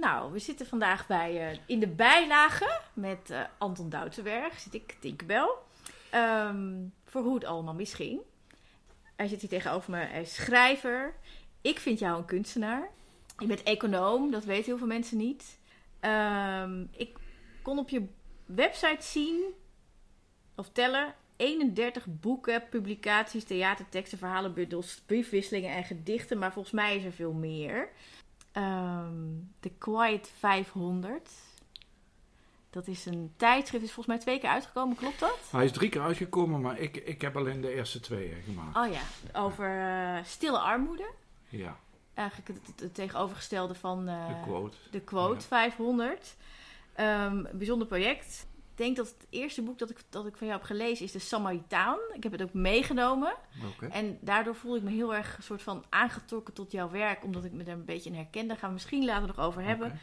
[0.00, 4.60] Nou, we zitten vandaag bij, uh, in de bijlage met uh, Anton Doutenberg.
[4.60, 5.48] Zit ik, Tinkerbell.
[6.14, 8.20] Um, voor hoe het allemaal misging.
[9.16, 9.96] Hij zit hier tegenover me.
[9.96, 11.14] Hij is schrijver.
[11.60, 12.88] Ik vind jou een kunstenaar.
[13.38, 15.58] Je bent econoom, dat weten heel veel mensen niet.
[16.00, 17.16] Um, ik
[17.62, 18.06] kon op je
[18.46, 19.44] website zien
[20.54, 26.38] of tellen 31 boeken, publicaties, theaterteksten, verhalenbundels, briefwisselingen en gedichten.
[26.38, 27.88] Maar volgens mij is er veel meer.
[28.52, 31.30] Um, The Quiet 500.
[32.70, 35.38] Dat is een tijdschrift, is volgens mij twee keer uitgekomen, klopt dat?
[35.50, 38.76] Hij is drie keer uitgekomen, maar ik, ik heb alleen de eerste twee gemaakt.
[38.76, 39.02] Oh ja,
[39.40, 41.10] over uh, stille armoede.
[41.48, 41.76] Ja.
[42.14, 45.46] Eigenlijk het, het tegenovergestelde van uh, de quote, de quote ja.
[45.46, 46.36] 500.
[47.00, 48.46] Um, bijzonder project.
[48.80, 51.12] Ik denk dat het eerste boek dat ik, dat ik van jou heb gelezen is
[51.12, 51.98] De Samaritaan.
[52.14, 53.34] Ik heb het ook meegenomen.
[53.74, 53.88] Okay.
[53.88, 57.24] En daardoor voel ik me heel erg een soort van aangetrokken tot jouw werk.
[57.24, 58.48] Omdat ik me er een beetje in herken.
[58.48, 60.00] Daar gaan we misschien later nog over hebben.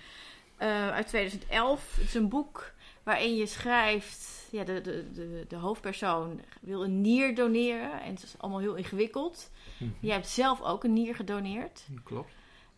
[0.55, 0.87] Okay.
[0.87, 1.95] Uh, uit 2011.
[1.95, 2.71] Het is een boek
[3.03, 4.47] waarin je schrijft...
[4.51, 8.01] Ja, de, de, de, de hoofdpersoon wil een nier doneren.
[8.01, 9.51] En het is allemaal heel ingewikkeld.
[9.77, 9.91] Mhm.
[9.99, 11.87] Jij hebt zelf ook een nier gedoneerd.
[12.03, 12.31] Klopt.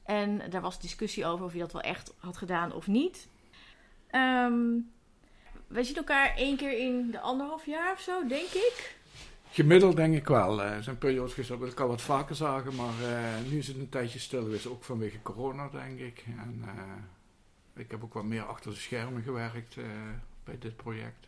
[0.04, 3.28] En daar was discussie over of je dat wel echt had gedaan of niet.
[4.12, 4.92] Um,
[5.70, 8.98] wij zien elkaar één keer in de anderhalf jaar of zo, denk ik.
[9.52, 10.62] Gemiddeld denk ik wel.
[10.62, 13.78] Er zijn periodes geweest dat we elkaar wat vaker zagen, maar uh, nu is het
[13.78, 16.24] een tijdje stil geweest, ook vanwege corona denk ik.
[16.38, 19.86] En uh, ik heb ook wat meer achter de schermen gewerkt uh,
[20.44, 21.28] bij dit project.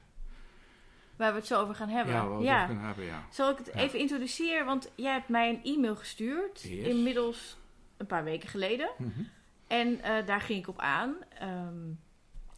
[1.15, 2.13] Waar we het zo over gaan hebben.
[2.13, 2.53] Ja, waar we ja.
[2.53, 3.25] het over gaan hebben, ja.
[3.31, 3.79] Zal ik het Ja.
[3.79, 4.65] even introduceren?
[4.65, 6.87] Want jij hebt mij een e-mail gestuurd, Yes.
[6.87, 7.57] inmiddels
[7.97, 8.89] een paar weken geleden.
[8.97, 9.21] Mhm.
[9.67, 11.15] En eh, daar ging ik op aan.
[11.39, 11.75] Ehm,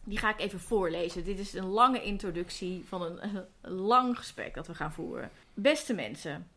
[0.04, 1.24] die ga ik even voorlezen.
[1.24, 5.30] Dit is een lange introductie van een, lang gesprek dat we gaan voeren.
[5.54, 6.50] Beste mensen,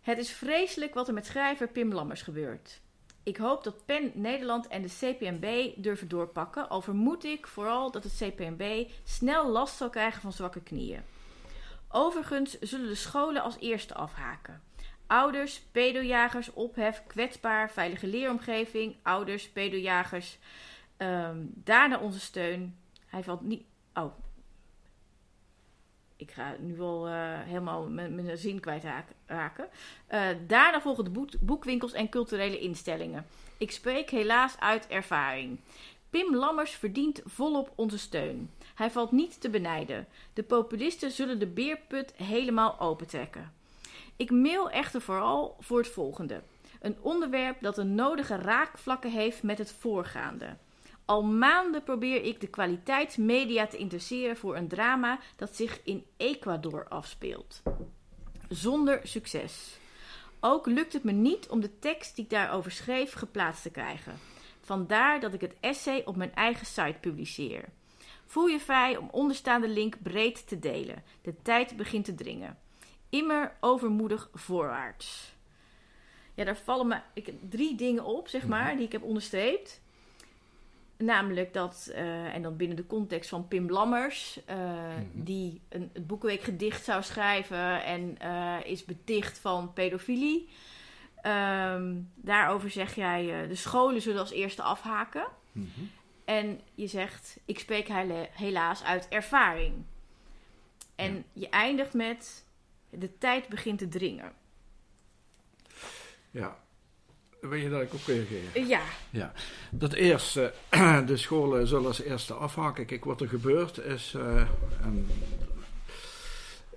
[0.00, 2.80] het is vreselijk wat er met schrijver Pim Lammers gebeurt.
[3.22, 6.68] Ik hoop dat PEN Nederland en de CPMB durven doorpakken.
[6.68, 11.02] Al vermoed ik vooral dat het CPMB snel last zal krijgen van zwakke knieën.
[11.88, 14.62] Overigens zullen de scholen als eerste afhaken.
[15.06, 20.38] Ouders, pedojagers, ophef, kwetsbaar, veilige leeromgeving, ouders, pedojagers.
[21.00, 22.76] Ehm, daarna onze steun.
[23.06, 23.64] Hij valt niet.
[23.94, 24.12] Oh.
[26.16, 27.12] Ik ga nu al eh,
[27.42, 29.68] helemaal mijn zin kwijtraken.
[30.06, 33.26] Eh daarna volgen de boek- boekwinkels en culturele instellingen.
[33.58, 35.60] Ik spreek helaas uit ervaring.
[36.10, 38.50] Pim Lammers verdient volop onze steun.
[38.74, 40.06] Hij valt niet te benijden.
[40.32, 43.52] De populisten zullen de beerput helemaal opentrekken.
[44.16, 46.42] Ik mail echter vooral voor het volgende.
[46.80, 50.56] Een onderwerp dat de nodige raakvlakken heeft met het voorgaande.
[51.10, 56.88] Al maanden probeer ik de kwaliteitsmedia te interesseren voor een drama dat zich in Ecuador
[56.88, 57.62] afspeelt.
[58.48, 59.78] Zonder succes.
[60.40, 64.18] Ook lukt het me niet om de tekst die ik daarover schreef geplaatst te krijgen.
[64.60, 67.64] Vandaar dat ik het essay op mijn eigen site publiceer.
[68.26, 71.02] Voel je vrij om onderstaande link breed te delen.
[71.22, 72.58] De tijd begint te dringen.
[73.08, 75.34] Immer overmoedig voorwaarts.
[76.34, 79.80] Ja, daar vallen me ik, drie dingen op, zeg maar, die ik heb onderstreept.
[81.02, 85.02] Namelijk dat, eh, en dan binnen de context van Pim Lammers, eh, Mhm.
[85.14, 90.48] die een, het Boekenweekgedicht zou schrijven en eh, is beticht van pedofilie.
[91.22, 95.26] Ehm, daarover zeg jij, de scholen zullen als eerste afhaken.
[95.52, 95.66] Mhm.
[96.24, 97.88] En je zegt, ik spreek
[98.32, 99.74] helaas uit ervaring.
[100.94, 101.22] En Ja.
[101.32, 102.44] je eindigt met,
[102.90, 104.32] de tijd begint te dringen.
[106.30, 106.56] Ja.
[107.40, 108.42] Wil je dat ik op reageer?
[108.54, 108.80] Eh, ja,
[109.10, 109.32] Ja,
[109.70, 110.52] dat eerste,
[111.06, 112.86] de scholen zullen als eerste afhaken.
[112.86, 114.14] Kijk, wat er gebeurt is.
[114.16, 114.36] eh,
[114.82, 115.06] en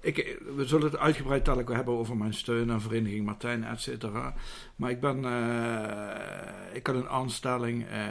[0.02, 4.34] ik, we zullen het uitgebreid dadelijk hebben over mijn steun aan Vereniging Martijn, et cetera.
[4.76, 5.26] Maar ik ben.
[5.26, 8.06] eh, ik had een aanstelling eh,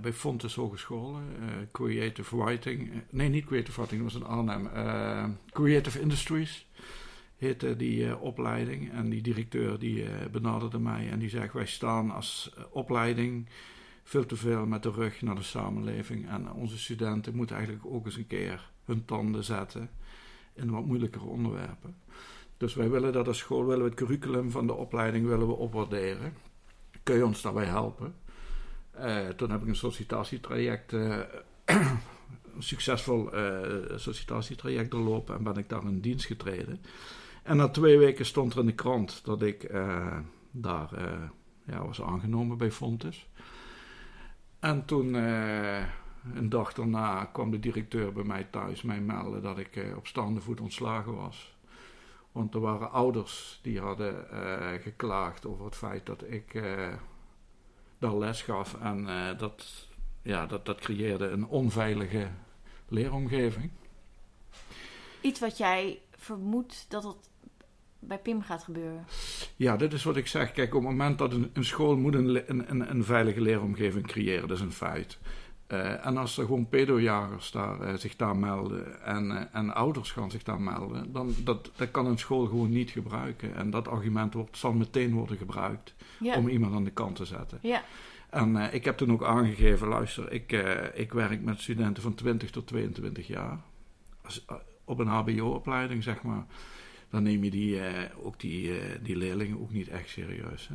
[0.00, 2.90] bij Fontes Hogescholen, eh, Creative Writing.
[2.92, 4.66] Eh, nee, niet Creative Writing, dat was in Arnhem.
[4.66, 6.66] eh, Creative Industries
[7.36, 8.92] heette die eh, opleiding.
[8.92, 13.48] En die directeur die eh, benaderde mij en die zegt: Wij staan als eh, opleiding
[14.02, 16.28] veel te veel met de rug naar de samenleving.
[16.28, 19.90] En onze studenten moeten eigenlijk ook eens een keer hun tanden zetten
[20.54, 21.96] in wat moeilijkere onderwerpen.
[22.56, 25.52] Dus wij willen dat als school, willen we het curriculum van de opleiding willen we
[25.52, 26.34] opwaarderen.
[27.02, 28.14] Kun je ons daarbij helpen?
[29.36, 30.92] Toen heb ik een sollicitatietraject,
[32.56, 36.80] een succesvol eh, sollicitatietraject doorlopen en ben ik daar in dienst getreden.
[37.46, 40.18] En na twee weken stond er in de krant dat ik eh,
[40.50, 41.28] daar eh,
[41.64, 43.28] ja, was aangenomen bij Fontes.
[44.60, 45.84] En toen, eh,
[46.34, 50.40] een dag daarna, kwam de directeur bij mij thuis mij melden dat ik op staande
[50.40, 51.56] voet ontslagen was.
[52.32, 54.26] Want er waren ouders die hadden
[54.80, 56.62] geklaagd over het feit dat ik
[57.98, 58.74] daar les gaf.
[58.80, 59.06] En
[59.38, 59.88] dat
[60.22, 62.30] ja, dat, dat creëerde een onveilige
[62.88, 63.70] leeromgeving.
[65.20, 67.30] Iets wat jij vermoedt dat het
[68.06, 69.04] bij Pim gaat gebeuren.
[69.56, 70.52] Ja, dit is wat ik zeg.
[70.52, 74.48] Kijk, op het moment dat een, een school moet een, een, een, veilige leeromgeving creëren,
[74.48, 75.18] dat is een feit.
[75.72, 80.10] Uh, en als er gewoon pedojagers daar, uh, zich daar melden en, uh, en ouders
[80.10, 83.54] gaan zich daar melden, dan dat, dat kan een school gewoon niet gebruiken.
[83.54, 86.36] En dat argument wordt, zal meteen worden gebruikt ja.
[86.36, 87.58] om iemand aan de kant te zetten.
[87.62, 87.82] Ja.
[88.30, 90.52] En ik heb toen ook aangegeven, luister, ik,
[90.94, 93.58] ik werk met studenten van 20 tot 22 jaar.
[94.22, 94.44] Als,
[94.84, 96.46] op een hbo-opleiding, zeg maar
[97.10, 97.86] dan neem je die, uh,
[98.22, 100.68] ook die, uh, die leerlingen ook niet echt serieus.
[100.68, 100.74] Hè?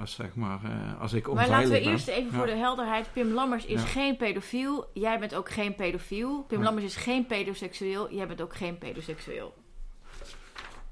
[0.00, 3.12] Als, zeg maar, uh, als ik Maar laten we eerst even voor de helderheid.
[3.12, 3.86] Pim Lammers is ja.
[3.86, 4.90] geen pedofiel.
[4.94, 6.42] Jij bent ook geen pedofiel.
[6.42, 6.64] Pim ja.
[6.64, 8.14] Lammers is geen pedoseksueel.
[8.14, 9.54] Jij bent ook geen pedoseksueel.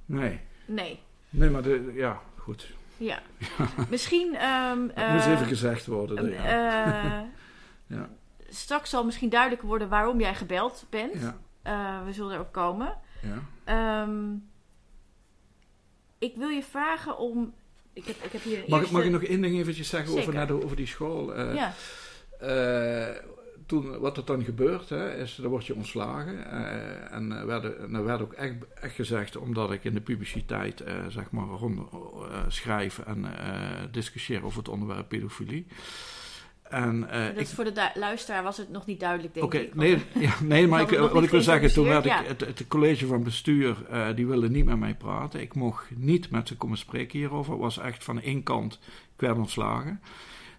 [0.06, 0.40] Nee.
[0.66, 1.00] Nee.
[1.30, 2.74] Nee, maar de, ja, goed.
[2.96, 3.22] Ja.
[3.90, 4.26] misschien...
[4.26, 6.30] Um, Het moet even gezegd worden.
[7.86, 8.08] ja.
[8.48, 11.34] Straks zal misschien duidelijker worden waarom jij gebeld bent.
[11.62, 12.04] Ja.
[12.04, 12.94] we zullen erop komen.
[13.22, 13.42] Ja.
[13.68, 14.48] Um,
[16.18, 17.54] ik wil je vragen om.
[17.92, 18.94] Ik heb, ik heb hier mag, eerste...
[18.94, 21.38] mag ik nog één ding eventjes zeggen over, over die school?
[21.38, 21.74] Uh, ja.
[22.42, 23.16] Uh,
[23.66, 26.34] toen, wat er dan gebeurt, hè, is dan word je ontslagen.
[26.34, 30.84] Uh, en er werd, er werd ook echt, echt gezegd, omdat ik in de publiciteit
[31.08, 31.80] zeg maar rond,
[32.48, 33.26] schrijf en
[33.90, 35.66] discussieer over het onderwerp pedofilie.
[36.70, 39.74] En, uh, dus ik, voor de luisteraar was het nog niet duidelijk, denk okay, ik.
[39.74, 42.20] Nee, ja, nee maar ik, wat ik wil zeggen, toen werd ja.
[42.20, 45.40] ik, het, het, college van bestuur, uh, die wilde niet met mij praten.
[45.40, 47.52] Ik mocht niet met ze komen spreken hierover.
[47.52, 48.78] Het was echt van één kant,
[49.14, 50.00] ik werd ontslagen.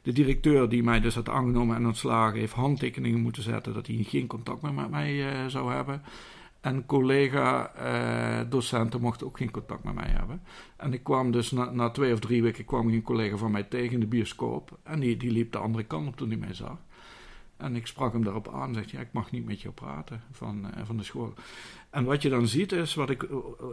[0.02, 4.06] De directeur die mij dus had aangenomen en ontslagen, heeft handtekeningen moeten zetten dat hij
[4.08, 6.02] geen contact meer met mij uh, zou hebben.
[6.68, 10.42] En collega-docenten uh, mochten ook geen contact met mij hebben.
[10.76, 13.64] En ik kwam dus na, na, twee of drie weken kwam een collega van mij
[13.64, 14.78] tegen in de bioscoop.
[14.84, 16.78] En die, die liep de andere kant op toen hij mij zag.
[17.58, 20.22] En ik sprak hem daarop aan en zei: Ja, ik mag niet met jou praten
[20.32, 21.34] van, uh, van de school.
[21.90, 23.28] En wat je dan ziet is, wat ik,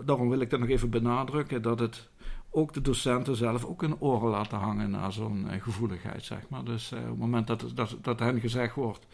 [0.05, 2.09] daarom wil ik dat nog even benadrukken, dat het
[2.51, 6.65] ook de docenten zelf ook een oren laten hangen naar zo'n uh, gevoeligheid, zeg maar.
[6.65, 9.07] Dus op het moment dat, dat, dat hen gezegd wordt: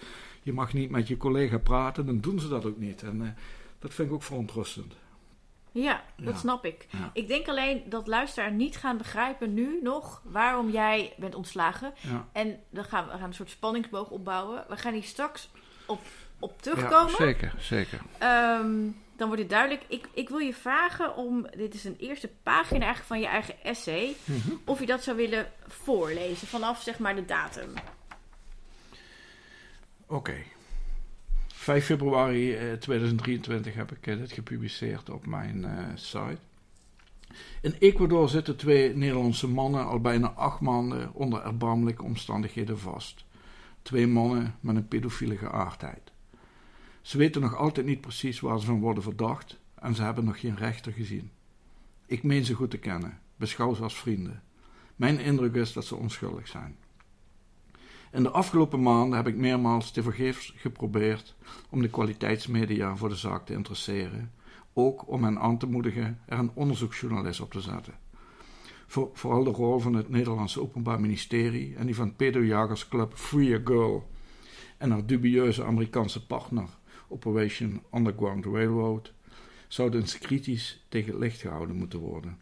[0.43, 3.03] Je mag niet met je collega praten, dan doen ze dat ook niet.
[3.03, 3.37] En
[3.81, 4.95] dat vind ik ook verontrustend.
[5.73, 6.39] Ja, dat Ja.
[6.41, 6.87] snap ik.
[6.91, 7.11] Ja.
[7.13, 11.93] Ik denk alleen dat luisteraar niet gaan begrijpen nu nog waarom jij bent ontslagen.
[12.01, 12.29] Ja.
[12.33, 14.65] En dan gaan we gaan een soort spanningsboog opbouwen.
[14.69, 15.49] We gaan hier straks
[15.87, 16.01] op,
[16.39, 17.15] op Ja, terugkomen.
[17.17, 18.01] zeker, zeker.
[18.19, 18.79] Ehm,
[19.17, 19.83] dan wordt het duidelijk.
[19.89, 23.63] Ik, ik wil je vragen om, dit is een eerste pagina eigenlijk van je eigen
[23.63, 24.51] essay, Mhm.
[24.65, 27.73] of je dat zou willen voorlezen vanaf zeg maar de datum.
[30.07, 30.35] Oké.
[31.61, 36.39] 5 februari eh, 2023 heb ik eh, dit gepubliceerd op mijn eh, site.
[37.61, 43.25] In Ecuador zitten twee Nederlandse mannen al bijna acht maanden onder erbarmelijke omstandigheden vast.
[43.83, 46.13] Twee mannen met een pedofiele geaardheid.
[47.03, 50.41] Ze weten nog altijd niet precies waar ze van worden verdacht en ze hebben nog
[50.41, 51.31] geen rechter gezien.
[52.07, 54.43] Ik meen ze goed te kennen, beschouw ze als vrienden.
[54.97, 56.77] Mijn indruk is dat ze onschuldig zijn.
[58.13, 61.35] In de afgelopen maanden heb ik meermaals tevergeefs geprobeerd
[61.71, 64.33] om de kwaliteitsmedia voor de zaak te interesseren,
[64.73, 67.95] ook om hen aan te moedigen er een onderzoeksjournalist op te zetten.
[68.87, 73.61] Voor, vooral de rol van het Nederlandse Openbaar Ministerie en die van pedojagersclub Free a
[73.65, 74.09] Girl
[74.79, 76.69] en haar dubieuze Amerikaanse partner
[77.09, 79.13] Operation Underground Railroad
[79.69, 82.39] zouden kritisch tegen het licht gehouden moeten worden.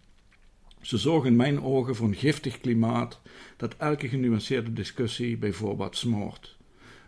[0.80, 3.20] Ze zorgen in mijn ogen voor een giftig klimaat
[3.56, 6.56] dat elke genuanceerde discussie bij voorbaat smoort.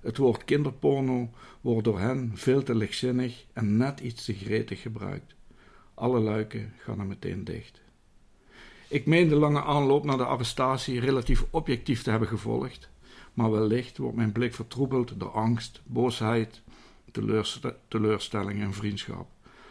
[0.01, 5.35] Het woord kinderporno wordt door hen veel te lichtzinnig en net iets te gretig gebruikt.
[5.95, 7.81] Alle luiken gaan er meteen dicht.
[8.89, 12.91] Ik meen de lange aanloop naar de arrestatie relatief objectief te hebben gevolgd,
[13.35, 16.63] maar wellicht wordt mijn blik vertroebeld door angst, boosheid,
[17.11, 19.29] teleurst- teleurstelling en vriendschap.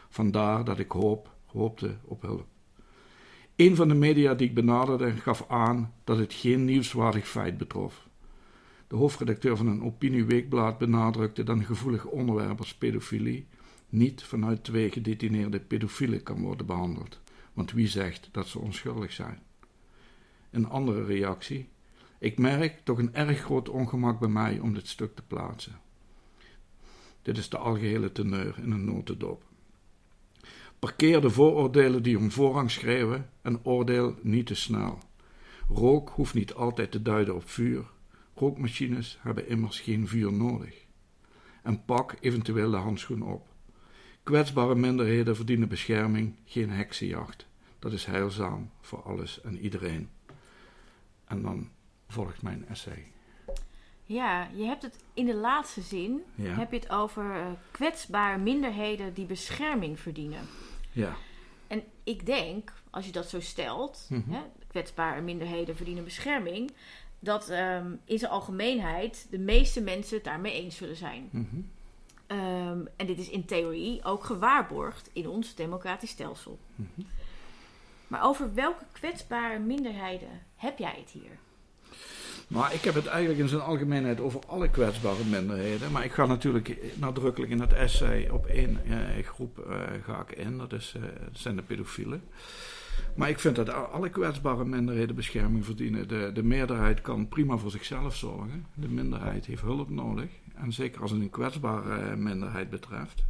[0.09, 2.47] Vandaar dat ik hoop, hoopte op hulp.
[3.59, 8.07] Een van de media die ik benaderde gaf aan dat het geen nieuwswaardig feit betrof.
[8.87, 13.47] De hoofdredacteur van een opinieweekblad benadrukte dat een gevoelig onderwerp als pedofilie
[13.89, 17.19] niet vanuit twee gedetineerde pedofielen kan worden behandeld,
[17.53, 19.39] want wie zegt dat ze onschuldig zijn?
[20.51, 21.67] Een andere reactie.
[22.19, 25.79] Ik merk toch een erg groot ongemak bij mij om dit stuk te plaatsen.
[27.21, 29.48] Dit is de algehele teneur in een notendop.
[30.79, 34.97] Parkeer de vooroordelen die om voorrang schreeuwen en oordeel niet te snel.
[35.67, 37.85] Rook hoeft niet altijd te duiden op vuur.
[38.35, 40.85] Rookmachines hebben immers geen vuur nodig.
[41.63, 43.47] En pak eventueel de handschoen op.
[44.23, 47.47] Kwetsbare minderheden verdienen bescherming, geen heksenjacht.
[47.79, 50.09] Dat is heilzaam voor alles en iedereen.
[51.25, 51.69] En dan
[52.07, 53.11] volgt mijn essay.
[54.03, 56.53] Ja, je hebt het in de laatste zin Ja.
[56.53, 60.41] heb je het over eh, kwetsbare minderheden die bescherming verdienen.
[60.91, 61.15] Ja.
[61.67, 64.31] En ik denk, als je dat zo stelt, Mhm.
[64.31, 66.71] hè, kwetsbare minderheden verdienen bescherming,
[67.19, 71.29] dat ehm, in zijn algemeenheid de meeste mensen het daarmee eens zullen zijn.
[71.31, 71.55] Mhm.
[72.27, 76.59] Ehm, en dit is in theorie ook gewaarborgd in ons democratisch stelsel.
[76.75, 77.01] Mhm.
[78.07, 81.37] Maar over welke kwetsbare minderheden heb jij het hier?
[82.49, 85.91] Maar ik heb het eigenlijk in zijn algemeenheid over alle kwetsbare minderheden.
[85.91, 90.37] Maar ik ga natuurlijk nadrukkelijk in het essay op één eh, groep eh, ga ik
[90.37, 90.57] in.
[90.57, 91.01] Dat, is, eh,
[91.31, 92.21] zijn de pedofielen.
[93.15, 96.07] Maar ik vind dat alle kwetsbare minderheden bescherming verdienen.
[96.07, 98.65] De, de meerderheid kan prima voor zichzelf zorgen.
[98.73, 100.29] De minderheid heeft hulp nodig.
[100.55, 103.23] En zeker als het een kwetsbare eh, minderheid betreft.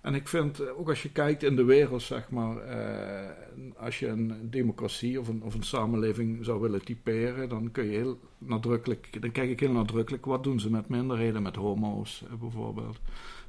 [0.00, 3.30] En ik vind, eh, ook als je kijkt in de wereld, zeg maar, eh,
[3.76, 7.90] als je een democratie of een, of een samenleving zou willen typeren, dan kun je
[7.90, 12.34] heel nadrukkelijk, dan kijk ik heel nadrukkelijk, wat doen ze met minderheden, met homo's eh,
[12.34, 13.00] bijvoorbeeld,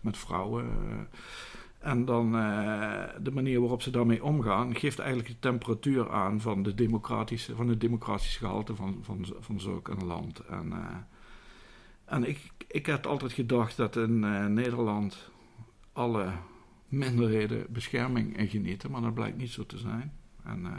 [0.02, 0.66] met vrouwen.
[0.66, 1.90] eh.
[1.92, 2.32] en dan
[3.22, 7.68] de manier waarop ze daarmee omgaan, geeft eigenlijk de temperatuur aan van, de democratische, van
[7.68, 10.40] het democratische gehalte van, van, van een land.
[10.40, 10.74] En,
[12.06, 14.20] en ik, ik heb altijd gedacht dat in
[14.54, 15.30] Nederland
[15.94, 16.32] alle
[16.88, 20.14] minderheden bescherming in genieten, maar dat blijkt niet zo te zijn.
[20.44, 20.72] En eh,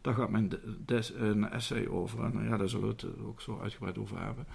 [0.00, 2.24] daar gaat mijn de- des, een essay over.
[2.24, 4.46] En ja, daar zullen we het ook zo uitgebreid over hebben.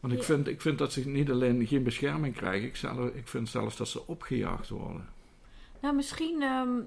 [0.00, 0.24] Want ik, Ja.
[0.24, 3.76] vind, ik vind dat ze niet alleen geen bescherming krijgen, ik, zelf, ik vind zelfs
[3.76, 5.08] dat ze opgejaagd worden.
[5.80, 6.80] Nou, misschien ehm,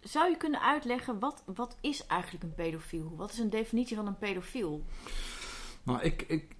[0.00, 3.14] zou je kunnen uitleggen wat, wat is eigenlijk een pedofiel?
[3.16, 4.84] Wat is een definitie van een pedofiel?
[5.82, 6.56] Nou, ik, ik,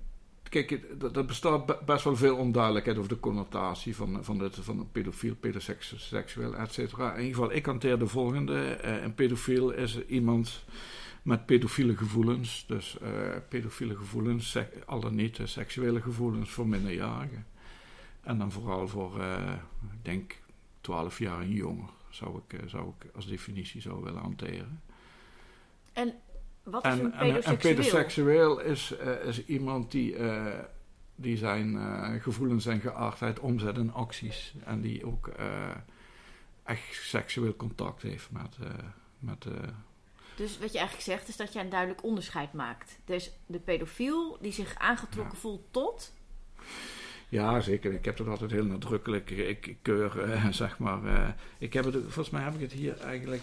[0.52, 0.70] kijk,
[1.14, 4.90] er bestaat be- best wel veel onduidelijkheid over de connotatie van, van, het, van een
[4.90, 7.12] pedofiel, pedoseksueel, et cetera.
[7.14, 8.58] In ieder geval, ik hanteer de volgende.
[8.74, 10.64] Eh, een pedofiel is iemand
[11.22, 12.64] met pedofiele gevoelens.
[12.66, 13.10] Dus eh,
[13.48, 17.46] pedofiele gevoelens, sek- al dan niet seksuele gevoelens voor minderjarigen.
[18.20, 19.52] En dan vooral voor, eh,
[19.92, 20.36] ik denk,
[20.80, 24.82] 12 jaar en jonger zou ik, zou ik als definitie zou willen hanteren.
[25.92, 26.14] En
[26.62, 27.74] wat is En, een en, en pedoseksueel?
[27.74, 30.58] pedoseksueel is, eh, is iemand die, eh,
[31.14, 34.54] die zijn eh, gevoelens en geaardheid omzet in acties.
[34.64, 35.30] En die ook
[36.64, 38.56] echt seksueel contact heeft met.
[39.18, 39.46] met
[40.36, 42.98] Dus wat je eigenlijk zegt is dat je een duidelijk onderscheid maakt.
[43.04, 45.40] Dus de pedofiel die zich aangetrokken Ja.
[45.40, 46.12] voelt tot...
[47.28, 47.92] ja, zeker.
[47.92, 49.30] Ik heb dat altijd heel nadrukkelijk.
[49.30, 51.34] Ik, keur, zeg maar.
[51.58, 53.42] ik heb het, volgens mij heb ik het hier eigenlijk.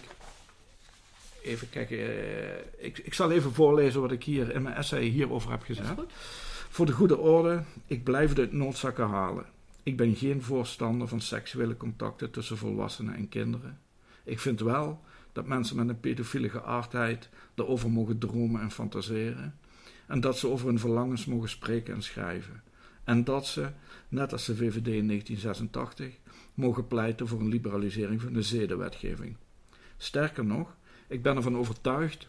[1.42, 1.98] Even kijken.
[1.98, 6.12] eh, ik, ik zal even voorlezen wat ik hier in mijn essay hierover heb goed.
[6.68, 9.44] Voor de goede orde, ik blijf uit noodzakken halen.
[9.82, 13.78] Ik ben geen voorstander van seksuele contacten tussen volwassenen en kinderen.
[14.24, 15.00] Ik vind wel
[15.32, 19.58] dat mensen met een pedofiele geaardheid erover mogen dromen en fantaseren.
[20.06, 22.62] En dat ze over hun verlangens mogen spreken en schrijven.
[23.04, 23.70] En dat ze,
[24.08, 26.14] net als de VVD in 1986,
[26.54, 29.36] mogen pleiten voor een liberalisering van de zedenwetgeving.
[29.96, 30.76] Sterker nog,
[31.10, 32.28] ik ben ervan overtuigd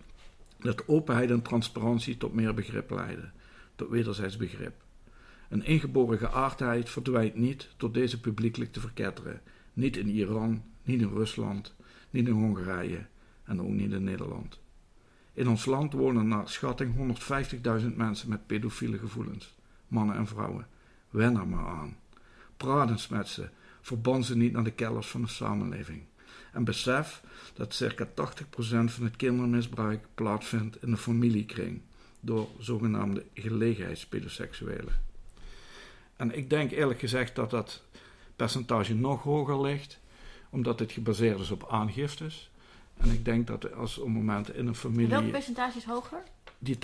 [0.59, 3.33] dat openheid en transparantie tot meer begrip leiden
[3.75, 4.83] tot wederzijds begrip.
[5.49, 9.41] Een ingeboren geaardheid verdwijnt niet door deze publiekelijk te verketteren.
[9.73, 11.75] Niet in Iran, niet in Rusland,
[12.09, 13.05] niet in Hongarije
[13.43, 14.59] en ook niet in Nederland.
[15.33, 17.19] In ons land wonen naar schatting
[17.81, 19.55] 150.000 mensen met pedofiele gevoelens,
[19.87, 20.67] mannen en vrouwen.
[21.09, 21.97] Wen er maar aan.
[22.57, 23.49] Praat eens met ze,
[23.81, 26.01] verban ze niet naar de kelders van de samenleving.
[26.51, 27.21] En besef
[27.53, 28.09] dat circa 80%
[28.65, 31.81] van het kindermisbruik plaatsvindt in de familiekring
[32.19, 34.93] door zogenaamde gelegenheidspedoseksuelen.
[36.15, 37.83] En ik denk eerlijk gezegd dat dat
[38.35, 39.99] percentage nog hoger ligt,
[40.49, 42.49] omdat dit gebaseerd is op aangiftes.
[42.97, 46.23] En ik denk dat als op het moment in een familie Welk percentage is hoger?
[46.63, 46.79] Die 80%,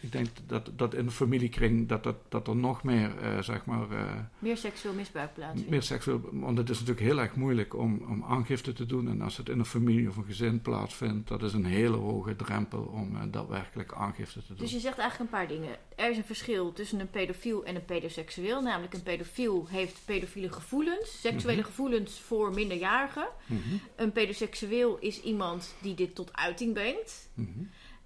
[0.00, 3.64] ik denk dat, dat in de familiekring dat, dat, dat er nog meer, eh, zeg
[3.64, 5.70] maar, eh, Meer seksueel misbruik plaatsvindt.
[5.70, 9.08] meer seksueel, want het is natuurlijk heel erg moeilijk om, om aangifte te doen.
[9.08, 12.36] En als het in een familie of een gezin plaatsvindt, dat is een hele hoge
[12.36, 14.56] drempel om eh, daadwerkelijk aangifte te doen.
[14.56, 15.76] Dus je zegt eigenlijk een paar dingen.
[15.96, 18.62] Er is een verschil tussen een pedofiel en een pedoseksueel.
[18.62, 21.66] Namelijk een pedofiel heeft pedofiele gevoelens, seksuele Mhm.
[21.66, 23.28] gevoelens voor minderjarigen.
[23.46, 23.58] Mhm,
[23.96, 27.28] Een pedoseksueel is iemand die dit tot uiting brengt.
[27.34, 27.48] mhm.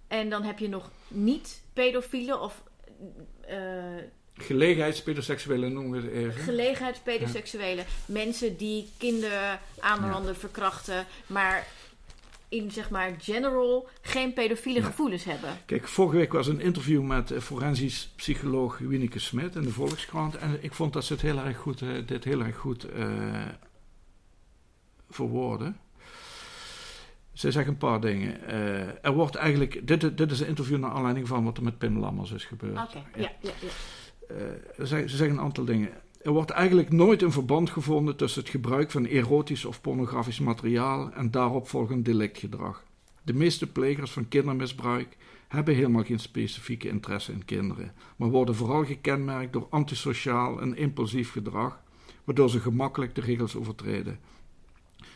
[0.09, 2.63] En dan heb je nog niet pedofielen of
[3.41, 3.55] eh
[4.39, 6.41] Gelegenheidspedoseksuelen noemen we het even.
[6.43, 7.85] gelegenheidspedoseksuelen.
[8.07, 11.67] Mensen die kinderen aanranden, verkrachten, maar
[12.49, 14.85] in zeg maar general geen pedofiele Ja.
[14.85, 15.59] gevoelens hebben.
[15.67, 20.37] Kijk, vorige week was een interview met eh, forensisch psycholoog Wieneke Smit in de Volkskrant.
[20.37, 23.45] En ik vond dat ze het heel erg goed, eh, dit heel erg goed eh
[25.11, 25.73] verwoordde.
[27.37, 28.41] Zij zeggen een paar dingen.
[28.49, 31.79] Uh, er wordt eigenlijk, dit, dit is een interview naar aanleiding van wat er met
[31.79, 32.79] Pim Lammers is gebeurd.
[32.79, 33.69] Oké, ja, ja, ja.
[34.31, 35.91] Uh, ze, ze zeggen een aantal dingen.
[36.23, 41.13] Er wordt eigenlijk nooit een verband gevonden tussen het gebruik van erotisch of pornografisch materiaal
[41.13, 42.85] en daaropvolgend delictgedrag.
[43.23, 45.17] De meeste plegers van kindermisbruik
[45.49, 51.33] hebben helemaal geen specifieke interesse in kinderen, maar worden vooral gekenmerkt door antisociaal en impulsief
[51.33, 51.81] gedrag,
[52.25, 54.19] waardoor ze gemakkelijk de regels overtreden.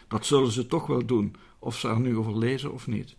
[0.09, 3.17] Dat zullen ze toch wel doen, of ze er nu over lezen of niet.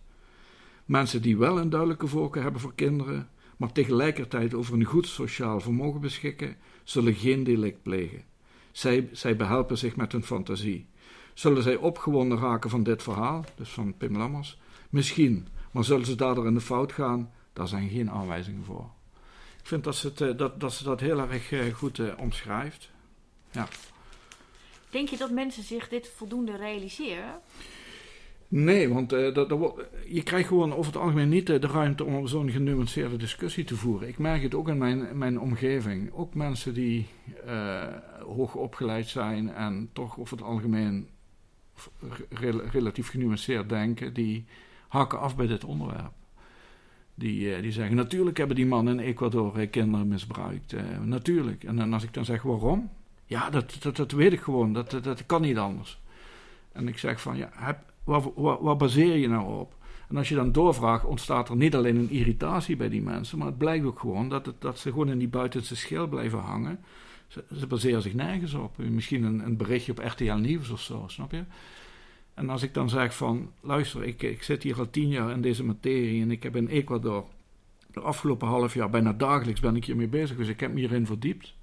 [0.84, 5.60] Mensen die wel een duidelijke voorkeur hebben voor kinderen, maar tegelijkertijd over een goed sociaal
[5.60, 8.24] vermogen beschikken, zullen geen delict plegen.
[8.72, 10.86] Zij, zij behelpen zich met hun fantasie.
[11.34, 14.58] Zullen zij opgewonden raken van dit verhaal, dus van Pim Lammers?
[14.90, 17.30] Misschien, maar zullen ze daardoor in de fout gaan?
[17.52, 18.90] Daar zijn geen aanwijzingen voor.
[19.60, 22.12] Ik vind dat ze, het, eh, dat, dat, ze dat heel erg eh, goed uh,
[22.18, 22.90] omschrijft.
[23.50, 23.68] Ja.
[24.90, 27.40] Denk je dat mensen zich dit voldoende realiseren?
[28.54, 29.74] Nee, want uh, dat, dat,
[30.06, 34.08] je krijgt gewoon over het algemeen niet de ruimte om zo'n genuanceerde discussie te voeren.
[34.08, 36.12] Ik merk het ook in mijn, mijn omgeving.
[36.12, 37.06] Ook mensen die
[37.46, 37.84] uh,
[38.20, 41.08] hoog opgeleid zijn en toch over het algemeen
[42.70, 44.44] relatief genuanceerd denken, die
[44.88, 46.12] hakken af bij dit onderwerp.
[47.14, 50.74] Die, die zeggen, natuurlijk hebben die mannen in Ecuador kinderen misbruikt.
[51.04, 51.64] natuurlijk.
[51.64, 52.90] En, en als ik dan zeg, waarom?
[53.26, 54.72] Ja, dat, dat, dat weet ik gewoon.
[54.72, 56.00] Dat, dat, dat kan niet anders.
[56.72, 59.74] En ik zeg van, ja, heb, waar, baseer je nou op?
[60.08, 63.46] En als je dan doorvraagt, ontstaat er niet alleen een irritatie bij die mensen, maar
[63.46, 66.80] het blijkt ook gewoon dat, het, dat ze gewoon in die buitenste schil blijven hangen.
[67.26, 68.78] Ze, ze baseren zich nergens op.
[68.78, 71.44] Misschien een, een, berichtje op RTL Nieuws of zo, snap je?
[72.34, 75.40] En als ik dan zeg van, luister, ik, ik zit hier al tien jaar in
[75.40, 77.24] deze materie en ik heb in Ecuador
[77.92, 81.06] de afgelopen half jaar bijna dagelijks ben ik hiermee bezig, dus ik heb me hierin
[81.06, 81.54] verdiept.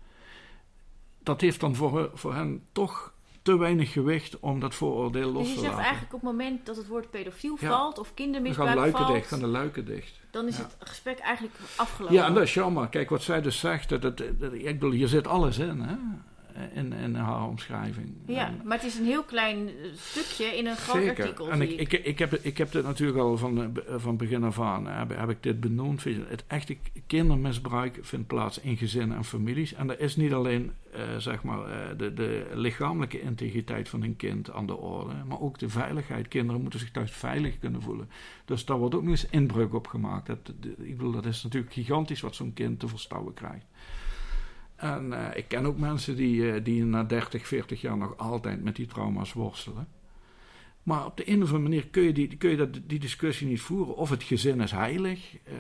[1.24, 5.38] Dat heeft dan voor, voor hen toch te weinig gewicht om dat vooroordeel los te
[5.38, 5.54] laten.
[5.54, 8.78] Dus je zegt eigenlijk op het moment dat het woord pedofiel valt of kindermisbruik dan
[8.78, 9.14] gaan luiken valt...
[9.14, 10.20] Dicht, gaan de luiken dicht.
[10.32, 12.16] Dan is het gesprek eigenlijk afgelopen.
[12.16, 12.88] Ja, en dat is jammer.
[12.88, 15.96] Kijk, wat zij dus zegt, dat, dat, dat, ik bedoel, hier zit alles in, hè
[16.74, 18.10] in, in haar omschrijving.
[18.26, 21.24] Ja, maar het is een heel klein eh, stukje in een groot Zeker.
[21.24, 21.52] artikel.
[21.52, 24.60] En ik, ik, ik, heb, ik heb dit natuurlijk al van, eh, van begin af
[24.60, 26.04] aan heb, heb ik dit benoemd.
[26.04, 29.74] Het echte kindermisbruik vindt plaats in gezinnen en families.
[29.74, 34.16] En dat is niet alleen uh, zeg maar, uh, de, de lichamelijke integriteit van een
[34.16, 36.28] kind aan de orde, maar ook de veiligheid.
[36.28, 38.10] Kinderen moeten zich thuis veilig kunnen voelen.
[38.46, 40.28] Dus daar wordt ook nog eens inbreuk op gemaakt.
[40.28, 43.66] Dat, ik bedoel, dat is natuurlijk gigantisch wat zo'n kind te verstouwen krijgt.
[44.80, 48.64] En uh, ik ken ook mensen die, uh, die na 30, 40 jaar nog altijd
[48.64, 49.88] met die trauma's worstelen.
[50.84, 53.48] Maar op de een of andere manier kun je die, kun je dat, die discussie
[53.48, 53.96] niet voeren.
[53.96, 55.34] Of het gezin is heilig.
[55.34, 55.54] Uh,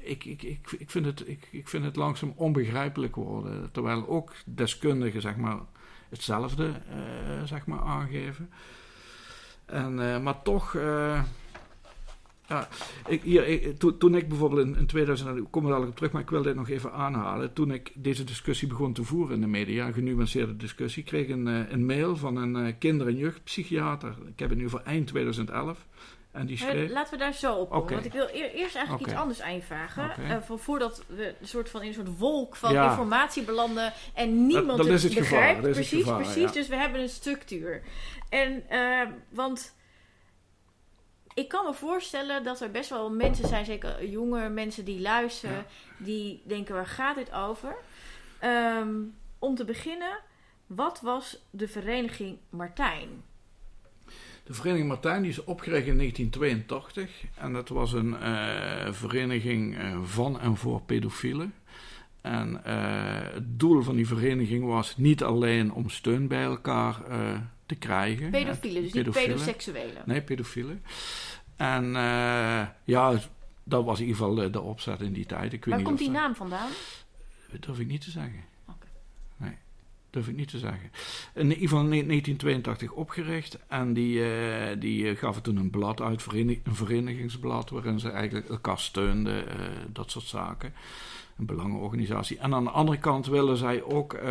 [0.00, 3.70] ik, ik, ik, ik, vind het, ik, ik vind het langzaam onbegrijpelijk worden.
[3.72, 5.58] Terwijl ook deskundigen zeg maar,
[6.08, 6.72] hetzelfde
[7.44, 8.50] zeg maar, aangeven.
[9.66, 10.76] En, maar toch
[12.48, 12.68] ja,
[13.06, 16.12] ik, hier, toen, toen, ik bijvoorbeeld in, in 2000, ik kom er al op terug,
[16.12, 17.52] maar ik wil dit nog even aanhalen.
[17.52, 21.30] Toen ik deze discussie begon te voeren in de media, een genuanceerde discussie, kreeg ik
[21.30, 24.16] een, eh, een mail van een uh, kinder- en jeugdpsychiater.
[24.26, 25.86] Ik heb het nu voor eind 2011.
[26.34, 26.90] En die schreef...
[26.90, 27.92] Laten we daar zo op komen.
[27.92, 29.12] Want ik wil eerst eigenlijk okay.
[29.12, 30.04] iets anders aanvragen.
[30.04, 30.36] Okay.
[30.36, 32.90] Uh, van voordat we een soort van in een soort wolk van ja.
[32.90, 35.60] informatie belanden en niemand dat, dat het, het begrijpt.
[35.60, 36.42] Precies, gevaar, precies.
[36.42, 36.52] Ja.
[36.52, 37.82] Dus we hebben een structuur.
[38.28, 39.74] En, uh, want
[41.34, 45.56] ik kan me voorstellen dat er best wel mensen zijn, zeker jonge mensen die luisteren,
[45.56, 46.04] ja.
[46.04, 47.76] die denken: waar gaat dit over?
[48.44, 50.18] Um, om te beginnen,
[50.66, 53.08] wat was de vereniging Martijn?
[54.44, 60.02] De Vereniging Martijn die is opgericht in 1982 en dat was een uh, vereniging uh,
[60.02, 61.54] van en voor pedofielen.
[62.20, 67.02] En uh, het doel van die vereniging was niet alleen om steun bij elkaar
[67.66, 68.30] te krijgen.
[68.30, 70.02] Pedofielen, dus niet pedoseksuelen.
[70.06, 70.82] Nee, pedofielen.
[71.56, 73.20] En uh, ja,
[73.64, 75.52] dat was in ieder geval de, de opzet in die tijd.
[75.52, 76.70] Ik weet Waar niet komt die dat, naam vandaan?
[77.50, 78.44] Dat durf ik niet te zeggen.
[78.64, 78.88] Okay.
[79.36, 79.56] Nee,
[80.10, 80.90] durf ik niet te zeggen.
[81.34, 83.58] In ieder geval in 1982 opgericht.
[83.68, 88.78] En die, uh, die gaven toen een blad uit, een verenigingsblad, waarin ze eigenlijk elkaar
[88.78, 90.72] steunden, uh, dat soort zaken
[91.38, 92.38] een belangenorganisatie.
[92.38, 94.22] En aan de andere kant willen zij ook uh,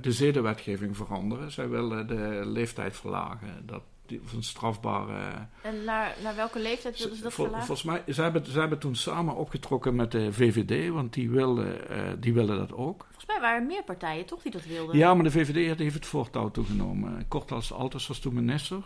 [0.00, 1.52] de zedenwetgeving veranderen.
[1.52, 3.62] Zij willen de leeftijd verlagen.
[3.66, 3.82] Dat
[4.24, 5.46] van strafbare.
[5.62, 7.66] En naar, naar welke leeftijd wilden ze dat vol, verlagen?
[7.66, 11.76] Volgens mij, ze hebben, ze hebben toen samen opgetrokken met de VVD, want die wilden,
[11.90, 13.02] uh, die wilden dat ook.
[13.02, 14.96] Volgens mij waren er meer partijen toch die dat wilden?
[14.96, 17.28] Ja, maar de VVD heeft het voortouw toegenomen.
[17.28, 18.82] Kort als Altus was toen minister.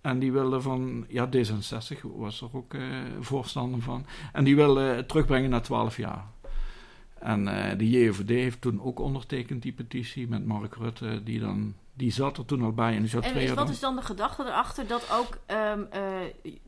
[0.00, 4.06] En die wilde van, ja, D66 was er ook uh, voorstander van.
[4.32, 6.24] En die wilde het terugbrengen naar 12 jaar.
[7.20, 11.74] En uh, de JOVD heeft toen ook ondertekend die petitie met Mark Rutte, die dan
[11.94, 12.94] die zat er toen al bij.
[12.94, 15.10] En, die zat En twee is, jaar wat dan- is dan de gedachte erachter dat
[15.12, 16.02] ook ehm, eh,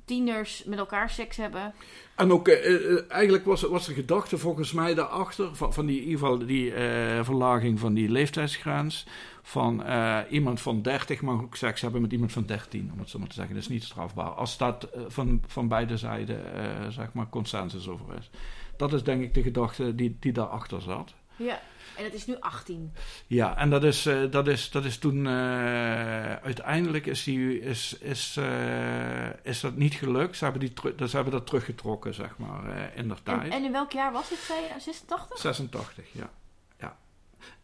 [0.05, 1.73] tieners met elkaar seks hebben?
[2.17, 5.97] En ook, eh, eh, eigenlijk was, was de gedachte volgens mij daarachter, van, van die,
[5.97, 9.07] in ieder geval die eh, verlaging van die leeftijdsgrens,
[9.43, 13.09] van eh, iemand van 30 mag ook seks hebben met iemand van 13, om het
[13.11, 13.55] zo maar te zeggen.
[13.55, 14.31] Dat is niet strafbaar.
[14.31, 18.31] Als dat eh, van, van beide zijden, eh, zeg maar, consensus over is.
[18.83, 21.15] Dat is denk ik de gedachte die, die daarachter zat.
[21.37, 21.61] Ja,
[21.97, 22.93] en het is nu 18.
[23.27, 25.33] Ja, en dat is, eh, dat is, dat is toen eh,
[26.35, 30.37] uiteindelijk is, die, is, is, eh, is dat niet gelukt.
[30.37, 33.53] Ze hebben, die dus ze hebben dat teruggetrokken, zeg maar, eh, in de tijd.
[33.53, 34.39] en in welk jaar was dit?
[34.47, 34.81] je?
[34.81, 35.39] 86?
[35.39, 36.31] 86, ja.
[36.79, 36.97] ja.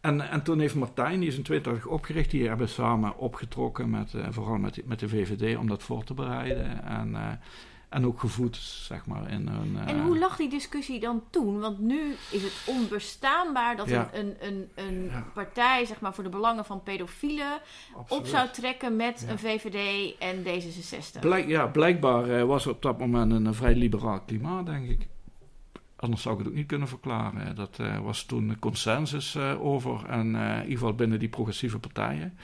[0.01, 4.13] En, en toen heeft Martijn, die is in 82 opgericht, die hebben samen opgetrokken, met,
[4.29, 6.83] vooral met, met de VVD, om dat voor te bereiden.
[6.83, 7.39] En,
[7.89, 9.77] en ook gevoed, zeg maar, in hun...
[9.79, 11.59] eh, En hoe lag die discussie dan toen?
[11.59, 14.09] Want nu is het onbestaanbaar dat Ja.
[14.13, 15.25] een, een, een, een Ja.
[15.33, 17.59] partij zeg maar, voor de belangen van pedofielen
[18.07, 19.31] op zou trekken met Ja.
[19.31, 21.19] een VVD en D66.
[21.19, 24.89] Blijk, ja, blijkbaar eh, was er op dat moment een, eh, vrij liberaal klimaat, denk
[24.89, 25.07] ik.
[25.95, 27.55] Anders zou ik het ook niet kunnen verklaren.
[27.55, 30.05] Dat eh, was toen een consensus eh, over.
[30.05, 32.37] En eh, in ieder geval binnen die progressieve partijen.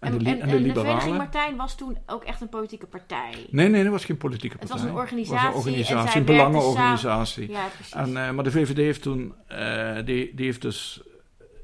[0.00, 1.16] En, En, de, li- en, en de en de Vereniging.
[1.16, 3.46] Martijn was toen ook echt een politieke partij.
[3.50, 4.76] Nee, nee, dat was geen politieke Het partij.
[4.92, 7.50] was een Het was een en organisatie, een belangenorganisatie.
[7.50, 7.94] Ja, precies.
[7.94, 11.02] En, eh, maar de VVD heeft toen, eh, die, die heeft dus,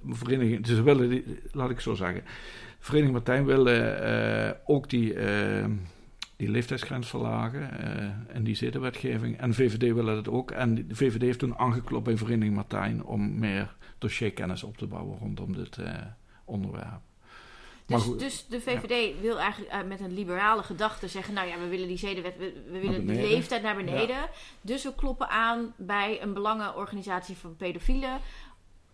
[0.09, 2.22] vereniging, dus willen, die, laat ik zo zeggen,
[2.79, 4.03] Vereniging Martijn willen
[4.49, 5.64] eh, ook die, eh,
[6.37, 9.38] die leeftijdsgrens verlagen eh, en die zedenwetgeving.
[9.38, 10.51] En de VVD willen dat ook.
[10.51, 15.18] En de VVD heeft toen aangeklopt bij Vereniging Martijn om meer dossierkennis op te bouwen
[15.18, 15.92] rondom dit eh,
[16.44, 17.01] onderwerp.
[17.87, 21.49] Maar Dus, goed, dus de VVD wil eigenlijk eh, met een liberale gedachte zeggen: Nou
[21.49, 24.29] ja, we willen die zedenwet, we, we willen de leeftijd naar beneden.
[24.61, 28.20] Dus we kloppen aan bij een belangenorganisatie van pedofielen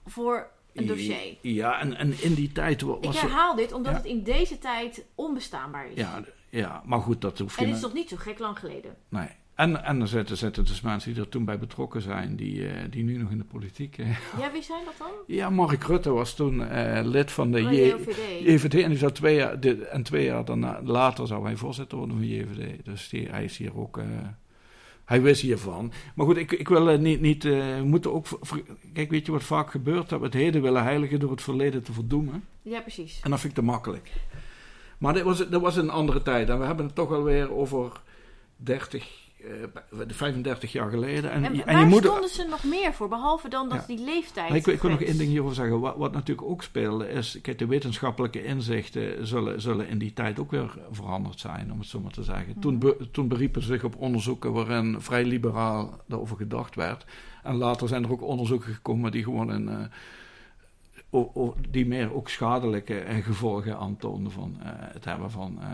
[0.06, 1.36] voor een dossier.
[1.40, 3.22] Ja, en, en in die tijd wa- Ik was er...
[3.22, 3.98] herhaal dit omdat Ja.
[3.98, 5.96] het in deze tijd onbestaanbaar is.
[5.96, 8.96] Ja, ja, maar goed, dat hoeft En het is nog niet zo gek lang geleden.
[9.08, 9.28] Nee.
[9.54, 12.72] En, en er zitten, zitten dus mensen die er toen bij betrokken zijn, die, eh,
[12.90, 13.96] die nu nog in de politiek...
[14.40, 15.08] Ja, wie zijn dat dan?
[15.26, 18.16] Ja, Mark Rutte was toen eh, lid van de Oh, J- JOVD.
[18.40, 21.98] JVD en die zou twee jaar, de- en twee jaar daarna, later zou hij voorzitter
[21.98, 22.84] worden van JVD.
[22.84, 24.04] Dus die, hij is hier ook, eh,
[25.04, 25.92] hij wist hiervan.
[26.14, 28.26] Maar goed, ik, ik wil niet, niet we moeten ook,
[28.92, 31.82] kijk weet je wat vaak gebeurt, dat we het heden willen heiligen door het verleden
[31.82, 32.44] te verdoemen.
[32.62, 33.20] Ja, precies.
[33.22, 34.10] En dat vind ik te makkelijk.
[34.98, 37.92] Maar dit was, dat was een andere tijd en we hebben het toch alweer over
[38.56, 39.31] 30, eh,
[39.90, 41.30] 35 jaar geleden.
[41.30, 43.96] En, En, en waar je stonden ze nog meer voor, behalve dan dat Ja.
[43.96, 44.48] die leeftijd?
[44.48, 45.80] maar ik, wil- ik wil nog één ding hierover zeggen.
[45.80, 47.38] Wat, wat natuurlijk ook speelde is...
[47.42, 51.88] Kijk, de wetenschappelijke inzichten zullen, zullen in die tijd ook weer veranderd zijn, om het
[51.88, 52.58] zo maar te zeggen.
[52.58, 52.80] toen, Mhm.
[52.86, 57.04] be- toen beriepen ze zich op onderzoeken waarin vrij liberaal daarover gedacht werd.
[57.42, 59.68] En later zijn er ook onderzoeken gekomen die gewoon een...
[59.68, 59.76] eh,
[61.10, 65.66] o- o- die meer ook schadelijke eh, gevolgen aantoonden van eh, het hebben van eh,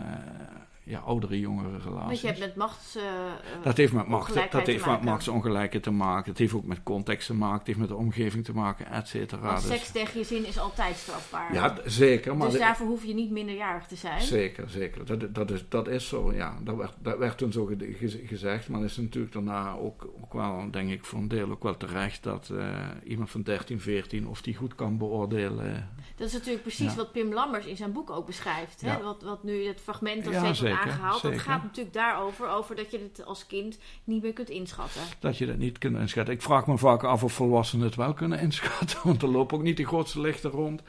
[0.89, 2.05] ja, oudere, jongere relaties.
[2.07, 2.95] Want je hebt met machts...
[2.95, 6.29] eh, eh, Dat heeft met macht, dat te heeft met machtsongelijkheid te maken.
[6.29, 7.57] Het heeft ook met context te maken.
[7.57, 9.55] Het heeft met de omgeving te maken, et cetera.
[9.55, 11.53] Dus- seks tegen je zin is altijd strafbaar.
[11.53, 12.35] ja, zeker.
[12.37, 14.21] Maar dus de- daarvoor hoef je niet minderjarig te zijn.
[14.21, 15.05] Zeker, zeker.
[15.05, 16.57] Dat, dat, is, dat is zo, ja.
[16.63, 18.69] Dat werd, dat werd toen zo ge- ge- gezegd.
[18.69, 22.23] Maar is natuurlijk daarna ook, ook wel, denk ik, voor een deel ook wel terecht...
[22.23, 22.67] dat eh,
[23.03, 25.89] iemand van 13, 14 of die goed kan beoordelen.
[26.15, 26.95] Dat is natuurlijk precies Ja.
[26.95, 28.81] wat Pim Lammers in zijn boek ook beschrijft.
[28.81, 28.87] Hè?
[28.91, 29.01] Ja.
[29.01, 31.21] Wat, wat nu het fragment dat Ja, steeds zeker, aangehaald.
[31.21, 31.45] Dat zeker.
[31.49, 32.49] gaat natuurlijk daarover.
[32.49, 35.01] Over dat je het als kind niet meer kunt inschatten.
[35.19, 36.33] Dat je dat niet kunt inschatten.
[36.33, 38.97] Ik vraag me vaak af of volwassenen het wel kunnen inschatten.
[39.03, 40.81] Want er lopen ook niet de grootste lichten rond.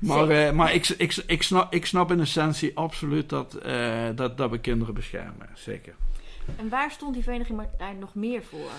[0.00, 4.36] Maar, eh, maar ik, ik, ik, snap, ik snap in essentie absoluut dat, eh, dat,
[4.36, 5.48] dat we kinderen beschermen.
[5.54, 5.94] Zeker.
[6.56, 8.70] En waar stond die vereniging Martijn nog meer voor?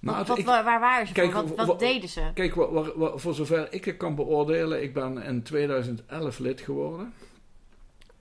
[0.00, 1.40] Nou, wat, ik- waar, waren ze Kijk, voor?
[1.42, 2.22] Wat, wa- wat wa- deden ze?
[2.34, 2.52] Kijk,
[3.14, 7.12] voor zover ik het kan beoordelen, ik ben in 2011 lid geworden.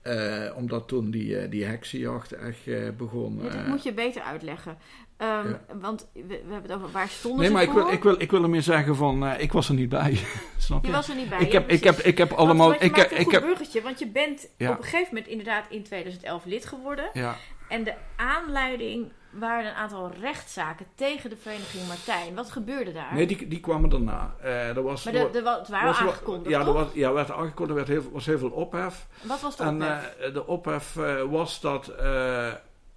[0.08, 3.40] Eh, omdat toen die, eh, die heksenjacht echt eh, begon.
[3.44, 4.78] Ja, dat moet je beter uitleggen.
[5.18, 5.62] Ehm, Ja.
[5.82, 8.22] Want we, we hebben het over waar stonden nee, ze maar ik wil, ik, wil,
[8.22, 10.18] ik wil ermee zeggen van, eh, ik was er niet bij.
[10.58, 10.88] Snap je?
[10.88, 11.40] Je was er niet bij.
[11.40, 12.68] ik, ja, heb, ik, heb, ik heb allemaal...
[12.68, 14.72] want je ik maakt heb, een ik goed heb, bruggetje, want je bent Ja.
[14.72, 17.10] op een gegeven moment inderdaad in 2011 lid geworden.
[17.14, 17.36] ja,
[17.70, 22.36] En de aanleiding waren een aantal rechtszaken tegen de vereniging Martijn.
[22.36, 23.14] Wat gebeurde daar?
[23.14, 24.36] nee, die, die kwamen daarna.
[24.42, 27.32] Eh er was, maar de, de, het waren was- aangekondigd, Ja, er was, ja, werd
[27.32, 29.08] aangekondigd, er werd heel, was heel veel ophef.
[29.22, 30.16] Wat was de En ophef?
[30.20, 31.92] eh, de ophef eh, was dat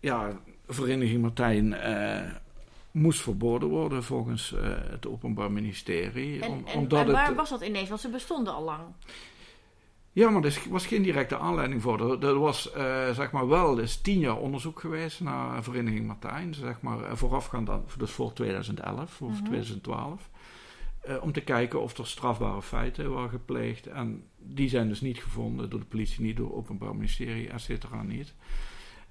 [0.01, 0.29] ja,
[0.69, 1.77] Vereniging Martijn
[2.91, 4.55] moest verboden worden volgens
[4.91, 6.43] het Openbaar Ministerie.
[6.43, 7.89] en om- en, omdat en waar het, was dat ineens?
[7.89, 8.81] Want ze bestonden al lang.
[10.13, 12.11] Ja, maar er was geen directe aanleiding voor.
[12.11, 16.55] Er, er was eh, zeg maar wel dus tien jaar onderzoek geweest naar Vereniging Martijn.
[16.55, 19.45] Zeg maar eh, voorafgaand aan, dus voor 2011 of Mhm.
[19.45, 20.29] 2012.
[21.01, 23.87] eh, om te kijken of er strafbare feiten waren gepleegd.
[23.87, 27.61] En die zijn dus niet gevonden door de politie, niet door het Openbaar Ministerie, et
[27.61, 28.35] cetera, niet.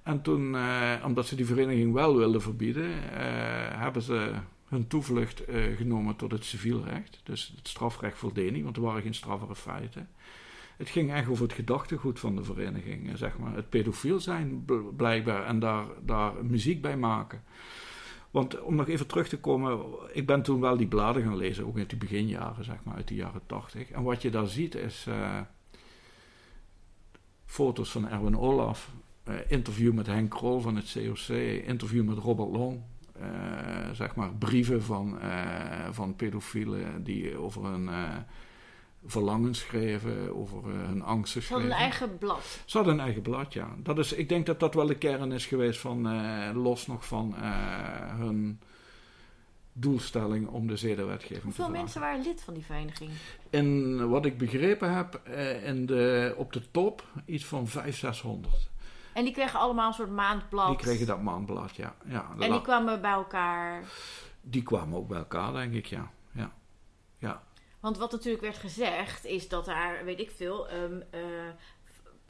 [0.02, 2.90] En toen, eh, omdat ze die vereniging wel wilden verbieden,
[3.78, 4.32] hebben ze
[4.68, 5.42] hun toevlucht
[5.76, 7.20] genomen tot het civielrecht.
[7.22, 10.08] Dus het strafrecht voldeed niet, want er waren geen strafbare feiten.
[10.80, 13.54] Het ging echt over het gedachtegoed van de vereniging, zeg maar.
[13.54, 14.64] Het pedofiel zijn
[14.96, 17.42] blijkbaar en daar, daar muziek bij maken.
[18.30, 19.80] Want om nog even terug te komen,
[20.12, 23.08] ik ben toen wel die bladen gaan lezen, ook in die beginjaren, zeg maar, uit
[23.08, 23.90] de jaren tachtig.
[23.90, 25.40] En wat je daar ziet is uh,
[27.44, 28.92] foto's van Erwin Olaf,
[29.28, 32.80] uh, interview met Henk Krol van het COC, interview met Robert Long.
[33.92, 35.18] Zeg maar brieven van,
[35.90, 37.88] van pedofielen die over een
[39.06, 41.66] verlangens schreven, over uh, hun angsten schreven.
[41.66, 42.60] Ze hadden een eigen blad.
[42.64, 43.68] Ze hadden een eigen blad, ja.
[43.76, 47.06] Dat is, ik denk dat dat wel de kern is geweest van, uh, los nog
[47.06, 48.60] van uh, hun
[49.72, 53.10] doelstelling om de zedenwetgeving Hoeveel te mensen waren lid van die vereniging?
[53.50, 55.20] In wat ik begrepen heb,
[55.64, 58.70] in de, op de top iets van 500, 600.
[59.12, 60.68] En die kregen allemaal een soort maandblad?
[60.68, 61.94] Die kregen dat maandblad, ja.
[62.04, 63.84] ja en die kwamen bij elkaar?
[64.40, 66.10] Die kwamen ook bij elkaar, denk ik, ja.
[66.32, 66.52] ja.
[67.18, 67.42] ja.
[67.80, 71.02] Want wat natuurlijk werd gezegd is dat daar, weet ik veel, um,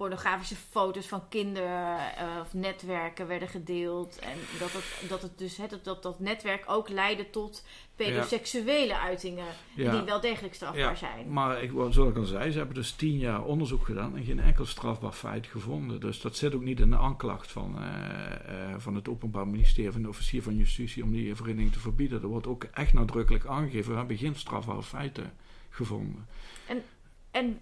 [0.01, 4.19] pornografische foto's van kinderen uh, of netwerken werden gedeeld.
[4.19, 7.65] En dat het, dat het dus dat, dat, dat netwerk ook leidde tot
[7.97, 9.47] pedoseksuele uitingen.
[9.75, 10.95] Die wel degelijk strafbaar ja.
[10.95, 11.33] zijn.
[11.33, 14.41] Maar ik, zoals ik al zei, ze hebben dus tien jaar onderzoek gedaan en geen
[14.41, 16.01] enkel strafbaar feit gevonden.
[16.01, 19.93] Dus dat zit ook niet in de aanklacht van, uh, uh, van het Openbaar Ministerie
[19.93, 22.23] van de Officier van Justitie om die vereniging te verbieden.
[22.23, 25.33] Er wordt ook echt nadrukkelijk aangegeven, we hebben geen strafbare feiten
[25.71, 26.27] gevonden.
[26.67, 26.83] En,
[27.31, 27.61] en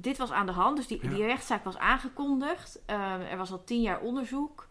[0.00, 2.80] dit was aan de hand, dus die, die rechtszaak was aangekondigd.
[2.90, 4.68] Uh, er was al tien jaar onderzoek.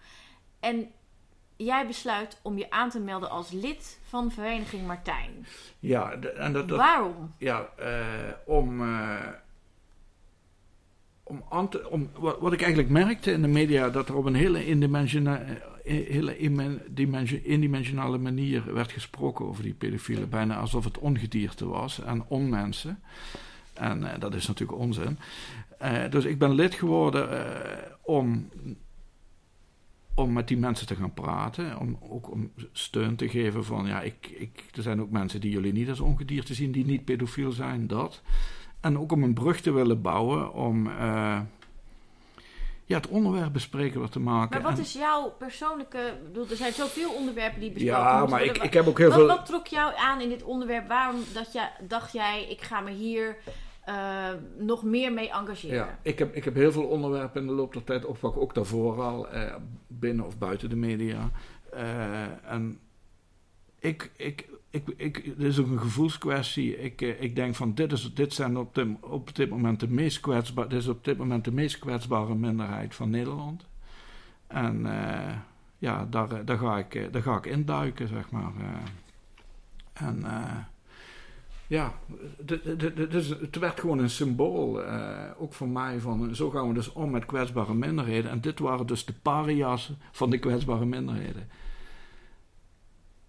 [0.59, 0.91] En
[1.55, 5.45] jij besluit om je aan te melden als lid van Vereniging Martijn.
[5.79, 7.33] Ja, en dat, dat waarom?
[7.37, 7.87] Ja, uh,
[8.45, 8.81] om.
[8.81, 9.19] Uh,
[11.27, 14.25] om, aan te, om wat, wat, ik eigenlijk merkte in de media, dat er op
[14.25, 15.41] een hele, indimensiona,
[15.83, 16.37] hele
[17.43, 20.29] indimensionale manier werd gesproken over die pedofielen.
[20.29, 22.99] Bijna alsof het ongedierte was en onmensen.
[23.75, 25.19] En uh, dat is natuurlijk onzin.
[25.81, 27.39] Uh, dus ik ben lid geworden uh,
[28.01, 28.49] om,
[30.13, 31.79] om met die mensen te gaan praten.
[31.79, 35.51] Om ook om steun te geven van, ja, ik, ik, er zijn ook mensen die
[35.51, 38.21] jullie niet als ongedierte zien, die niet pedofiel zijn, dat.
[38.79, 40.89] En ook om een brug te willen bouwen om
[42.85, 44.61] ja, het onderwerp bespreken te maken.
[44.61, 46.17] Maar wat is jouw persoonlijke...
[46.25, 49.17] Bedoel, er zijn zoveel onderwerpen die besproken Ja, maar ik, ik heb ook heel wat,
[49.17, 49.27] veel...
[49.27, 50.87] Wat trok jou aan in dit onderwerp?
[50.87, 53.37] Waarom dat je, dacht jij, ik ga me hier
[53.89, 55.75] uh, nog meer mee engageren?
[55.75, 58.37] Ja, ik heb, ik heb heel veel onderwerpen in de loop der tijd opgepakt.
[58.37, 59.55] Ook daarvoor al, eh,
[59.87, 61.31] binnen of buiten de media.
[61.73, 62.79] Uh, en
[63.79, 66.77] ik, ik, ik, ik, het is ook een gevoelskwestie.
[66.77, 70.19] Ik, eh, ik denk van dit, is, dit zijn op op dit moment de meest
[70.19, 73.65] kwetsbare, dit is op dit moment de meest kwetsbare minderheid van Nederland.
[74.47, 74.85] En
[75.77, 78.51] ja, daar, daar, ga ik, daar ga ik induiken, zeg maar.
[79.93, 80.23] En
[81.67, 81.93] ja,
[83.09, 84.83] dus het werd gewoon een symbool,
[85.37, 88.31] ook voor mij, van zo gaan we dus om met kwetsbare minderheden.
[88.31, 91.49] En dit waren dus de paria's van de kwetsbare minderheden.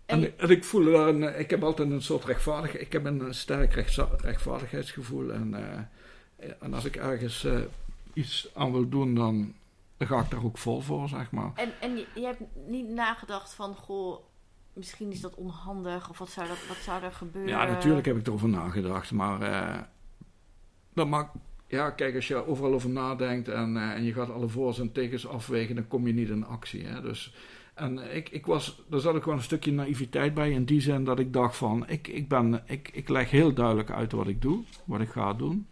[0.06, 3.34] En, en, ik voel daar een, ik heb altijd een soort rechtvaardigheid, ik heb een
[3.34, 3.72] sterk
[4.20, 5.32] rechtvaardigheidsgevoel.
[5.32, 7.60] En, uh, en als ik ergens uh,
[8.12, 9.54] iets aan wil doen, dan,
[9.96, 11.52] dan ga ik daar ook vol voor, zeg maar.
[11.54, 14.18] En, en je, je hebt niet nagedacht van, goh,
[14.76, 17.50] misschien is dat onhandig, of wat zou, dat, wat zou er gebeuren?
[17.50, 19.80] Ja, natuurlijk heb ik erover nagedacht, maar uh,
[20.94, 21.36] dat maakt...
[21.68, 25.26] Ja, kijk, als je overal over nadenkt en, en je gaat alle voor's en tegens
[25.26, 26.84] afwegen, dan kom je niet in actie.
[26.84, 27.00] Hè?
[27.00, 27.34] Dus
[27.76, 30.50] en ik, ik was, daar zat ik gewoon een stukje naïviteit bij.
[30.50, 33.90] In die zin dat ik dacht van, ik, ik, ben, ik, ik leg heel duidelijk
[33.90, 34.64] uit wat ik doe.
[34.84, 35.66] Wat ik ga doen.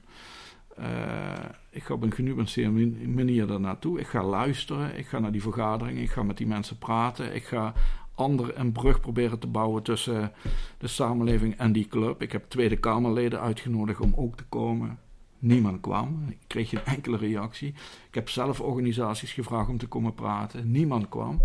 [0.78, 1.32] Uh,
[1.70, 4.00] ik ga op een genuanceerde manier daar naartoe.
[4.00, 4.98] Ik ga luisteren.
[4.98, 6.02] Ik ga naar die vergaderingen.
[6.02, 7.34] Ik ga met die mensen praten.
[7.34, 7.74] Ik ga
[8.14, 10.32] ander een brug proberen te bouwen tussen
[10.78, 12.22] de samenleving en die club.
[12.22, 14.98] Ik heb Tweede Kamerleden uitgenodigd om ook te komen.
[15.38, 16.26] Niemand kwam.
[16.28, 17.68] Ik kreeg geen enkele reactie.
[18.08, 20.70] Ik heb zelf organisaties gevraagd om te komen praten.
[20.70, 21.40] Niemand kwam.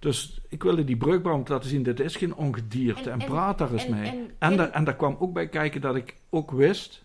[0.00, 3.20] Dus ik wilde die brug bouwen om te laten zien, dit is geen ongedierte en,
[3.20, 4.08] en, praat daar eens mee.
[4.08, 7.04] En, en, en, daar kwam ook bij kijken dat ik ook wist,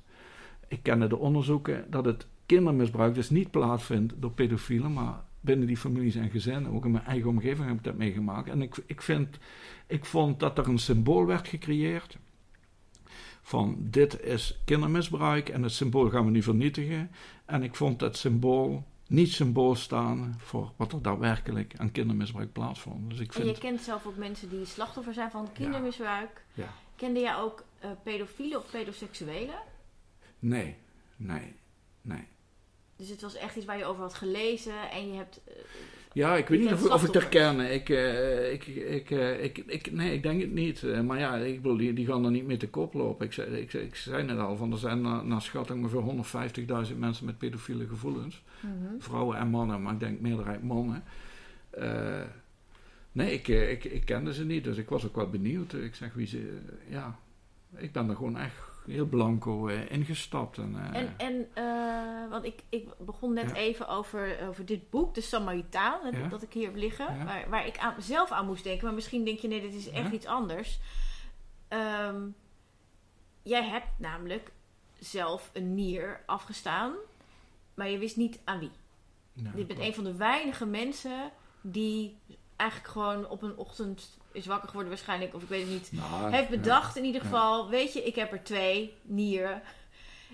[0.67, 5.77] ik kende de onderzoeken, dat het kindermisbruik dus niet plaatsvindt door pedofielen, maar binnen die
[5.77, 6.71] families en gezinnen.
[6.71, 8.49] Ook in mijn eigen omgeving heb ik dat meegemaakt.
[8.49, 9.37] En ik, ik, vind,
[9.87, 12.17] ik vond dat er een symbool werd gecreëerd
[13.41, 17.11] van dit is kindermisbruik en het symbool gaan we nu vernietigen.
[17.45, 23.09] En ik vond dat symbool niet symbool staan voor wat er daadwerkelijk aan kindermisbruik plaatsvond.
[23.09, 23.47] Dus ik vind...
[23.47, 26.45] En je kent zelf ook mensen die slachtoffer zijn van kindermisbruik.
[26.53, 26.73] Ja.
[26.95, 29.59] Kende jij ook uh, pedofielen of pedoseksuelen?
[30.39, 30.75] Nee,
[31.15, 31.55] nee,
[32.01, 32.27] nee.
[32.95, 35.41] Dus het was echt iets waar je over had gelezen en je hebt...
[35.47, 35.53] Uh,
[36.13, 37.59] ja, ik weet niet of, of ik het herken.
[37.73, 40.81] Ik, uh, ik, ik, uh, ik, ik, nee, ik denk het niet.
[40.81, 43.25] Uh, maar ja, ik bedoel, die, die gaan er niet mee te kop lopen.
[43.25, 46.97] Ik zei, ik, ik zei net al, van, er zijn naar, naar schatting ongeveer 150.000
[46.97, 48.43] mensen met pedofiele gevoelens.
[48.59, 49.01] Mm -hmm.
[49.01, 51.03] Vrouwen en mannen, maar ik denk meerderheid mannen.
[53.11, 55.73] nee, ik, ik, ik kende ze niet, dus ik was ook wel benieuwd.
[55.73, 56.59] Ik zeg, wie ze...
[56.89, 57.19] ja,
[57.77, 60.57] ik ben er gewoon echt heel blanco uh, ingestapt.
[60.57, 63.55] En, uh, en, en uh, want ik, ik begon net ja.
[63.55, 66.27] even over, over dit boek, De Samaritaan, ja.
[66.27, 67.25] dat ik hier heb liggen, ja.
[67.25, 68.85] waar, waar ik aan, zelf aan moest denken.
[68.85, 70.79] Maar misschien denk je, nee, dit is echt iets anders.
[71.69, 72.35] Um,
[73.43, 74.51] jij hebt namelijk
[74.99, 76.93] zelf een nier afgestaan,
[77.73, 78.71] maar je wist niet aan wie.
[79.55, 82.17] je bent een van de weinige mensen die
[82.55, 85.91] eigenlijk gewoon op een ochtend is wakker geworden waarschijnlijk, of ik weet het niet.
[85.91, 89.61] Nou, heeft bedacht in ieder geval, weet je, ik heb er twee nieren.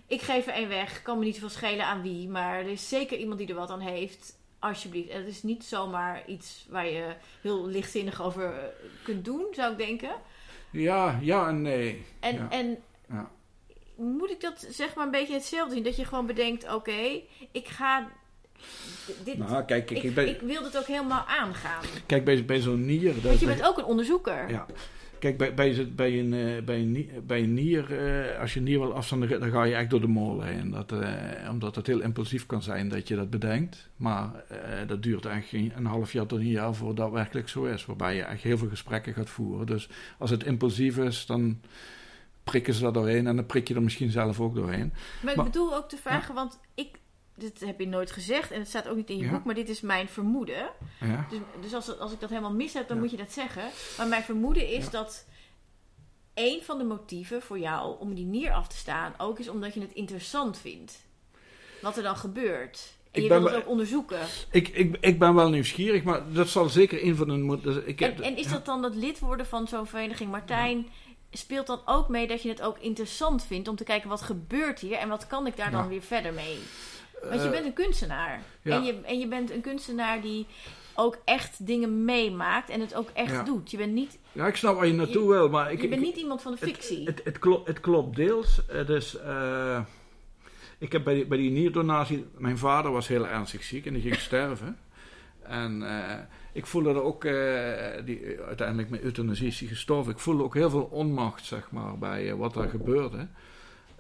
[0.08, 2.90] Ik geef er één weg, kan me niet zoveel schelen aan wie, maar er is
[2.90, 4.40] zeker iemand die er wat aan heeft.
[4.60, 5.14] Alsjeblieft.
[5.14, 10.12] Het is niet zomaar iets waar je heel lichtzinnig over kunt doen, zou ik denken.
[10.72, 12.06] Ja, ja en nee.
[12.20, 12.50] En, ja.
[12.50, 12.78] en
[13.10, 13.32] ja.
[13.96, 15.84] moet ik dat zeg maar een beetje hetzelfde zien?
[15.84, 18.12] Dat je gewoon bedenkt, oké, ik ga
[19.24, 21.84] dit, nou, kijk, ik, ik, ben, ik, wil dit ook helemaal aangaan.
[22.06, 23.21] Kijk, bij, bij zo'n nier...
[23.21, 24.50] Want je bent ook een onderzoeker.
[24.50, 24.65] Ja.
[25.19, 26.30] Kijk, bij, bij, bij, een,
[26.65, 29.76] bij, een, bij een nier, uh, als je een nier wil afstanden, dan ga je
[29.76, 30.71] echt door de molen heen.
[30.71, 31.10] Dat, uh,
[31.50, 33.89] omdat het heel impulsief kan zijn dat je dat bedenkt.
[33.95, 34.43] Maar
[34.88, 37.86] dat duurt eigenlijk een half jaar tot een jaar voordat dat werkelijk zo is.
[37.86, 39.65] Waarbij je echt heel veel gesprekken gaat voeren.
[39.65, 41.60] Dus als het impulsief is, dan
[42.43, 43.28] prikken ze dat doorheen.
[43.28, 44.93] En dan prik je er misschien zelf ook doorheen.
[45.24, 46.34] Maar ik bedoel ook te vragen, ja.
[46.34, 47.00] want ik
[47.42, 49.32] dit heb je nooit gezegd en het staat ook niet in je ja.
[49.32, 50.70] boek, maar dit is mijn vermoeden.
[51.00, 51.28] Ja.
[51.30, 53.02] Dus, dus als, als ik dat helemaal mis heb, dan ja.
[53.02, 53.64] moet je dat zeggen.
[53.98, 55.26] Maar mijn vermoeden is dat
[56.34, 59.74] een van de motieven voor jou om die nier af te staan ook is omdat
[59.74, 61.06] je het interessant vindt.
[61.82, 62.94] Wat er dan gebeurt.
[63.12, 64.20] En ik je wilt het ook onderzoeken.
[64.52, 67.60] Ik, ik, ik ben wel nieuwsgierig, maar dat zal zeker een van de.
[67.62, 70.88] Dus ik, en, en is dat dan dat lid worden van zo'n vereniging Martijn?
[71.32, 74.80] Speelt dan ook mee dat je het ook interessant vindt om te kijken wat gebeurt
[74.80, 76.60] hier en wat kan ik daar dan weer verder mee?
[77.30, 78.42] Want je bent een kunstenaar.
[78.62, 78.76] Ja.
[78.76, 80.46] En, je, en je bent een kunstenaar die
[80.96, 83.44] ook echt dingen meemaakt en het ook echt Ja.
[83.44, 83.72] doet.
[83.72, 86.08] Je bent niet, Ja, ik snap waar je naartoe wil, maar ik, je bent ik-
[86.08, 87.06] niet iemand van de fictie.
[87.06, 88.62] Het, het, klopt, het klopt deels.
[88.68, 89.80] Het is, eh,
[90.78, 92.26] ik heb bij die, bij die nierdonatie...
[92.38, 94.78] Mijn vader was heel ernstig ziek en die ging sterven.
[95.42, 96.18] En eh,
[96.54, 97.26] ik voelde er ook...
[97.26, 100.12] eh, die, uiteindelijk met euthanasie is gestorven.
[100.12, 103.28] Ik voelde ook heel veel onmacht, zeg maar, bij eh, wat er gebeurde.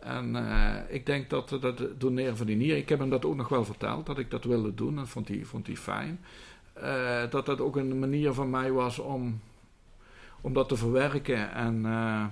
[0.03, 2.77] En eh, ik denk dat dat het doneren van die nier...
[2.77, 4.97] Ik heb hem dat ook nog wel verteld, dat ik dat wilde doen.
[4.97, 6.19] En vond hij, vond hij fijn.
[6.73, 9.39] Eh, dat dat ook een manier van mij was om,
[10.41, 11.51] om dat te verwerken.
[11.53, 12.25] En eh,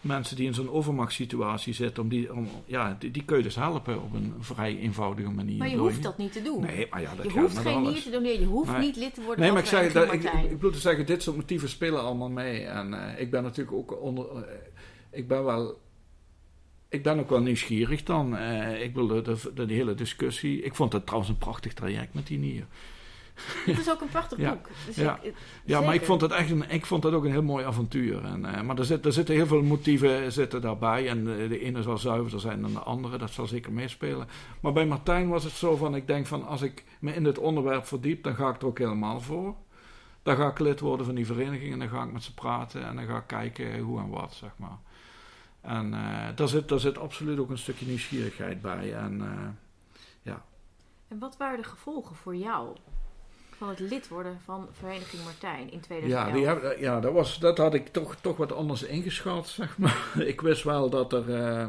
[0.00, 3.54] mensen die in zo'n overmachtssituatie zitten, om die, om, ja, die, die kun je dus
[3.54, 5.58] helpen op een vrij eenvoudige manier.
[5.58, 6.60] maar je hoeft dat niet te doen.
[6.60, 7.92] Nee, maar ja, dat je hoeft geen alles.
[7.92, 8.40] nier te doneren.
[8.40, 8.80] Je hoeft Nee.
[8.80, 10.78] niet lid te worden Nee, van maar ik, zeg, Vereniging dat, ik, ik bedoel te
[10.78, 12.64] zeggen, dit soort motieven spelen allemaal mee.
[12.64, 14.26] En ik ben natuurlijk ook onder.
[15.10, 15.84] ik ben wel.
[16.88, 18.36] Ik ben ook wel nieuwsgierig dan.
[18.36, 19.22] Eh, ik wil de,
[19.54, 20.62] de, de, hele discussie.
[20.62, 22.66] Ik vond het trouwens een prachtig traject met die nier.
[23.66, 24.50] Het is ook een prachtig Ja.
[24.50, 24.68] boek.
[24.86, 25.18] Dus Ja.
[25.22, 27.64] ik- Ja, maar ik vond het echt een, ik vond het ook een heel mooi
[27.64, 28.24] avontuur.
[28.24, 31.08] En, eh, maar er, zit, er zitten heel veel motieven zitten daarbij.
[31.08, 33.18] En de ene zal zuiverder zijn dan de andere.
[33.18, 34.28] Dat zal zeker meespelen.
[34.60, 35.94] Maar bij Martijn was het zo van...
[35.94, 38.22] Ik denk van, als ik me in dit onderwerp verdiep...
[38.22, 39.54] dan ga ik er ook helemaal voor.
[40.22, 41.72] Dan ga ik lid worden van die vereniging.
[41.72, 42.86] En dan ga ik met ze praten.
[42.86, 44.78] En dan ga ik kijken hoe en wat, zeg maar.
[45.66, 48.94] En eh, daar, zit, daar zit absoluut ook een stukje nieuwsgierigheid bij.
[48.94, 49.48] En eh,
[51.08, 52.76] En wat waren de gevolgen voor jou
[53.56, 56.32] van het lid worden van Vereniging Martijn in Ja, 2011?
[56.32, 60.12] die heb, ja dat, was, dat had ik toch, toch wat anders ingeschat, zeg maar.
[60.32, 61.34] Ik wist wel dat er...
[61.34, 61.68] eh,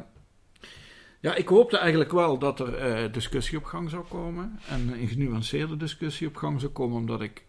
[1.20, 4.60] ja, ik hoopte eigenlijk wel dat er discussie op gang zou komen.
[4.68, 7.46] En een genuanceerde discussie op gang zou komen, omdat ik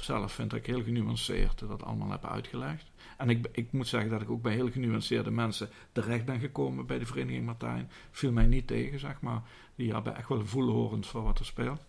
[0.00, 2.90] zelf vind dat ik heel genuanceerd dat allemaal heb uitgelegd.
[3.22, 6.86] En ik, ik moet zeggen dat ik ook bij heel genuanceerde mensen terecht ben gekomen
[6.86, 7.90] bij de Vereniging Martijn.
[8.10, 9.42] Viel mij niet tegen, zeg maar.
[9.74, 11.84] Die hebben echt wel voelhorend voor wat er speelt.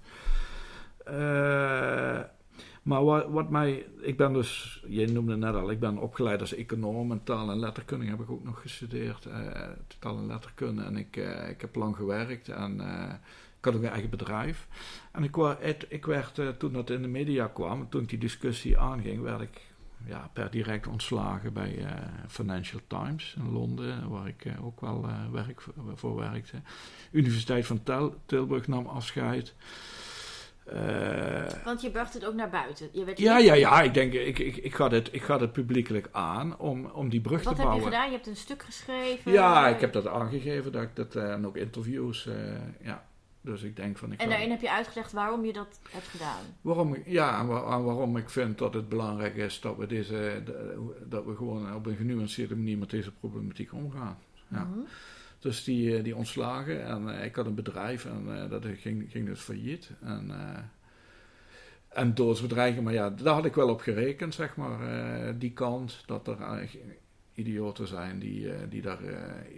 [1.06, 2.20] Eh,
[2.84, 6.54] maar wat, wat mij, ik ben dus, je noemde net al, ik ben opgeleid als
[6.56, 9.26] econoom en taal en letterkunde heb ik ook nog gestudeerd.
[9.26, 9.62] eh,
[10.00, 12.74] taal en letterkunde en ik, eh, ik heb lang gewerkt en
[13.60, 14.68] ik had ook een eigen bedrijf.
[15.12, 19.22] En ik, het- ik werd, toen dat in de media kwam, toen die discussie aanging,
[19.22, 19.62] werd ik
[20.06, 21.92] ja, per direct ontslagen bij eh,
[22.28, 26.58] Financial Times in Londen, waar ik eh, ook wel eh, werk voor, voor werkte.
[27.12, 29.54] Universiteit van Tel- Tilburg nam afscheid.
[31.64, 32.90] Want je bracht het ook naar buiten.
[32.92, 33.82] Je werd ja, ja, ja.
[33.82, 37.22] Ik denk, ik, ik, ik, ga dit, ik ga dit publiekelijk aan om, om die
[37.22, 37.84] brug Wat te bouwen.
[37.84, 38.12] Wat heb je gedaan?
[38.12, 39.32] Je hebt een stuk geschreven?
[39.32, 40.72] Ja, ik heb dat aangegeven.
[40.72, 42.30] Dat ik dat, en ook interviews.
[42.82, 43.06] ja.
[43.44, 44.12] Dus ik denk van...
[44.12, 46.42] Ik en daarin heb je uitgelegd waarom je dat hebt gedaan?
[46.62, 47.48] Waarom, ja, en
[47.84, 50.44] waarom ik vind dat het belangrijk is dat we, deze,
[51.06, 54.18] dat we gewoon op een genuanceerde manier met deze problematiek omgaan.
[54.48, 54.64] Ja.
[54.64, 54.80] Mhm.
[55.40, 59.92] Dus die, die ontslagen en ik had een bedrijf en dat ging, ging dus failliet.
[60.02, 60.32] En,
[61.90, 64.80] en doodsbedreiging, maar ja, daar had ik wel op gerekend, zeg maar,
[65.40, 66.70] die kant dat er
[67.34, 69.00] idioten zijn die, die daar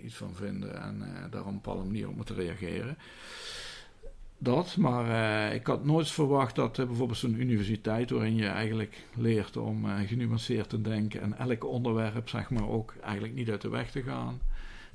[0.03, 2.97] iets van vinden en daar op een bepaalde manier op moeten reageren
[4.46, 9.06] dat, maar uh, ik had nooit verwacht dat uh, bijvoorbeeld zo'n universiteit, waarin je eigenlijk
[9.16, 13.62] leert om uh, genuanceerd te denken en elk onderwerp, zeg maar, ook eigenlijk niet uit
[13.62, 14.41] de weg te gaan,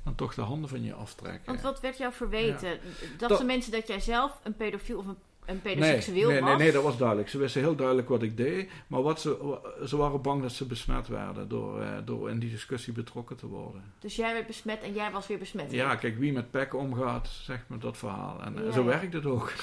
[0.03, 1.45] dan toch de handen van je aftrekken.
[1.45, 2.69] Want wat werd jou verweten?
[2.69, 2.77] Ja.
[3.17, 5.17] Dachten mensen dat jij zelf een pedofiel of een
[5.51, 6.49] een pedoseksueel nee, nee, was?
[6.49, 7.29] Nee, nee, dat was duidelijk.
[7.29, 8.69] Ze wisten heel duidelijk wat ik deed.
[8.87, 12.49] Maar wat ze, ze waren bang dat ze besmet werden door, uh, door in die
[12.49, 13.83] discussie betrokken te worden.
[13.99, 15.71] Dus jij werd besmet en jij was weer besmet?
[15.71, 18.41] Ja, kijk, wie met pek omgaat, zegt me dat verhaal.
[18.43, 18.71] En ja.
[18.71, 19.53] zo werkt het ook.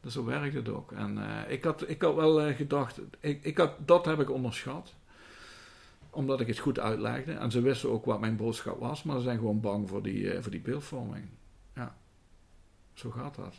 [0.00, 0.92] dus zo werkt het ook.
[0.92, 4.30] En uh, ik, had, ik had wel uh, gedacht, ik, ik had, dat heb ik
[4.30, 4.94] onderschat
[6.14, 7.32] omdat ik het goed uitlegde.
[7.32, 10.40] En ze wisten ook wat mijn boodschap was, maar ze zijn gewoon bang voor die,
[10.40, 11.28] voor die beeldvorming.
[11.74, 11.96] Ja,
[12.92, 13.54] zo gaat dat.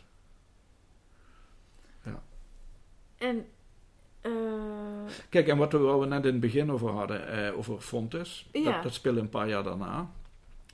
[3.24, 3.46] En.
[4.22, 4.32] Uh...
[5.28, 8.48] Kijk, en wat we, waar we net in het begin over hadden, uh, over Fontes,
[8.52, 8.72] ja.
[8.72, 10.10] dat, dat speelde een paar jaar daarna.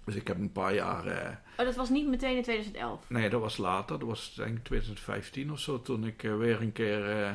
[0.05, 1.07] Dus ik heb een paar jaar.
[1.07, 1.13] Uh,
[1.59, 3.01] oh, dat was niet meteen in 2011?
[3.09, 3.99] Nee, dat was later.
[3.99, 5.83] Dat was denk ik 2015 of zo.
[5.83, 7.21] Toen ik uh, weer een keer.
[7.21, 7.31] Uh,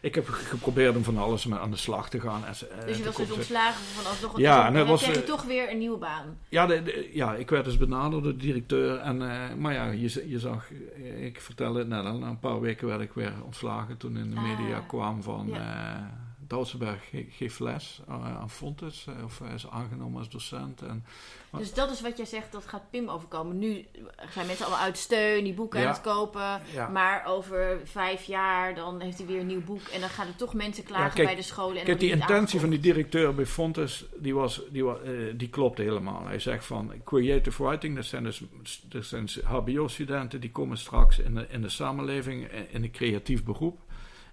[0.00, 2.44] ik heb geprobeerd om van alles met aan de slag te gaan.
[2.44, 2.52] En,
[2.86, 5.44] dus je was dus ontslagen van alsnog een Ja, en dan was, kreeg je toch
[5.44, 6.38] weer een nieuwe baan.
[6.48, 8.98] Ja, de, de, ja ik werd dus benaderd door de directeur.
[8.98, 9.16] En,
[9.60, 10.70] maar ja, je, je zag.
[11.16, 12.18] Ik vertelde het net al.
[12.18, 13.96] Na een paar weken werd ik weer ontslagen.
[13.96, 14.42] Toen in de Ah.
[14.42, 15.48] media kwam van.
[15.48, 16.18] Ja.
[16.46, 20.82] Dousenberg geeft les aan Fontes, of is aangenomen als docent.
[20.82, 21.04] En,
[21.58, 23.58] dus dat is wat jij zegt, dat gaat Pim overkomen.
[23.58, 23.86] Nu
[24.30, 25.86] zijn mensen allemaal uit steun, die boeken ja.
[25.86, 26.60] aan het kopen.
[26.74, 26.88] Ja.
[26.88, 29.82] Maar over vijf jaar, dan heeft hij weer een nieuw boek.
[29.82, 31.78] En dan gaan er toch mensen klagen ja, kijk, bij de scholen.
[31.78, 35.48] En kijk, die intentie van die directeur bij Fontes, die, was, die, was, uh, die
[35.48, 36.26] klopte helemaal.
[36.26, 38.42] Hij zegt van, creative writing, dat zijn dus
[38.88, 40.40] dat zijn hbo-studenten...
[40.40, 43.78] die komen straks in de, in de samenleving, in een creatief beroep...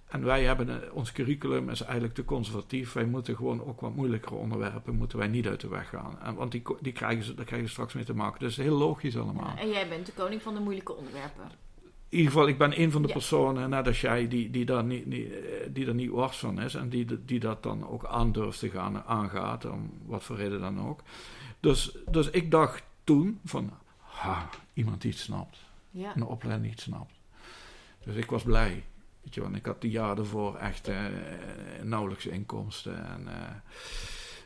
[0.08, 2.94] En wij hebben, ons curriculum is eigenlijk te conservatief.
[2.94, 6.20] Wij moeten gewoon ook wat moeilijkere onderwerpen moeten wij niet uit de weg gaan.
[6.22, 8.40] En, want die, die krijgen ze, daar krijgen ze straks mee te maken.
[8.40, 9.56] Dus heel logisch allemaal.
[9.56, 11.44] Ja, en jij bent de koning van de moeilijke onderwerpen.
[12.10, 13.14] In ieder geval, ik ben een van de ja.
[13.14, 15.32] personen, net als jij, die, die, daar niet, die,
[15.72, 16.76] die er niet wars van is.
[16.76, 20.88] En die, die dat dan ook aandurft te gaan, aangaat, om wat voor reden dan
[20.88, 21.02] ook.
[21.60, 25.58] Dus, dus ik dacht toen van, ha, iemand die het snapt.
[25.92, 26.16] Ja.
[26.16, 27.14] Een opleiding die het snapt.
[28.04, 28.84] Dus ik was blij.
[29.28, 30.96] Weet je, want ik had die jaar ervoor echt uh,
[31.84, 33.06] nauwelijks inkomsten.
[33.06, 33.34] En, uh,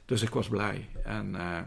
[0.05, 0.89] dus ik was blij.
[1.03, 1.57] En, uh,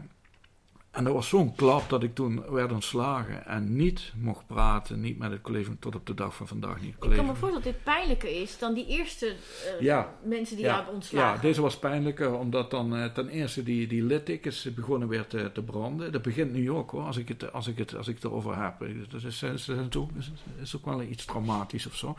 [0.91, 5.17] en dat was zo'n klap dat ik toen werd ontslagen en niet mocht praten, niet
[5.17, 6.93] met het college, tot op de dag van vandaag niet.
[6.93, 9.35] Ik kan me voorstellen dat dit pijnlijker is dan die eerste
[9.79, 11.35] ja, mensen die ja, jou hebben ontslagen.
[11.35, 15.61] Ja, deze was pijnlijker, omdat dan ten eerste die, die littekens begonnen weer te, te,
[15.61, 16.11] branden.
[16.11, 18.63] Dat begint nu ook hoor, als ik het, als ik het, als ik het erover
[18.63, 18.79] heb.
[19.09, 22.15] Dat is, is, is, is ook wel iets traumatisch of zo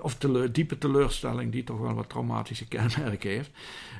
[0.00, 3.50] of teleur, diepe teleurstelling die toch wel wat traumatische kenmerken heeft.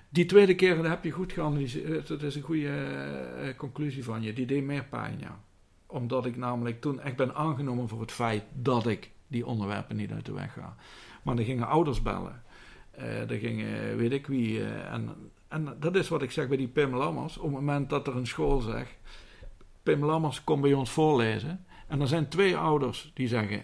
[0.09, 2.07] Die tweede keer dat heb je goed geanalyseerd.
[2.07, 2.87] Dat is een goede
[3.43, 4.33] uh, conclusie van je.
[4.33, 5.41] Die deed meer pijn, ja.
[5.87, 10.11] Omdat ik namelijk toen echt ben aangenomen voor het feit dat ik die onderwerpen niet
[10.11, 10.77] uit de weg ga.
[11.23, 12.43] Maar er gingen ouders bellen.
[12.99, 14.65] Uh, er gingen weet ik wie.
[14.65, 17.37] En, en dat is wat ik zeg bij die Pim Lammers.
[17.37, 18.97] Op het moment dat er een school zegt...
[19.83, 21.65] Pim Lammers komt bij ons voorlezen.
[21.89, 23.63] En er zijn twee ouders die zeggen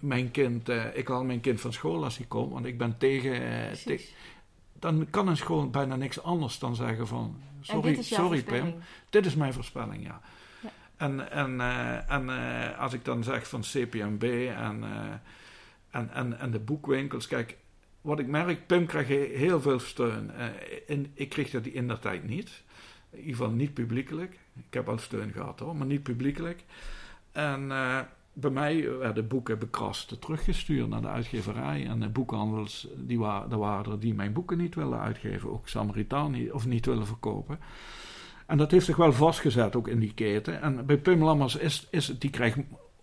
[0.00, 2.98] mijn kind, uh, ik haal mijn kind van school als hij komt, want ik ben
[2.98, 3.42] tegen.
[3.42, 4.08] Uh, te
[4.72, 7.40] dan kan een school bijna niks anders dan zeggen van.
[7.60, 8.74] Sorry, sorry Pim,
[9.10, 10.20] dit is mijn voorspelling, ja.
[10.62, 10.70] ja.
[10.96, 12.28] En, en, uh, en
[12.76, 14.22] als ik dan zeg van CPMB
[14.56, 14.84] en,
[15.90, 17.56] en, en, en de boekwinkels, kijk,
[18.00, 20.30] wat ik merk, Pim krijgt heel veel steun.
[20.86, 22.62] in, ik kreeg dat in der tijd niet.
[23.10, 24.38] In ieder geval niet publiekelijk.
[24.54, 26.64] Ik heb al steun gehad hoor, maar niet publiekelijk.
[27.32, 27.70] En
[28.40, 31.86] bij mij werden boeken bekrast teruggestuurd naar de uitgeverij.
[31.86, 35.50] En de boekhandels, die waren, er waren er die mijn boeken niet willen uitgeven.
[35.50, 37.58] Ook Samaritaan niet, of niet willen verkopen.
[38.46, 40.62] En dat heeft zich wel vastgezet ook in die keten.
[40.62, 42.58] En bij Pim Lammers is, is die krijgt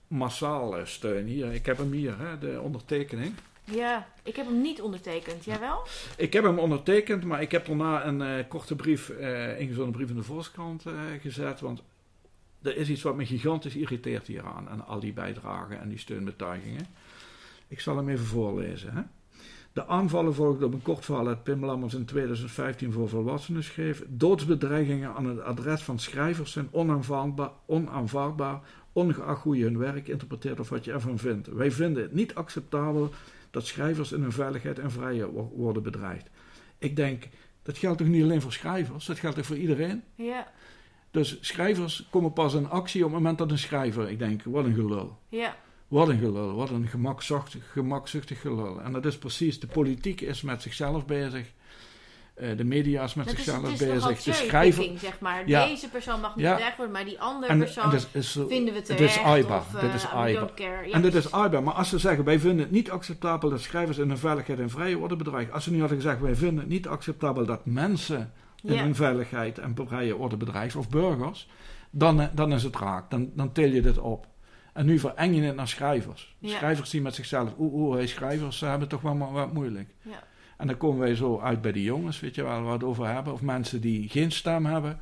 [0.07, 1.53] massaal steun hier.
[1.53, 3.33] Ik heb hem hier, hè, de ondertekening.
[3.63, 5.45] Ja, ik heb hem niet ondertekend.
[5.45, 5.88] Jij wel?
[6.17, 10.09] Ik heb hem ondertekend, maar ik heb daarna een uh, korte brief, uh, ingezonden brief
[10.09, 11.59] in de Volkskrant uh, gezet.
[11.59, 11.81] Want
[12.66, 14.70] er is iets wat me gigantisch irriteert hieraan.
[14.70, 16.86] En al die bijdragen en die steunbetuigingen.
[17.68, 18.93] Ik zal hem even voorlezen.
[18.93, 19.01] Hè?
[19.74, 24.03] De aanvallen volgden op een kort verhaal uit Pim Lammers in 2015 voor volwassenen schreef.
[24.07, 28.61] Doodsbedreigingen aan het adres van schrijvers zijn onaanvaardbaar, onaanvaardbaar
[28.93, 31.47] ongeacht hoe je hun werk interpreteert of wat je ervan vindt.
[31.47, 33.11] Wij vinden het niet acceptabel
[33.51, 36.30] dat schrijvers in hun veiligheid en vrijheid worden bedreigd.
[36.78, 37.28] Ik denk,
[37.63, 40.03] dat geldt toch niet alleen voor schrijvers, dat geldt toch voor iedereen?
[40.16, 40.51] Ja.
[41.16, 44.66] Dus schrijvers komen pas in actie op het moment dat een schrijver, ik denk, wat
[44.66, 45.18] een gelul.
[45.30, 45.55] Ja.
[45.88, 48.82] Wat een gelul, wat een gemakzuchtig, gemakzuchtig gelul.
[48.82, 51.51] En dat is precies, de politiek is met zichzelf bezig.
[52.41, 54.24] Uh, de media is met dat zichzelf is, het is bezig.
[54.24, 54.91] De schrijver.
[54.97, 55.47] zeg maar.
[55.47, 55.66] Ja.
[55.68, 56.51] Deze persoon mag niet Ja.
[56.51, 59.16] bedreigd worden, maar die andere En, persoon en dit is, vinden we dit terecht.
[59.16, 59.57] is AIBA.
[59.57, 60.49] of, dit is eh, AIBA.
[60.57, 61.32] Ja, en dit is.
[61.32, 61.59] AIBA.
[61.61, 64.70] Maar als ze zeggen, wij vinden het niet acceptabel dat schrijvers in hun veiligheid en
[64.70, 65.51] vrijheid worden bedreigd.
[65.51, 68.34] Als ze nu hadden gezegd, wij vinden het niet acceptabel dat mensen
[68.66, 68.82] in Ja.
[68.84, 71.47] hun veiligheid en vrijheid worden bedreigd, of burgers,
[71.89, 73.09] dan, eh, dan is het raak.
[73.09, 74.28] Dan, dan til je dit op.
[74.74, 76.36] En nu vereng je het naar schrijvers.
[76.39, 76.55] Ja.
[76.57, 79.89] Schrijvers die met zichzelf, oeh, oeh, schrijvers ze hebben toch wel wat moeilijk.
[80.01, 80.24] Ja.
[80.57, 82.84] En dan komen wij zo uit bij de jongens, weet je wel, waar we het
[82.84, 83.34] over hebben.
[83.34, 84.99] Of mensen die geen stem hebben.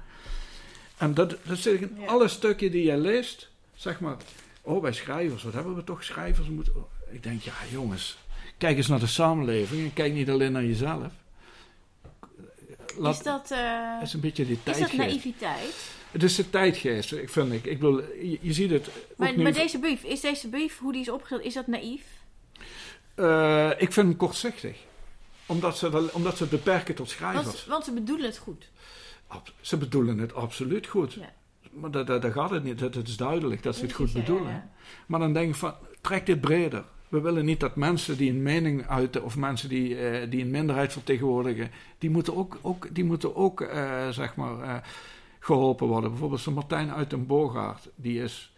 [0.97, 2.05] En dat, dat zit in Ja.
[2.05, 4.15] alle stukken die je leest, zeg maar.
[4.61, 6.47] Oh, bij schrijvers, wat hebben we toch schrijvers?
[6.47, 6.73] Moeten...
[7.11, 8.17] Ik denk, ja jongens,
[8.57, 11.11] kijk eens naar de samenleving en kijk niet alleen naar jezelf.
[12.97, 13.59] Laat, Is dat, eh,
[13.99, 14.97] het is een beetje die is dat tijdgeest.
[14.97, 15.91] naïviteit?
[16.11, 17.65] Het is de tijdgeest, ik vind ik.
[17.65, 21.01] Ik bedoel, je, je ziet het Maar, maar deze brief, is deze brief, hoe die
[21.01, 22.01] is opgesteld, is dat naïef?
[23.15, 24.77] Eh, ik vind hem kortzichtig.
[25.45, 27.45] Omdat ze, omdat ze het beperken tot schrijvers.
[27.45, 28.69] Want, want ze bedoelen het goed.
[29.27, 31.13] Ab- ze bedoelen het absoluut goed.
[31.13, 31.33] Ja.
[31.71, 32.79] Maar daar daar- daar gaat het niet.
[32.79, 34.51] Het, is duidelijk dat ze het goed ja, bedoelen.
[34.51, 34.69] ja.
[35.05, 36.83] Maar dan denk ik van, trek dit breder.
[37.13, 40.51] We willen niet dat mensen die een mening uiten of mensen die, eh, die een
[40.51, 44.75] minderheid vertegenwoordigen, die moeten ook, ook, die moeten ook eh, zeg maar, eh,
[45.39, 46.09] geholpen worden.
[46.09, 48.53] Bijvoorbeeld zo'n Martijn uit den Boogaard, die, is,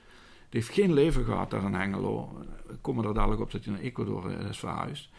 [0.49, 2.45] die heeft geen leven gehad daar in Hengelo.
[2.67, 5.09] We komen er dadelijk op dat hij naar Ecuador is verhuisd.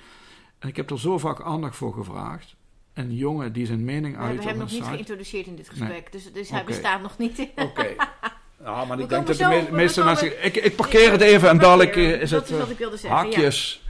[0.58, 2.56] En ik heb er zo vaak aandacht voor gevraagd.
[2.92, 4.90] Een jongen die zijn mening We uit hebben hem nog niet site.
[4.90, 7.48] geïntroduceerd in dit gesprek, dus, dus hij bestaat nog niet.
[7.56, 7.94] Oké.
[8.64, 10.44] Ja, maar ik denk dat de me- meeste komen- mensen...
[10.44, 12.48] Ik, ik parkeer het even en dadelijk eh, is dat het...
[12.50, 13.18] is eh, wat ik wilde zeggen.
[13.18, 13.82] Haakjes.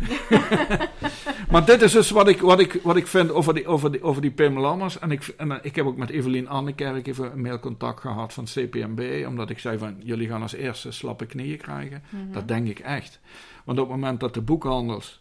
[1.51, 4.03] maar dit is dus wat ik, wat ik, wat ik vind over die, over die,
[4.03, 4.99] over die Pim Lammers.
[4.99, 8.45] En, ik, en eh, ik heb ook met Evelien Annekerk even een mailcontact gehad van
[8.45, 9.25] CPMB.
[9.27, 12.03] Omdat ik zei van, jullie gaan als eerste slappe knieën krijgen.
[12.09, 12.33] Mhm.
[12.33, 13.21] Dat denk ik echt.
[13.65, 15.21] Want op het moment dat de boekhandels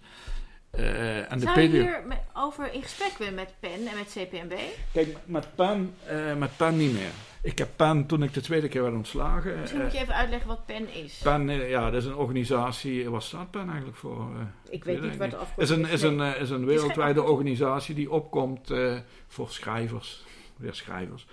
[0.72, 4.54] eh, en de je hier met- over in gesprek willen met PEN en met CPMB?
[4.94, 7.12] Kijk, met pen, eh, met pen niet meer.
[7.46, 9.60] Ik heb pen toen ik de tweede keer werd ontslagen.
[9.60, 11.20] Misschien eh, moet je even uitleggen wat PEN is.
[11.24, 13.10] PEN, eh, ja, dat is een organisatie.
[13.10, 14.30] Wat staat PEN eigenlijk voor?
[14.36, 14.74] eh?
[14.74, 17.96] ik weet niet waar de is afkorting een, is een, eh, is een wereldwijde organisatie
[17.96, 20.24] die opkomt eh, voor schrijvers,
[20.58, 21.28] weer schrijvers,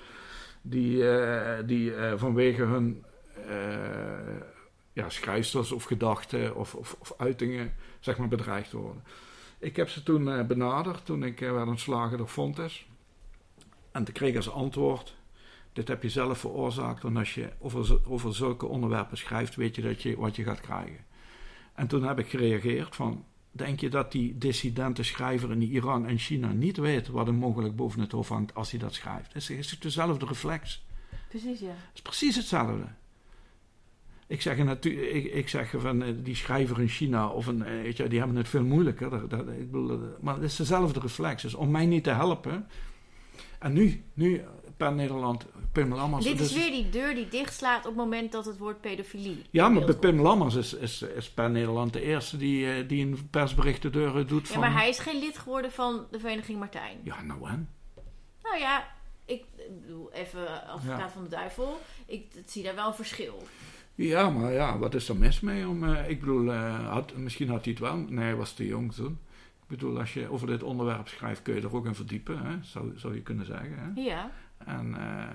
[0.63, 3.05] die, eh, die eh, vanwege hun
[3.49, 3.55] eh,
[4.93, 9.03] ja, schrijfsters of gedachten of, of, of uitingen zeg maar bedreigd worden.
[9.59, 12.87] Ik heb ze toen eh, benaderd toen ik eh, werd ontslagen door Fontes.
[13.93, 15.15] En toen kreeg ik als antwoord:
[15.73, 17.03] Dit heb je zelf veroorzaakt.
[17.03, 17.49] Want als je
[18.05, 21.05] over, zulke onderwerpen schrijft, weet je, dat je wat je gaat krijgen.
[21.75, 23.25] En toen heb ik gereageerd van...
[23.55, 27.77] Denk je dat die dissidente schrijver in Iran en China niet weet wat hem mogelijk
[27.77, 29.33] boven het hoofd hangt als hij dat schrijft?
[29.33, 30.85] Het is, het dezelfde reflex.
[31.29, 31.67] Precies, ja.
[31.69, 32.85] Het is precies hetzelfde.
[34.27, 37.83] Ik zeg, natu- ik, ik zeg van eh, die schrijver in China, of een, eh,
[37.83, 39.11] weet je, die hebben het veel moeilijker.
[39.11, 41.43] Dat, dat- ik bedoel, eh, maar het is dezelfde reflex.
[41.43, 42.67] Dus om mij niet te helpen.
[43.59, 44.43] En nu, nu
[44.83, 46.25] per Nederland, Pim Lammers.
[46.25, 49.43] Dit is dus- weer die deur die dichtslaat op het moment dat het woord pedofilie.
[49.51, 49.95] Ja, maar.
[49.95, 53.91] Pim Lammers is, is, is per Nederland de eerste die, eh, die een persbericht de
[53.91, 54.63] deuren doet Ja, van...
[54.63, 56.99] maar hij is geen lid geworden van de Vereniging Martijn.
[57.03, 57.69] Ja, nou en?
[58.43, 58.89] Nou ja,
[59.25, 59.45] ik
[59.81, 61.11] bedoel, even advocaat Ja.
[61.11, 61.81] van de duivel.
[62.07, 63.43] Ik, ik zie daar wel een verschil.
[63.95, 65.69] Ja, maar ja, wat is er mis mee?
[65.69, 67.97] Om, eh, ik bedoel, eh, had, misschien had hij het wel.
[67.97, 69.19] Nee, hij was te jong toen.
[69.63, 72.39] Ik bedoel, als je over dit onderwerp schrijft, kun je er ook in verdiepen.
[72.39, 72.57] Hè?
[72.63, 73.79] Zou, zou je kunnen zeggen.
[73.79, 74.01] Hè?
[74.01, 74.31] Ja.
[74.67, 75.35] En, eh,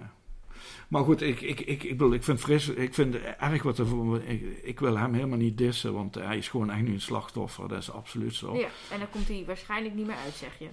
[0.87, 3.87] maar goed, ik, ik, ik, ik, bedoel, ik vind fris, ik vind erg wat er
[3.87, 4.23] voor.
[4.23, 7.67] Ik, ik wil hem helemaal niet dissen, want hij is gewoon echt nu een slachtoffer.
[7.67, 8.55] Dat is absoluut zo.
[8.55, 8.67] ja.
[8.91, 10.67] En dan komt hij waarschijnlijk niet meer uit, zeg je.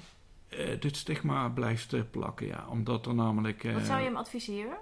[0.49, 2.67] Eh, dit stigma blijft eh, plakken, ja.
[2.69, 3.63] Omdat er namelijk...
[3.73, 4.77] Wat zou je hem adviseren?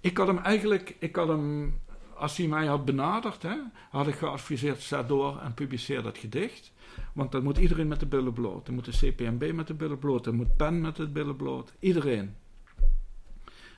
[0.00, 0.96] Ik had hem eigenlijk...
[0.98, 1.80] Ik had hem,
[2.14, 3.56] als hij mij had benaderd, hè,
[3.90, 4.80] had ik geadviseerd...
[4.80, 6.72] Zet door en publiceer dat gedicht.
[7.12, 8.66] Want dan moet iedereen met de billen bloot.
[8.66, 10.24] Dan moet de CPMB met de billen bloot.
[10.24, 11.72] Dan moet PEN met de billen bloot.
[11.78, 12.36] Iedereen.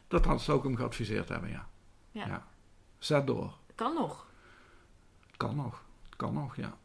[0.09, 1.68] Dat had, zou ik hem geadviseerd hebben, ja.
[2.11, 2.46] Ja.
[2.98, 3.52] Zet door.
[3.74, 4.26] Kan nog.
[5.36, 5.82] Kan nog.
[6.16, 6.76] Kan nog, ja.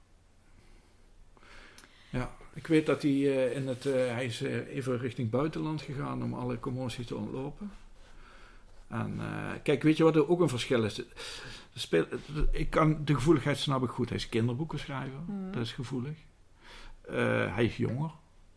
[2.09, 3.85] Ja, ik weet dat hij eh, in het...
[3.85, 7.71] eh, hij is eh, even richting buitenland gegaan om alle commotie te ontlopen.
[8.87, 9.19] En
[9.63, 10.95] kijk, weet je wat er ook een verschil is?
[10.95, 11.05] De
[11.73, 12.05] speel,
[12.51, 14.09] ik kan, de gevoeligheid snap ik goed.
[14.09, 15.19] Hij is kinderboekenschrijver.
[15.25, 15.51] Mhm.
[15.51, 16.17] Dat is gevoelig.
[17.53, 18.11] hij is jonger.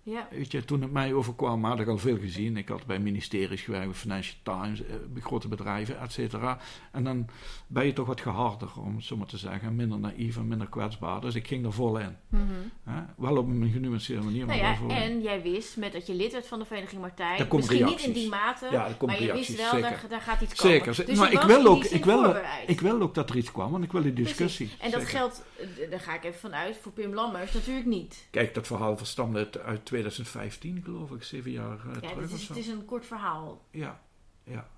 [0.04, 0.28] Ja.
[0.30, 2.56] Weet je, toen het mij overkwam, had ik al veel gezien.
[2.56, 6.58] Ik had bij ministeries gewerkt, bij Financial Times, eh, bij grote bedrijven, et cetera.
[6.92, 7.26] En dan
[7.66, 9.74] ben je toch wat geharder, om het zo maar te zeggen.
[9.76, 11.20] Minder naïef en minder kwetsbaar.
[11.20, 12.16] Dus ik ging er vol in.
[12.28, 12.42] Mhm.
[13.16, 15.02] Wel op een genuanceerde manier, maar Nou ja, in.
[15.02, 17.48] en jij wist met dat je lid werd van de Vereniging Martijn.
[17.52, 18.06] Misschien niet reacties.
[18.06, 20.76] in die mate, Ja, maar je reacties, wist wel, daar, daar gaat iets komen.
[20.76, 21.06] Zeker.
[21.06, 22.36] Dus maar je ik wil, ook, ik, wil,
[22.66, 24.66] ik wil ook dat er iets kwam, want ik wil die discussie.
[24.66, 24.84] Precies.
[24.84, 25.18] En dat Zeker.
[25.18, 25.42] geldt,
[25.90, 28.26] daar ga ik even vanuit, voor Pim Lammers natuurlijk niet.
[28.30, 32.32] Kijk, dat verhaal verstamde uit, uit 2015, geloof ik, zeven jaar eh, Ja, terug het
[32.32, 32.54] of is, zo.
[32.54, 33.64] het is een kort verhaal.
[33.70, 34.00] Ja,
[34.44, 34.68] ja.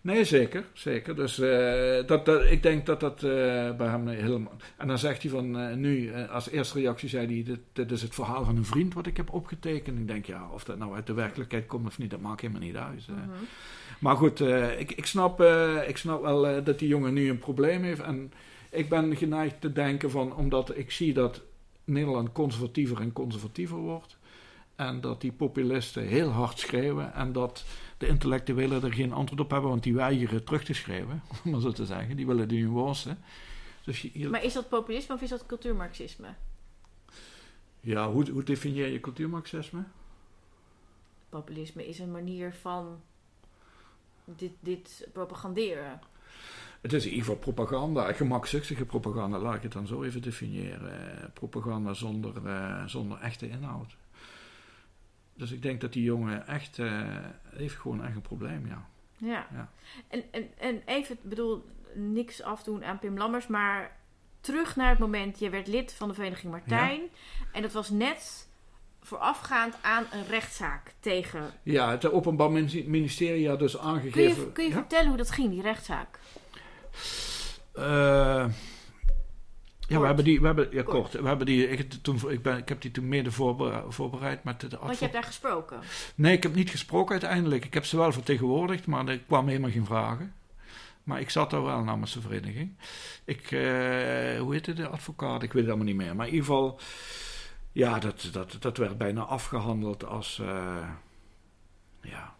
[0.00, 1.16] Nee, zeker, zeker.
[1.16, 3.30] Dus eh, dat, dat, ik denk dat dat eh,
[3.76, 4.56] bij hem helemaal...
[4.76, 8.14] En dan zegt hij van, nu, als eerste reactie zei hij, dit, dit is het
[8.14, 9.98] verhaal van een vriend wat ik heb opgetekend.
[9.98, 12.62] Ik denk, ja, of dat nou uit de werkelijkheid komt of niet, dat maakt helemaal
[12.62, 13.08] niet uit.
[13.08, 13.18] Mhm.
[14.00, 14.40] Maar goed,
[14.78, 15.42] ik, ik, snap,
[15.86, 18.00] ik snap wel dat die jongen nu een probleem heeft.
[18.00, 18.32] En
[18.70, 21.42] ik ben geneigd te denken van, omdat ik zie dat
[21.88, 24.17] Nederland conservatiever en conservatiever wordt.
[24.78, 27.12] En dat die populisten heel hard schreeuwen.
[27.14, 27.64] En dat
[27.96, 31.22] de intellectuelen er geen antwoord op hebben, want die weigeren terug te schreeuwen.
[31.44, 32.16] Om maar zo te zeggen.
[32.16, 33.16] Die willen de nuance.
[33.84, 36.28] Dus je- Maar is dat populisme of is dat cultuurmarxisme?
[37.80, 39.82] ja, hoe, hoe definieer je cultuurmarxisme?
[41.28, 43.00] Populisme is een manier van
[44.24, 46.00] dit, dit propaganderen.
[46.80, 51.20] Het is in ieder geval propaganda, gemakzuchtige propaganda, laat ik het dan zo even definiëren.
[51.22, 53.96] Eh, propaganda zonder, eh, zonder echte inhoud.
[55.38, 57.02] Dus ik denk dat die jongen echt, eh,
[57.56, 58.86] heeft gewoon echt een probleem, ja.
[59.16, 59.46] Ja.
[59.52, 59.70] Ja.
[60.08, 61.64] En, en, en even, bedoel,
[61.94, 63.96] niks afdoen aan Pim Lammers, maar
[64.40, 67.00] terug naar het moment, je werd lid van de Vereniging Martijn.
[67.52, 68.48] En dat was net
[69.02, 71.50] voorafgaand aan een rechtszaak tegen.
[71.62, 74.44] Ja, het Openbaar Min- Ministerie had dus Kun aangegeven...
[74.44, 74.76] je, kun je Ja?
[74.76, 76.18] vertellen hoe dat ging, die rechtszaak?
[77.74, 78.46] Eh,
[79.88, 80.00] ja, Kort.
[80.00, 80.96] we hebben die, we hebben, ja, Kort.
[80.96, 81.12] kort.
[81.22, 84.60] We hebben die, ik, toen, ik, ben, ik heb die toen mede voorbe- voorbereid met
[84.60, 85.80] de Want je hebt daar gesproken.
[86.14, 87.64] Nee, ik heb niet gesproken uiteindelijk.
[87.64, 90.34] Ik heb ze wel vertegenwoordigd, maar er kwamen helemaal geen vragen.
[91.02, 92.76] Maar ik zat daar wel namens de vereniging.
[93.24, 95.42] Ik, eh, hoe heette de advocaat?
[95.42, 96.16] Ik weet het allemaal niet meer.
[96.16, 96.80] Maar in ieder geval,
[97.72, 100.88] ja, dat, dat, dat werd bijna afgehandeld als, eh,
[102.00, 102.34] ja.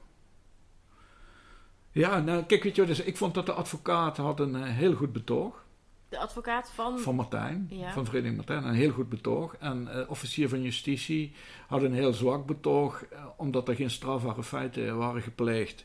[1.90, 4.62] Ja, nou, kijk, weet je, wat, dus ik vond dat de advocaat had een eh,
[4.62, 5.64] heel goed betoog.
[6.08, 6.98] De advocaat van.
[6.98, 7.92] Van Martijn, Ja.
[7.92, 9.56] van Vereniging Martijn, een heel goed betoog.
[9.56, 11.32] En eh officier van justitie
[11.66, 15.84] had een heel zwak betoog, eh, omdat er geen strafbare feiten waren gepleegd.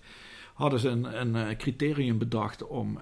[0.54, 3.00] Hadden ze een, een eh, criterium bedacht om,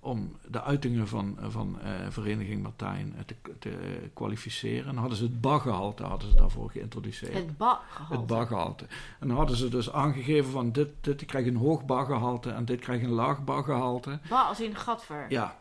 [0.00, 3.70] om de uitingen van, van Vereniging Martijn te, te
[4.14, 4.88] kwalificeren.
[4.88, 7.34] En hadden ze het baggehalte hadden ze daarvoor geïntroduceerd.
[7.34, 8.86] het ba Het baggehalte.
[9.20, 12.80] En dan hadden ze dus aangegeven van dit, dit krijgt een hoog baggehalte en dit
[12.80, 14.18] krijgt een laag baggehalte.
[14.28, 15.26] Ba als in gadver.
[15.28, 15.56] Ja,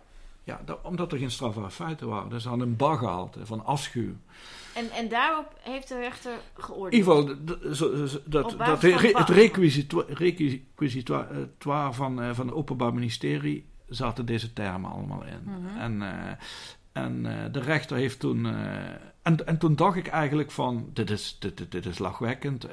[0.50, 2.30] ja dat- omdat er geen strafbare feiten waren.
[2.30, 4.14] Dus ze hadden een baggehalte van afschuw.
[4.74, 6.92] En, en daarop heeft de rechter geoordeeld.
[6.94, 7.14] In ieder
[7.76, 14.54] geval, dat, dat, re- het requisitoire, requisitoire van, eh, van het Openbaar Ministerie zaten deze
[14.54, 15.42] termen allemaal in.
[15.44, 15.78] Mhm.
[15.80, 16.34] En, eh,
[16.92, 18.46] en eh, de rechter heeft toen...
[19.22, 22.68] en, en toen dacht ik eigenlijk van, dit is, dit, dit, dit is lachwekkend.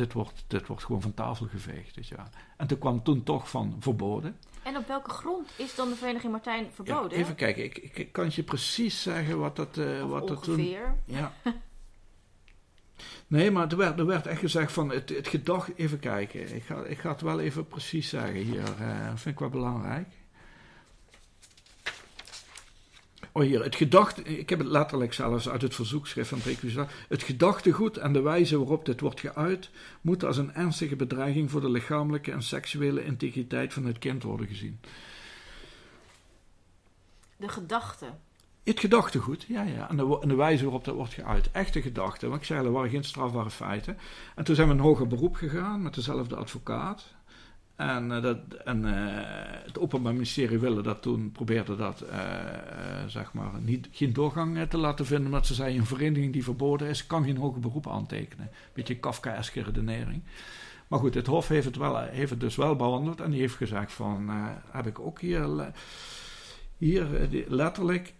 [0.00, 1.96] Dit, wordt, dit wordt gewoon van tafel geveegd.
[1.96, 2.26] Weet je wel.
[2.56, 4.36] En toen kwam toen toch van verboden.
[4.62, 7.18] En op welke grond is dan de Vereniging Martijn Ja, verboden?
[7.18, 10.54] even kijken, ik, ik, kan je precies zeggen wat dat, eh, wat dat toen...
[10.58, 10.94] ongeveer.
[11.04, 11.32] Ja.
[13.26, 15.70] Nee, maar er werd, er werd echt gezegd van het, het gedacht...
[15.76, 18.64] Even kijken, ik ga, ik ga het wel even precies zeggen hier.
[18.80, 20.08] eh, vind ik wel belangrijk.
[23.32, 24.22] Oh, hier, het gedachte...
[24.22, 26.92] Ik heb het letterlijk zelfs uit het verzoekschrift van requisitoire.
[27.08, 29.70] Het gedachtegoed en de wijze waarop dit wordt geuit...
[30.00, 34.46] moet als een ernstige bedreiging voor de lichamelijke en seksuele integriteit van het kind worden
[34.46, 34.80] gezien.
[37.36, 38.06] De gedachte.
[38.64, 39.88] Het gedachtegoed, ja, ja.
[39.88, 41.50] En de, en de wijze waarop dat wordt geuit.
[41.50, 42.28] Echte gedachten.
[42.28, 43.98] Want ik zei, er waren geen strafbare feiten.
[44.34, 47.14] En toen zijn we een hoger beroep gegaan met dezelfde advocaat.
[47.80, 52.18] En, eh, dat, en eh, het Openbaar Ministerie wilde dat toen, probeerde dat, eh,
[53.06, 55.26] zeg maar, niet, geen doorgang te laten vinden.
[55.26, 58.50] Omdat ze zei, een vereniging die verboden is, kan geen hoger beroep aantekenen.
[58.72, 60.22] Beetje Kafkaeske redenering.
[60.88, 63.20] Maar goed, het Hof heeft het, wel, heeft het dus wel behandeld.
[63.20, 64.30] En die heeft gezegd van,
[64.70, 65.72] heb ik ook hier,
[66.76, 68.14] hier letterlijk...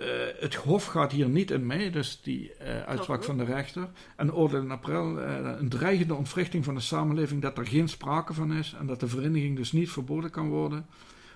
[0.00, 0.06] Eh,
[0.38, 3.88] het Hof gaat hier niet in mee, dus die eh, uitspraak van de rechter.
[4.16, 8.34] En oordeelt in april eh, een dreigende ontwrichting van de samenleving dat er geen sprake
[8.34, 10.86] van is en dat de vereniging dus niet verboden kan worden.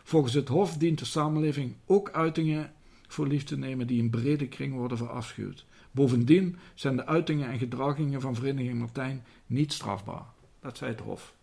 [0.03, 2.73] Volgens het Hof dient de samenleving ook uitingen
[3.09, 5.65] voor lief te nemen die in brede kring worden verafschuwd.
[5.91, 10.25] Bovendien zijn de uitingen en gedragingen van Vereniging Martijn niet strafbaar.
[10.61, 11.35] Dat zei het Hof.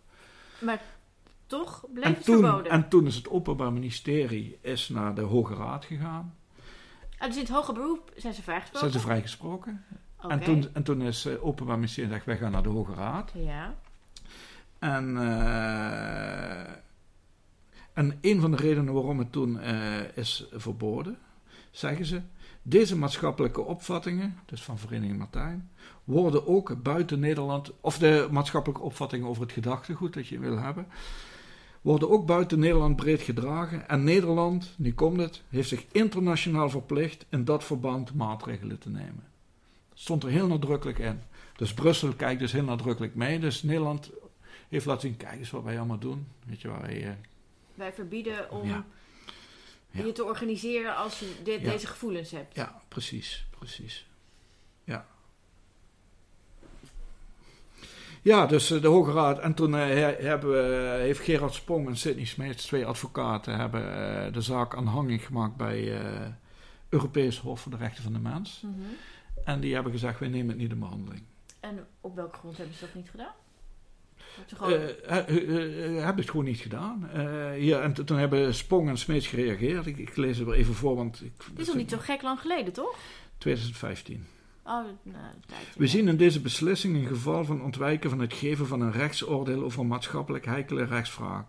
[0.60, 0.82] Maar
[1.46, 2.72] toch bleef het verboden.
[2.72, 6.34] en toen is het Openbaar Ministerie is naar de Hoge Raad gegaan.
[7.22, 8.90] Ah, dus in het hoger beroep zijn ze vrijgesproken?
[8.90, 9.84] Zijn ze vrijgesproken.
[10.28, 13.32] En, toen, en toen is het Openbaar Ministerie gezegd, wij gaan naar de Hoge Raad.
[13.34, 13.74] Ja.
[14.78, 16.72] En, eh,
[17.92, 21.18] en een van de redenen waarom het toen eh, is verboden,
[21.70, 22.22] zeggen ze,
[22.62, 25.70] deze maatschappelijke opvattingen, dus van Vereniging Martijn,
[26.04, 30.86] worden ook buiten Nederland, of de maatschappelijke opvattingen over het gedachtegoed dat je wil hebben,
[31.82, 33.88] worden ook buiten Nederland breed gedragen.
[33.88, 39.24] En Nederland, nu komt het, heeft zich internationaal verplicht in dat verband maatregelen te nemen.
[39.88, 41.20] Dat stond er heel nadrukkelijk in.
[41.56, 43.38] Dus Brussel kijkt dus heel nadrukkelijk mee.
[43.38, 44.10] Dus Nederland
[44.68, 46.26] heeft laten zien, kijk eens wat wij allemaal doen.
[46.46, 47.04] Weet je waar wij...
[47.06, 47.12] eh,
[47.74, 48.84] Wij verbieden om Ja.
[49.90, 50.04] Ja.
[50.04, 51.70] je te organiseren als je dit, Ja.
[51.70, 52.54] deze gevoelens hebt.
[52.54, 54.06] ja, precies, precies.
[54.84, 55.06] Ja.
[58.22, 59.38] Ja, dus eh, de Hoge Raad.
[59.38, 63.94] En toen eh, he- hebben, we- heeft Gerard Spong en Sidney Smeets, twee advocaten, hebben
[64.26, 66.26] eh, de zaak aanhangig gemaakt bij eh
[66.88, 68.62] Europees Hof voor de Rechten van de Mens.
[68.64, 68.74] Mhm.
[69.44, 71.22] En die hebben gezegd, wij nemen het niet in behandeling.
[71.60, 73.32] En op welke grond hebben ze dat niet gedaan?
[74.46, 74.72] Gewoon...
[74.72, 77.08] Eh, eh, eh, eh, hebben het gewoon niet gedaan.
[77.12, 79.86] Eh, ja, en toen hebben Spong en Smeets gereageerd.
[79.86, 81.22] Ik, ik lees het er even voor, want...
[81.24, 82.96] Ik, Dit is nog niet zo gek lang geleden, toch?
[83.38, 84.26] 2015.
[84.64, 85.66] Oh, nou, tijdje.
[85.76, 89.62] We zien in deze beslissing een geval van ontwijken van het geven van een rechtsoordeel
[89.62, 91.44] over een maatschappelijk heikele rechtsvraag.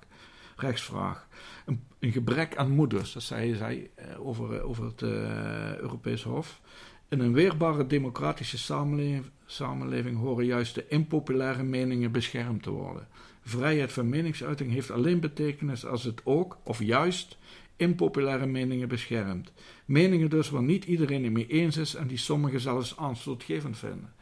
[0.55, 1.27] rechtsvraag.
[1.65, 5.77] Een, een gebrek aan moed dus, dat zei zij eh, over, eh, over het eh,
[5.77, 6.61] Europees Hof.
[7.09, 13.07] In een weerbare democratische samenleving, samenleving horen juist de impopulaire meningen beschermd te worden.
[13.41, 17.37] Vrijheid van meningsuiting heeft alleen betekenis als het ook, of juist,
[17.83, 19.51] impopulaire meningen beschermt.
[19.85, 24.13] Meningen dus waar niet iedereen het mee eens is en die sommigen zelfs aanstootgevend vinden.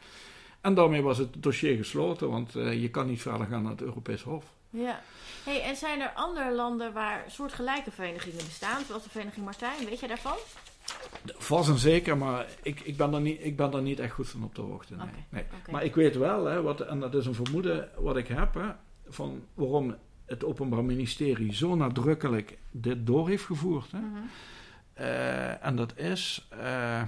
[0.60, 3.82] En daarmee was het dossier gesloten, want eh, je kan niet verder gaan naar het
[3.82, 4.44] Europees Hof.
[4.70, 5.02] Ja.
[5.44, 9.84] Hey, en zijn er andere landen waar soortgelijke verenigingen bestaan, zoals de Vereniging Martijn?
[9.84, 10.36] Weet jij daarvan?
[11.24, 14.28] Vast en zeker, maar ik, ik, ben, daar niet, ik ben daar niet echt goed
[14.28, 14.94] van op de hoogte.
[14.96, 15.06] Nee.
[15.28, 15.44] Nee.
[15.70, 18.68] Maar ik weet wel, hè, wat, en dat is een vermoeden wat ik heb, hè,
[19.08, 19.96] van waarom
[20.26, 23.90] het Openbaar Ministerie zo nadrukkelijk dit door heeft gevoerd.
[23.90, 23.98] Hè.
[23.98, 24.18] Mhm.
[24.92, 27.02] Eh, en dat is eh,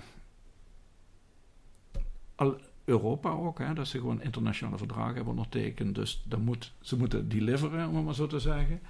[2.34, 5.94] al Europa ook, hè, dat ze gewoon internationale verdragen hebben ondertekend.
[5.94, 8.80] Dus dan moet, ze moeten deliveren, om het maar zo te zeggen.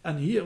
[0.00, 0.44] En hier,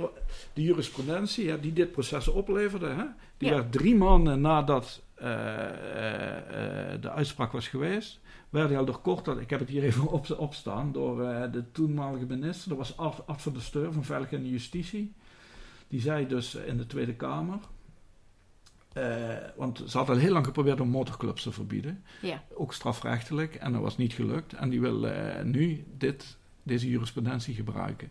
[0.53, 3.05] de jurisprudentie hè, die dit proces opleverde, hè,
[3.37, 3.55] die Ja.
[3.55, 5.27] werd drie maanden nadat eh,
[7.01, 8.21] de uitspraak was geweest,
[8.51, 12.25] werd al door kort, ik heb het hier even op, opstaan, door eh, de toenmalige
[12.27, 15.15] minister, dat was Ad, Ad van der Steur van Veiligheid en Justitie.
[15.89, 17.59] Die zei dus in de Tweede Kamer,
[18.93, 22.43] eh, want ze had al heel lang geprobeerd om motorclubs te verbieden, Ja.
[22.55, 24.53] ook strafrechtelijk, en dat was niet gelukt.
[24.53, 28.11] En die wil eh, nu dit, deze jurisprudentie gebruiken.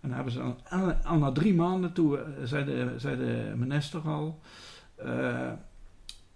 [0.00, 3.16] En dan hebben ze al, al, al na drie maanden toe, eh, zei, de, zei
[3.16, 4.40] de minister al,
[4.94, 5.52] eh,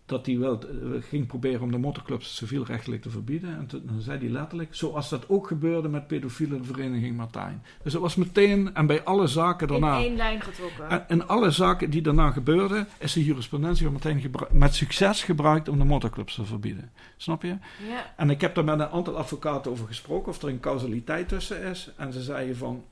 [0.07, 0.69] dat hij wel eh,
[1.09, 3.57] ging proberen om de motorclubs civielrechtelijk te verbieden.
[3.57, 7.63] En toen zei hij letterlijk, zoals dat ook gebeurde met pedofiele vereniging Martijn.
[7.83, 9.97] Dus het was meteen, en bij alle zaken daarna...
[9.97, 10.91] In één lijn getrokken.
[10.91, 14.19] En in alle zaken die daarna gebeurden, is de jurisprudentie van
[14.51, 16.93] met succes gebruikt om de motorclubs te verbieden.
[17.17, 17.57] Snap je?
[17.89, 18.15] ja.
[18.17, 21.63] En ik heb daar met een aantal advocaten over gesproken of er een causaliteit tussen
[21.63, 21.91] is.
[21.97, 22.85] En ze zeiden van,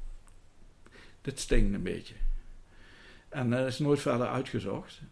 [1.23, 2.15] dit stinkt een beetje.
[3.29, 5.03] En dat is nooit verder uitgezocht.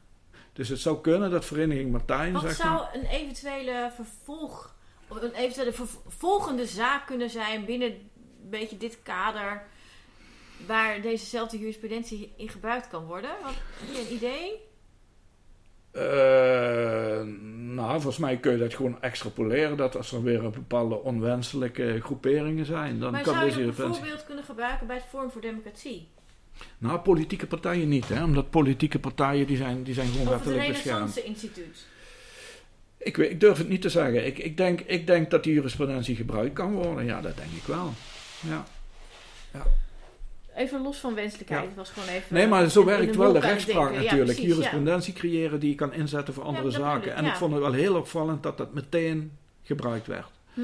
[0.60, 2.90] Dus het zou kunnen dat Vereniging Martijn, Wat zou maar...
[2.94, 4.74] een eventuele vervolg,
[5.08, 5.72] of een eventuele
[6.06, 9.62] volgende zaak kunnen zijn binnen een beetje dit kader
[10.66, 13.30] waar dezezelfde jurisprudentie in gebruikt kan worden?
[13.42, 14.60] Wat, heb je een idee?
[15.90, 17.22] Eh,
[17.74, 19.76] nou, volgens mij kun je dat gewoon extrapoleren.
[19.76, 23.76] Dat als er weer bepaalde onwenselijke groeperingen zijn, dan maar kan zou je deze dat
[23.76, 26.08] bijvoorbeeld kunnen gebruiken bij het Forum voor Democratie?
[26.78, 28.24] Nou, politieke partijen niet, hè?
[28.24, 31.14] Omdat politieke partijen die zijn, die zijn gewoon Of het wettelijk beschermd.
[31.14, 31.86] Renaissance Instituut?
[32.96, 34.26] Ik, weet, ik durf het niet te zeggen.
[34.26, 37.04] Ik, ik, denk, ik denk dat die jurisprudentie gebruikt kan worden.
[37.04, 37.92] Ja, dat denk ik wel.
[38.40, 38.64] Ja.
[40.56, 41.60] Even los van wenselijkheid.
[41.60, 41.66] Ja.
[41.66, 42.34] Het was gewoon even...
[42.34, 43.94] Nee, maar zo werkt wel de het rechtspraak denken.
[43.94, 44.38] Ja, natuurlijk.
[44.38, 44.54] precies, ja.
[44.54, 47.14] jurisprudentie creëren die je kan inzetten voor andere zaken.
[47.14, 47.30] En ja.
[47.30, 49.32] ik vond het wel heel opvallend dat dat meteen
[49.62, 50.30] gebruikt werd.
[50.54, 50.60] Hm.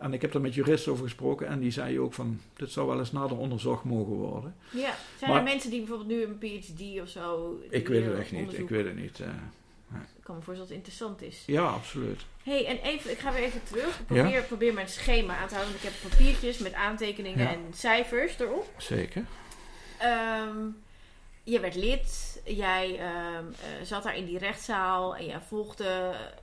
[0.00, 2.40] En ik heb er met juristen over gesproken en die zei ook van...
[2.56, 4.54] dit zou wel eens nader onderzocht mogen worden.
[4.70, 4.94] Ja.
[5.18, 7.56] Zijn Maar- er mensen die bijvoorbeeld nu een PhD of zo...
[7.70, 8.58] Ik weet het hier echt niet.
[8.58, 9.20] Ik weet het niet.
[9.20, 9.26] eh.
[10.16, 11.42] Ik kan me voorstellen dat het interessant is.
[11.46, 12.20] ja, absoluut.
[12.42, 13.98] hey, en even, ik ga weer even terug.
[13.98, 15.74] Ik probeer, probeer mijn schema aan te houden.
[15.74, 17.50] want Ik heb papiertjes met aantekeningen Ja.
[17.52, 18.70] en cijfers erop.
[18.76, 19.24] Zeker.
[19.98, 20.56] Ehm,
[21.50, 22.40] je werd lid.
[22.44, 25.16] Jij ehm, eh, zat daar in die rechtszaal.
[25.16, 25.84] En jij volgde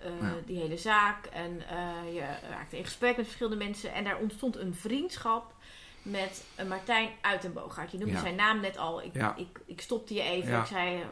[0.04, 0.34] eh, Ja.
[0.46, 1.26] die hele zaak.
[1.26, 3.94] En eh, je raakte in gesprek met verschillende mensen.
[3.94, 5.54] En daar ontstond een vriendschap
[6.02, 7.92] met Martijn Uitenboogaard.
[7.92, 8.20] Je noemde Ja.
[8.22, 9.04] zijn naam net al.
[9.04, 9.36] Ik, Ja.
[9.36, 10.60] ik, ik stopte je even.
[10.60, 10.96] Ik zei...
[10.96, 11.08] eh,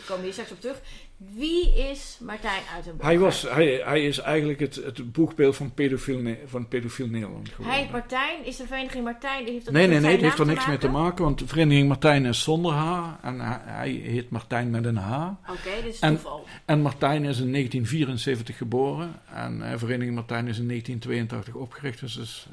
[0.00, 0.80] komen we hier straks op terug.
[1.28, 3.06] Wie is Martijn Uitenborg?
[3.08, 7.48] Hij, was, hij, hij is eigenlijk het, het boegbeeld van pedofiel, Ne- van pedofiel Nederland
[7.48, 7.74] geworden.
[7.80, 10.46] Hij, Martijn, is de vereniging Martijn, die heeft dat Nee, nee, nee, het heeft er
[10.46, 14.30] niks mee te maken, want de vereniging Martijn is zonder H en hij, hij heet
[14.30, 15.26] Martijn met een H.
[15.50, 16.46] Oké, dit is En- toeval.
[16.64, 22.14] En Martijn is in 1974 geboren en eh, vereniging Martijn is in 1982 opgericht, dus,
[22.14, 22.46] dus,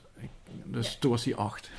[0.66, 0.98] dus Ja.
[1.00, 1.70] toen was hij acht.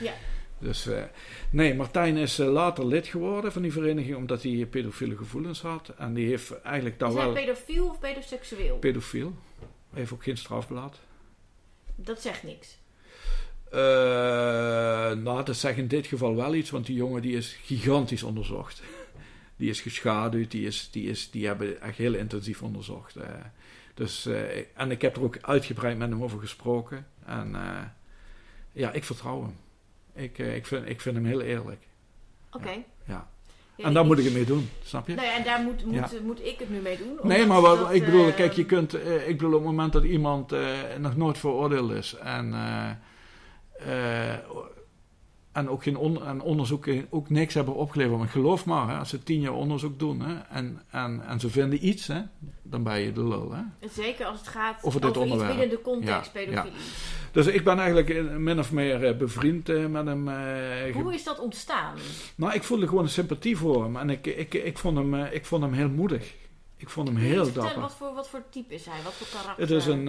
[0.00, 0.12] Ja.
[0.62, 1.02] Dus eh,
[1.50, 5.88] nee, Martijn is eh, later lid geworden van die vereniging omdat hij pedofiele gevoelens had.
[5.98, 8.78] En die heeft eigenlijk dan Is hij wel pedofiel of pedoseksueel?
[8.78, 9.34] pedofiel.
[9.90, 11.00] Hij heeft ook geen strafblad.
[11.94, 12.78] dat zegt niks.
[13.70, 13.80] Eh,
[15.12, 18.82] nou, dat zegt in dit geval wel iets, want die jongen die is gigantisch onderzocht.
[19.56, 23.16] Die is geschaduwd, die, is, die, is, die hebben echt heel intensief onderzocht.
[23.94, 24.28] dus,
[24.74, 27.06] en ik heb er ook uitgebreid met hem over gesproken.
[27.26, 27.56] En
[28.72, 29.56] ja, ik vertrouw hem.
[30.14, 31.88] Ik, eh, ik, vind, ik vind hem heel eerlijk.
[32.52, 32.70] Oké.
[33.06, 33.30] Ja.
[33.76, 35.14] Ja, En daar moet ik het mee doen, snap je?
[35.14, 36.08] Nou ja, en daar moet, moet, Ja.
[36.22, 37.18] moet ik het nu mee doen.
[37.22, 39.70] Nee, maar wat, dat, ik bedoel, eh, kijk, je kunt, eh, ik bedoel, op het
[39.70, 40.60] moment dat iemand eh,
[40.98, 42.54] nog nooit veroordeeld is en,
[45.52, 49.08] en ook geen on, en onderzoek ook niks hebben opgeleverd, want geloof maar, hè, als
[49.08, 52.20] ze tien jaar onderzoek doen hè, en, en, en ze vinden iets, hè,
[52.62, 53.52] dan ben je de lul.
[53.52, 53.88] Hè.
[53.88, 55.48] Zeker als het gaat Over dit onderwerp.
[55.50, 56.72] binnen de context Ja, pedofilie.
[57.32, 60.28] Dus ik ben eigenlijk eh, min of meer eh, bevriend eh, met hem.
[60.28, 61.94] eh, Hoe is dat ontstaan?
[62.34, 65.44] nou, ik voelde gewoon een sympathie voor hem en ik, ik, ik, vond, hem, ik
[65.44, 66.34] vond hem heel moedig.
[66.76, 67.80] Ik vond hem heel dapper.
[67.80, 69.02] Wat voor, wat voor type is hij?
[69.04, 69.62] Wat voor karakter?
[69.62, 70.08] Het is een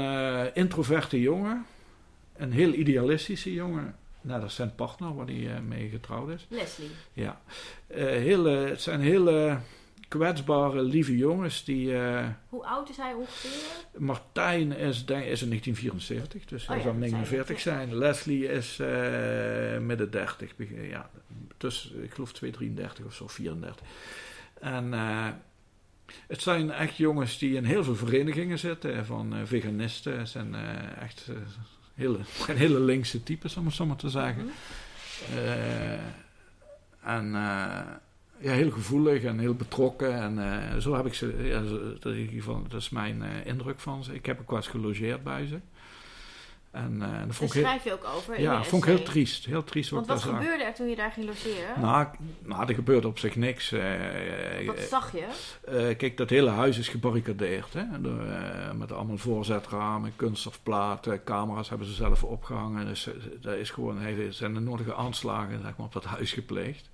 [0.55, 1.65] introverte jongen.
[2.35, 3.95] Een heel idealistische jongen.
[4.24, 6.45] Net als zijn partner, waar hij eh, mee getrouwd is.
[6.49, 6.89] Leslie.
[7.13, 7.41] Ja.
[7.88, 9.57] Eh, hele, het zijn hele
[10.07, 11.63] kwetsbare, lieve jongens.
[11.63, 13.51] Die, eh, Hoe oud is hij ongeveer?
[13.97, 17.47] Martijn is, denk, is in 1974, dus hij Oh ja, zal dat zei je 49
[17.55, 17.95] net, zijn.
[17.95, 21.09] Leslie is eh, midden 30, begin- ja,
[21.57, 23.86] tussen, ik geloof 233 of zo, 34.
[24.59, 24.91] En
[26.28, 30.19] het zijn echt jongens die in heel veel verenigingen zitten, van veganisten.
[30.19, 30.55] Het zijn
[30.99, 31.28] echt
[31.93, 34.43] hele, zijn hele linkse types, om het zo maar te zeggen.
[34.43, 35.37] Mhm.
[35.37, 35.93] Eh,
[37.01, 37.81] en eh,
[38.37, 40.13] ja, heel gevoelig en heel betrokken.
[40.13, 41.61] En eh, zo heb ik ze, ja,
[41.99, 44.13] dat, in ieder geval, dat is mijn indruk van ze.
[44.13, 45.59] Ik heb ook wel eens gelogeerd bij ze.
[46.74, 49.45] En dat Daar schrijf je ook over ja, vond ik heel triest.
[49.45, 51.82] Heel triest wat Want wat gebeurde er toen je daar ging logeren?
[51.82, 52.07] Nou,
[52.43, 53.71] nou, er gebeurde op zich niks.
[53.71, 55.95] eh, eh, wat zag je?
[55.95, 57.74] kijk, dat hele huis is gebarricadeerd.
[57.74, 57.84] Hè?
[58.74, 62.86] Met allemaal voorzetramen, kunststofplaten, camera's hebben ze zelf opgehangen.
[62.86, 63.09] Dus
[63.41, 66.89] daar is gewoon, hele- zijn de nodige aanslagen zeg maar, op dat huis gepleegd.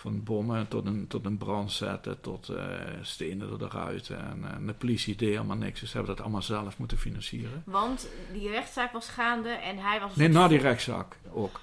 [0.00, 2.64] Van bommen tot een, tot een brand zetten, tot eh,
[3.02, 4.08] stenen er eruit.
[4.10, 5.80] En, eh, de politie deed allemaal niks.
[5.80, 7.62] Dus ze hebben dat allemaal zelf moeten financieren.
[7.66, 10.16] Want die rechtszaak was gaande en hij was...
[10.16, 11.60] Nee, na die rechtszaak ook.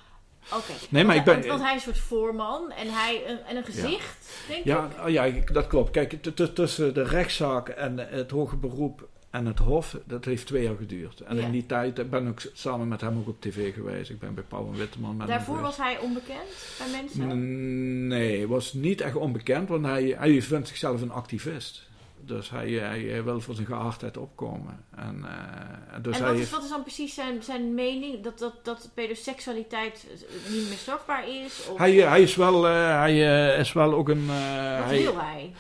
[0.54, 0.72] Oké.
[0.90, 3.64] Nee, maar ik ben- Want hij is een soort voorman en hij een, en een
[3.64, 4.66] gezicht, denk ik.
[4.66, 5.92] Ja, oh ja, ik- dat klopt.
[5.92, 6.24] Kijk,
[6.56, 11.20] tussen de rechtszaak en het hoger beroep en het hof, dat heeft twee jaar geduurd.
[11.22, 11.46] En Ja.
[11.46, 14.10] in die tijd ben ik samen met hem ook op tv geweest.
[14.10, 18.08] Ik ben bij Pauw en Witteman met Daarvoor was hij onbekend bij mensen?
[18.08, 21.86] Nee, was niet echt onbekend, want hij, hij vindt zichzelf een activist.
[22.22, 24.84] Dus hij, hij wil voor zijn geaardheid opkomen.
[24.96, 28.24] En, eh, dus en hij wat is, heeft- wat is dan precies zijn, zijn mening?
[28.24, 30.08] Dat, dat, dat pedoseksualiteit
[30.50, 31.68] niet meer strafbaar is?
[31.72, 34.26] Of, hij, hij is wel, eh, hij eh, is wel ook een...
[34.30, 35.52] eh, wat hij, wil hij?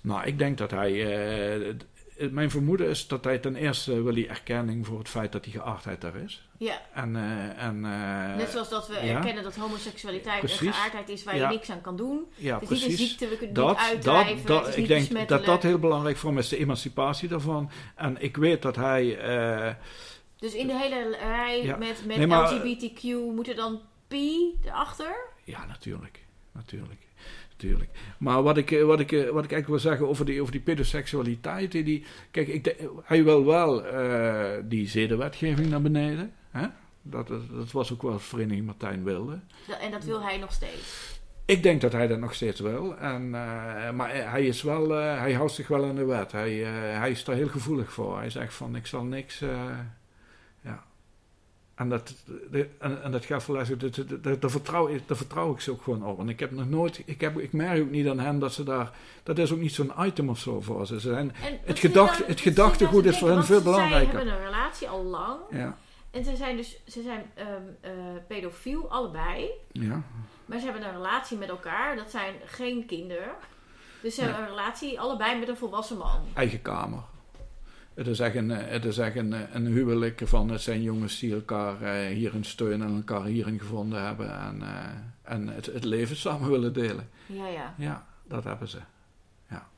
[0.00, 0.90] Nou, ik denk dat hij.
[2.22, 5.44] Eh, mijn vermoeden is dat hij ten eerste wil hij erkenning voor het feit dat
[5.44, 6.48] die geaardheid daar is.
[6.58, 9.00] Ja, En, eh, en, eh, net zoals dat we ja.
[9.16, 10.76] erkennen dat homoseksualiteit een Precies.
[10.76, 11.48] geaardheid is waar Ja.
[11.50, 12.24] je niks aan kan doen.
[12.34, 13.08] ja, Het is niet een precies.
[13.08, 16.30] ziekte, we kunnen Dat, niet uitdrijven, dat, dat, ik denk dat dat heel belangrijk voor
[16.30, 17.70] hem is, de emancipatie daarvan.
[17.96, 19.76] En ik weet dat hij.
[20.36, 21.76] Dus in de hele rij Ja.
[21.76, 23.02] met, met Nee, maar- LGBTQ
[23.34, 24.12] moet er dan P
[24.64, 25.16] erachter?
[25.44, 26.24] ja, natuurlijk.
[26.52, 27.00] Natuurlijk.
[27.62, 27.90] Natuurlijk.
[28.18, 30.52] Maar wat ik, eh, wat, ik, eh, wat ik eigenlijk wil zeggen over die, over
[30.52, 31.72] die pedoseksualiteit.
[31.72, 36.32] die- kijk, ik, hij wil wel eh, die zedenwetgeving naar beneden.
[36.50, 36.66] Hè?
[37.02, 39.40] Dat, dat, dat was ook wel wat Vereniging Martijn wilde.
[39.80, 41.20] En dat wil hij nog steeds.
[41.44, 42.96] Ik denk dat hij dat nog steeds wil.
[42.96, 43.30] En,
[43.96, 46.32] maar hij, is wel, hij houdt zich wel aan de wet.
[46.32, 46.52] Hij,
[46.98, 48.18] hij is daar heel gevoelig voor.
[48.18, 49.42] Hij zegt van, ik zal niks...
[51.74, 52.14] En dat,
[52.50, 55.70] de- en, en dat gaat dat- dat- dat- Daar vertrouw, ik- daar vertrouw ik ze
[55.70, 56.16] ook gewoon op.
[56.16, 57.02] Want ik heb nog nooit...
[57.04, 58.90] Ik, heb, ik merk ook niet aan hen dat ze daar...
[59.22, 61.00] Dat is ook niet zo'n item of zo voor ze.
[61.00, 61.34] Ze zijn...
[61.34, 64.10] En Het dat gedacht- het dat gedachtegoed is voor hen veel belangrijker.
[64.12, 65.40] Zij hebben een relatie al lang.
[65.50, 65.76] Ja.
[66.10, 67.44] En ze zijn dus ze zijn, eh,
[68.26, 69.50] pedofiel, allebei.
[69.72, 70.02] Ja.
[70.46, 71.96] Maar ze hebben een relatie met elkaar.
[71.96, 73.32] Dat zijn geen kinderen.
[74.02, 74.30] Dus ze Nee.
[74.30, 76.20] hebben een relatie allebei met een volwassen man.
[76.34, 77.02] eigen kamer.
[78.02, 80.82] Het is echt een, eh, het is echt een, eh, een huwelijk van het zijn
[80.82, 84.88] jongens die elkaar eh, hierin steunen en elkaar hierin gevonden hebben en, eh,
[85.22, 87.08] en het, het leven samen willen delen.
[87.26, 87.74] Ja, ja.
[87.78, 88.78] Ja, dat hebben ze.
[89.48, 89.68] Ja.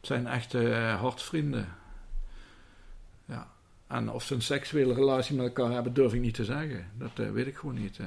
[0.00, 1.68] zijn echte eh, hartsvrienden.
[3.24, 3.48] Ja.
[3.86, 6.90] En of ze een seksuele relatie met elkaar hebben, durf ik niet te zeggen.
[6.94, 7.98] Dat weet ik gewoon niet.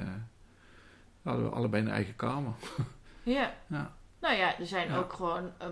[1.22, 2.52] hadden we allebei een eigen kamer.
[3.24, 3.54] Ja.
[3.66, 3.96] ja.
[4.22, 4.96] Nou ja, er zijn Ja.
[4.96, 5.68] ook gewoon um,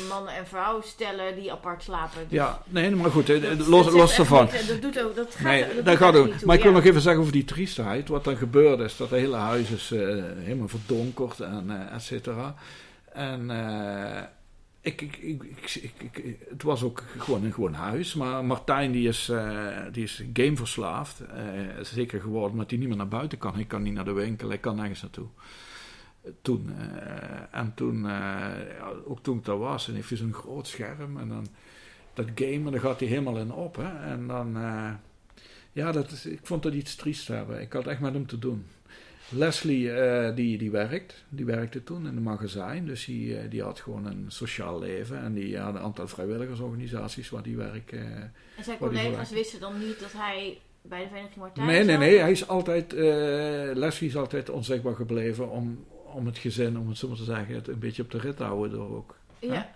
[0.00, 2.18] um, mannen en vrouwen stellen die apart slapen.
[2.28, 5.82] Dus ja, nee, maar goed, dat- los, dat los Dat doet ook, dat gaat, Nee,
[5.82, 6.26] dat gaat ook.
[6.26, 8.08] toe, Maar ik wil nog even zeggen over die triestheid.
[8.08, 9.98] Wat dan gebeurd is, dat het hele huis is eh,
[10.38, 12.54] helemaal verdonkerd en eh et cetera.
[13.12, 14.22] En eh,
[14.80, 18.14] ik, ik, ik, ik, ik- ik- het was ook gewoon een gewoon huis.
[18.14, 21.20] Maar Martijn die is, eh, die is gameverslaafd.
[21.82, 23.54] zeker geworden, omdat hij niet meer naar buiten kan.
[23.54, 25.26] Hij kan niet naar de winkel, hij kan nergens naartoe.
[26.42, 28.50] Toen, eh, en toen, eh,
[29.04, 31.18] ook toen ik daar was, en heeft hij zo'n groot scherm.
[31.18, 31.46] En dan
[32.14, 33.76] dat game, en daar gaat hij helemaal in op.
[33.76, 34.10] Hè?
[34.10, 34.90] En dan, eh,
[35.72, 37.60] ja, dat is, ik vond dat iets triest hebben.
[37.60, 38.66] Ik had echt met hem te doen.
[39.28, 39.90] Leslie,
[40.34, 42.86] die, die werkt, die werkte toen in een magazijn.
[42.86, 45.18] Dus die, die had gewoon een sociaal leven.
[45.18, 47.92] En die had een aantal vrijwilligersorganisaties waar die werk...
[47.92, 48.32] En
[48.64, 52.18] zijn collega's wisten dan niet dat hij bij de Vereniging Martijn Nee, nee, nee.
[52.18, 52.92] Hij is altijd,
[53.74, 57.54] Leslie is altijd onzichtbaar gebleven om, om het gezin, om het zo maar te zeggen,
[57.54, 59.16] het een beetje op de rit te houden door ook.
[59.38, 59.70] Ja,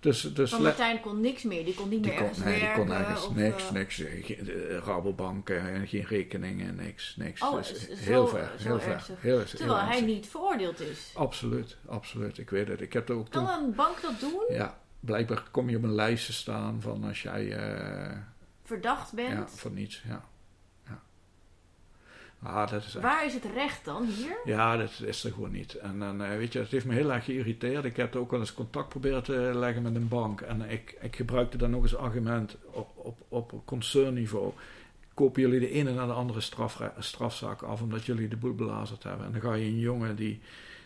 [0.00, 1.64] Dus, dus van Martijn kon niks meer.
[1.64, 3.98] Die kon niet die meer kon, ergens nee, die kon nergens, of, niks, eh, niks.
[4.00, 7.42] eh, Geen, eh, Rabobank, eh, geen rekeningen, niks, niks.
[7.42, 9.06] Oh, Dus is- is heel zo- ver, zo heel ver.
[9.18, 11.10] Heel, heel Terwijl hij niet veroordeeld is.
[11.14, 12.38] Absoluut, absoluut.
[12.38, 12.80] Ik weet het.
[12.80, 13.44] Ik heb er ook toen...
[13.46, 14.44] Kan een bank dat doen?
[14.48, 17.58] Ja, blijkbaar kom je op een lijst te staan van als jij...
[18.64, 19.28] Verdacht bent?
[19.32, 20.24] ja, voor niets, ja.
[22.42, 23.04] Ah, dat is echt...
[23.04, 24.04] Waar is het recht dan?
[24.04, 24.38] Hier?
[24.44, 25.74] Ja, dat is er gewoon niet.
[25.74, 27.84] En dan, eh, weet je, het heeft me heel erg geïrriteerd.
[27.84, 30.40] Ik heb ook wel eens contact proberen te leggen met een bank.
[30.40, 34.52] En ik, ik gebruikte dan nog eens argument op, op, op concernniveau.
[35.14, 39.02] Kopen jullie de ene naar de andere strafre- strafzaak af omdat jullie de boel belazerd
[39.02, 39.26] hebben.
[39.26, 40.40] En dan ga je een jongen die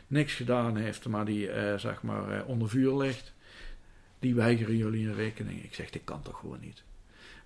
[0.07, 3.33] niks gedaan heeft, maar die eh, zeg maar eh, onder vuur ligt.
[4.19, 5.63] Die weigeren jullie een rekening.
[5.65, 6.83] Ik zeg, dit kan toch gewoon niet.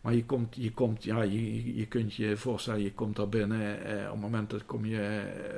[0.04, 3.84] Maar je komt, je komt, ja, je, je kunt je voorstellen, je komt daar binnen.
[3.84, 5.00] Eh, op, het moment dat kom je,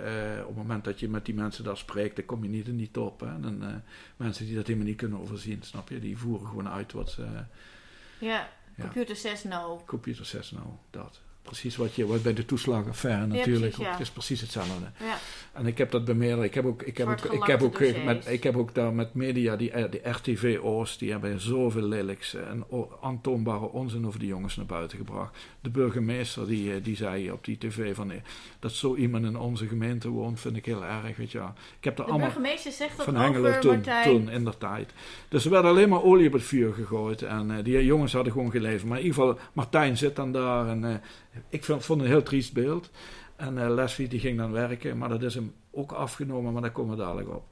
[0.05, 2.69] eh, op het moment dat je met die mensen daar spreekt, dan kom je niet
[2.69, 3.21] in die top.
[3.21, 3.27] Hè.
[3.27, 3.75] En, eh,
[4.17, 5.99] mensen die dat helemaal niet kunnen overzien, snap je?
[5.99, 7.27] Die voeren gewoon uit wat ze.
[8.19, 8.49] Ja,
[8.81, 9.83] computer says no.
[9.87, 11.21] Computer says nou, dat.
[11.47, 13.73] Precies wat, je, wat bij de toeslagenaffaire natuurlijk.
[13.73, 14.91] precies, Het is precies hetzelfde.
[14.99, 15.19] Ja.
[15.57, 16.45] En ik heb dat bij meerdere.
[16.45, 19.15] Ik heb ook, ik heb ook, ik heb ook, met, ik heb ook daar met
[19.15, 22.65] media, die, eh, die RTV-Oost, die hebben zoveel lelijks en
[23.01, 25.37] aantoonbare onzin over die jongens naar buiten gebracht.
[25.61, 28.21] De burgemeester die, eh, die zei op die tv van eh,
[28.59, 31.17] dat zo iemand in onze gemeente woont, vind ik heel erg.
[31.17, 31.39] Weet je.
[31.79, 34.93] Ik heb er De allemaal burgemeester zegt dat van Hengelo toen, toen in der tijd.
[35.29, 37.23] Dus er werd alleen maar olie op het vuur gegooid.
[37.23, 38.85] En die jongens hadden gewoon geleefd.
[38.85, 40.69] Maar in ieder geval, Martijn zit dan daar.
[40.69, 41.03] En
[41.49, 42.91] ik vond, vond een heel triest beeld.
[43.37, 44.99] En eh, Leslie die ging dan werken.
[44.99, 46.53] Maar dat is hem ook afgenomen.
[46.53, 47.45] Maar daar komen we dadelijk op.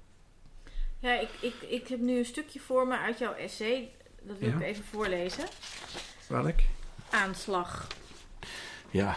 [0.99, 3.91] Ja, ik, ik, ik heb nu een stukje voor me uit jouw essay.
[4.22, 4.55] Dat wil Ja.
[4.55, 5.45] ik even voorlezen.
[6.28, 6.55] Welk?
[7.11, 7.87] Aanslag.
[8.91, 9.16] Ja.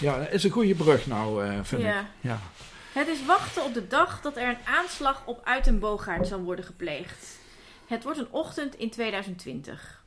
[0.00, 1.86] Ja, dat is een goede brug nou, eh, vind ik.
[1.86, 2.06] Ja.
[2.20, 2.40] Ja.
[2.92, 6.40] Het is wachten op de dag dat er een aanslag op Uit en Boogaard zal
[6.40, 7.38] worden gepleegd.
[7.86, 9.97] Het wordt een ochtend in 2020.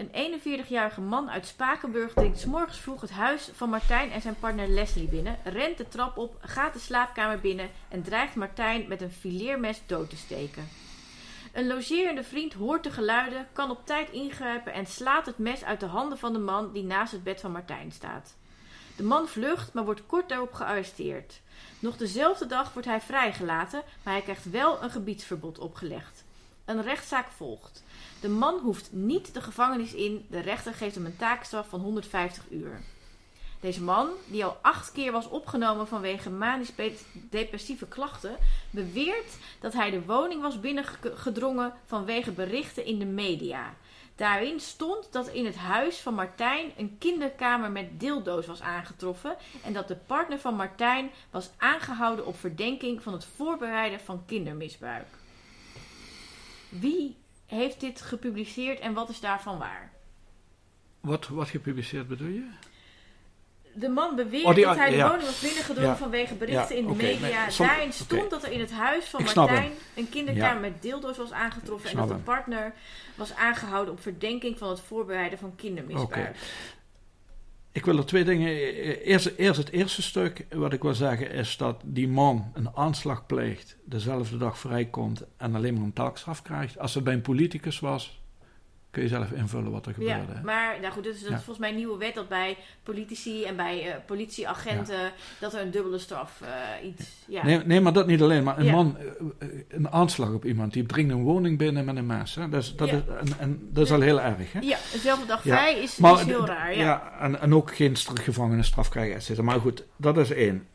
[0.00, 4.38] Een 41-jarige man uit Spakenburg dringt 's morgens vroeg het huis van Martijn en zijn
[4.38, 9.00] partner Leslie binnen, rent de trap op, gaat de slaapkamer binnen en dreigt Martijn met
[9.00, 10.68] een fileermes dood te steken.
[11.52, 15.80] Een logerende vriend hoort de geluiden, kan op tijd ingrijpen en slaat het mes uit
[15.80, 18.34] de handen van de man die naast het bed van Martijn staat.
[18.96, 21.40] De man vlucht, maar wordt kort daarop gearresteerd.
[21.78, 26.24] Nog dezelfde dag wordt hij vrijgelaten, maar hij krijgt wel een gebiedsverbod opgelegd.
[26.64, 27.82] Een rechtszaak volgt.
[28.20, 32.44] De man hoeft niet de gevangenis in, de rechter geeft hem een taakstraf van 150
[32.50, 32.80] uur.
[33.60, 38.36] Deze man, die al acht keer was opgenomen vanwege manisch-depressieve klachten,
[38.70, 43.74] beweert dat hij de woning was binnengedrongen vanwege berichten in de media.
[44.16, 49.72] Daarin stond dat in het huis van Martijn een kinderkamer met dildo's was aangetroffen en
[49.72, 55.06] dat de partner van Martijn was aangehouden op verdenking van het voorbereiden van kindermisbruik.
[56.68, 57.16] Wie
[57.50, 59.90] heeft dit gepubliceerd en wat is daarvan waar?
[61.00, 62.46] Wat, wat gepubliceerd bedoel je?
[63.74, 65.08] De man beweert Oh, die- dat hij de ja.
[65.08, 65.96] woning was binnengedrongen Ja.
[65.96, 67.50] vanwege berichten Ja, in de media.
[67.50, 71.16] som- Daarin stond dat er in het huis van Ik Martijn een kinderkamer met dildo's
[71.16, 71.90] was aangetroffen.
[71.90, 72.22] En dat de hem.
[72.22, 72.72] partner
[73.14, 76.36] was aangehouden op verdenking van het voorbereiden van kindermisbruik.
[77.72, 78.48] Ik wil er twee dingen.
[79.02, 80.46] Eerst, eerst het eerste stuk.
[80.50, 83.76] Wat ik wil zeggen is dat die man een aanslag pleegt.
[83.84, 86.78] Dezelfde dag vrijkomt en alleen maar een taakstraf krijgt.
[86.78, 88.19] Als het bij een politicus was.
[88.90, 90.40] Kun je zelf invullen wat er Ja, gebeurde.
[90.44, 91.42] maar nou goed, dat is, dat is Ja.
[91.42, 95.70] volgens mij een nieuwe wet dat bij politici en bij eh, politieagenten dat er een
[95.70, 97.04] dubbele straf eh, iets.
[97.26, 97.44] Ja.
[97.44, 98.44] Nee, nee, maar dat niet alleen.
[98.44, 98.72] Maar een Ja.
[98.72, 98.96] man,
[99.38, 102.34] eh, een aanslag op iemand, die dringt een woning binnen met een mes.
[102.34, 102.48] Hè?
[102.48, 102.94] Dat, is, dat, Ja.
[102.94, 104.52] is, en, en dat is al heel erg.
[104.52, 104.60] Hè?
[104.60, 105.56] ja, dezelfde dag Ja.
[105.56, 106.76] vrij is, Maar is heel raar.
[106.76, 107.12] Ja.
[107.20, 109.44] en, en ook geen st- gevangenisstraf krijgen, et cetera.
[109.46, 110.66] Maar goed, dat is één.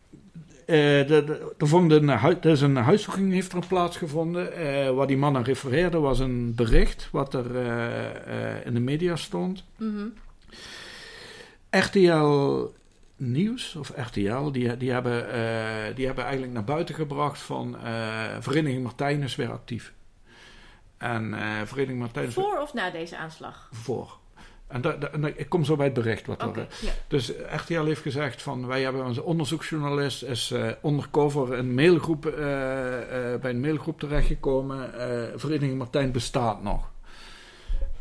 [0.66, 4.54] Eh, de, de, er, vond een, hui- er is een huiszoeking heeft er plaatsgevonden.
[4.54, 9.16] eh waar die man aan refereerde was een bericht wat er eh, in de media
[9.16, 9.64] stond.
[9.78, 10.06] Mhm.
[11.70, 12.64] RTL
[13.18, 15.26] Nieuws of RTL, die, die, hebben,
[15.96, 17.78] die hebben eigenlijk naar buiten gebracht van
[18.40, 19.94] Vereniging Martijn is weer actief.
[20.98, 21.36] En
[21.66, 23.70] Vereniging Martijn Voor of na deze aanslag?
[23.72, 24.18] voor.
[24.76, 26.68] En, da, da- en ik kom zo bij het bericht wat er...
[26.82, 26.92] ja.
[27.08, 33.34] Dus RTL heeft gezegd van wij hebben onze onderzoeksjournalist is eh, undercover een mailgroep, eh,
[33.34, 35.00] eh, bij een mailgroep terechtgekomen.
[35.00, 36.90] eh Vereniging Martijn bestaat nog.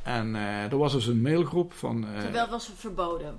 [0.02, 2.06] En eh, er was dus een mailgroep van...
[2.14, 3.38] eh, Terwijl het was verboden.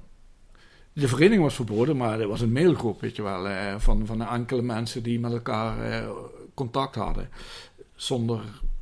[0.94, 4.22] de vereniging was verboden, maar er was een mailgroep, weet je wel, eh, van, van
[4.28, 6.08] enkele mensen die met elkaar eh,
[6.54, 7.30] contact hadden.
[7.96, 8.40] Zonder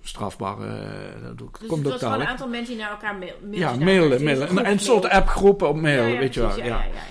[0.07, 0.65] strafbare...
[0.67, 3.59] eh, dat Dus komt het was gewoon een aantal mensen die naar elkaar mail, mailtjes
[3.61, 4.47] Ja, naar mailen, mailen.
[4.47, 4.69] sturen.
[4.71, 6.49] Een, soort appgroepen op mail, Ja, ja, weet je wel.
[6.49, 7.01] Ja, ja, ja, ja, ja.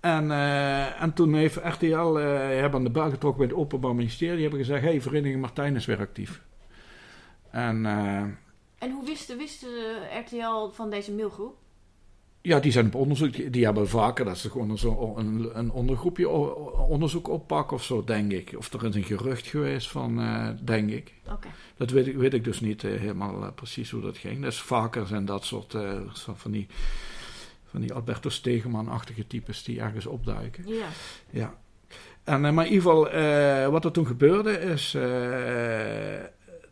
[0.00, 3.94] En, eh, en toen heeft RTL, eh hebben aan de bel getrokken bij het Openbaar
[3.94, 4.34] Ministerie.
[4.34, 6.40] Die hebben gezegd, hey, Vereniging Martijn is weer actief.
[7.50, 7.86] En
[8.78, 9.66] En hoe wist, wist
[10.24, 11.56] RTL van deze mailgroep?
[12.42, 13.32] Ja, die zijn op onderzoek.
[13.32, 16.28] Die, die hebben vaker dat ze gewoon zo een, een ondergroepje
[16.88, 18.54] onderzoek oppakken of zo, denk ik.
[18.56, 21.12] Of er is een gerucht geweest van, eh, denk ik.
[21.32, 21.48] Oké.
[21.76, 24.42] Dat weet ik, weet ik dus niet eh, helemaal eh, precies hoe dat ging.
[24.42, 25.76] Dus vaker zijn dat soort
[26.34, 26.66] van die,
[27.66, 30.64] van die Alberto Stegeman-achtige types die ergens opduiken.
[30.66, 30.86] Ja.
[31.30, 31.54] Ja.
[32.24, 34.96] En, maar in ieder geval, wat er toen gebeurde is.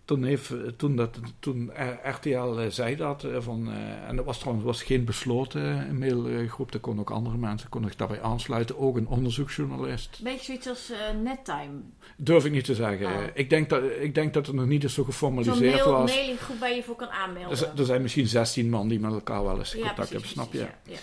[0.09, 4.39] Toen, heeft, toen, dat, toen RTL eh, zei dat, eh, van, eh, en dat was
[4.39, 8.97] trouwens was geen besloten mailgroep, er konden ook andere mensen konden zich daarbij aansluiten, ook
[8.97, 10.21] een onderzoeksjournalist.
[10.23, 10.93] Beetje zoiets als
[11.23, 11.81] nettime.
[12.17, 13.07] Durf ik niet te zeggen.
[13.07, 13.23] Ah.
[13.35, 16.15] Ik, denk dat, ik denk dat het nog niet eens zo geformaliseerd mail, was.
[16.15, 17.59] mailinggroep waar je voor kan aanmelden.
[17.59, 20.31] Er, er zijn misschien 16 man die met elkaar wel eens ja, contact precies, hebben,
[20.31, 20.59] snap je?
[20.59, 20.99] ja, ja.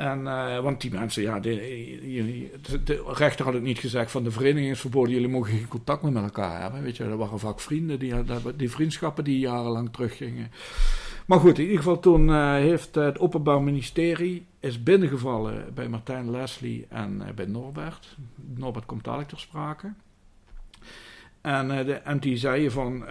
[0.00, 1.54] En, eh, want die mensen, ja, de,
[2.84, 6.02] de, rechter had ook niet gezegd van de vereniging is verboden, jullie mogen geen contact
[6.02, 6.82] meer met elkaar hebben.
[6.82, 8.14] Weet je, dat waren vaak vrienden, die,
[8.56, 10.50] die vriendschappen die jarenlang teruggingen.
[11.26, 16.30] Maar goed, in ieder geval toen eh, heeft het Openbaar Ministerie is binnengevallen bij Martijn
[16.30, 18.16] Leslie en eh, bij Norbert.
[18.54, 19.92] Norbert komt dadelijk ter sprake.
[21.40, 23.04] En, de, en die zeiden van,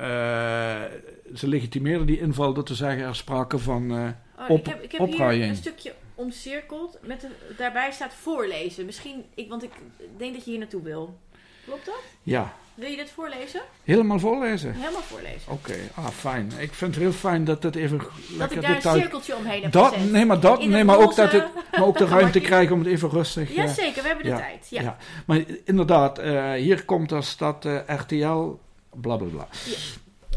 [1.36, 3.92] ze legitimeerden die inval door te zeggen er sprake van...
[3.92, 6.98] Oh, Op- ik heb, ik heb hier een stukje omcirkeld.
[7.02, 8.86] Met de, daarbij staat voorlezen.
[8.86, 9.72] Misschien, ik, want ik
[10.18, 11.18] denk dat je hier naartoe wil.
[11.66, 12.02] Klopt dat?
[12.24, 13.62] ja, Wil je dit voorlezen?
[13.84, 14.74] helemaal voorlezen.
[14.74, 15.52] Helemaal voorlezen.
[15.52, 16.52] Oké, ah, fijn.
[16.58, 18.02] Ik vind het heel fijn dat het even
[18.38, 20.12] dat ik daar een cirkeltje omheen heb Dat, gezet.
[20.12, 22.42] nee, maar, dat, nee, het maar ook dat ik maar ook de ruimte gemakje.
[22.42, 23.50] krijg om het even rustig...
[23.50, 24.68] eh, Jazeker, we hebben de ja, tijd.
[24.70, 24.82] Ja.
[24.82, 24.98] ja.
[25.26, 28.60] Maar inderdaad, eh, hier komt als dat eh, RTL,
[29.02, 29.48] bla bla bla.
[29.66, 29.76] Ja.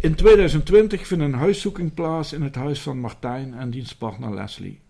[0.01, 4.81] In 2020 vindt een huiszoeking plaats in het huis van Martijn en dienstpartner Leslie.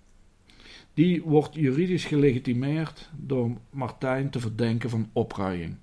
[0.94, 5.76] Die wordt juridisch gelegitimeerd door Martijn te verdenken van opruiing.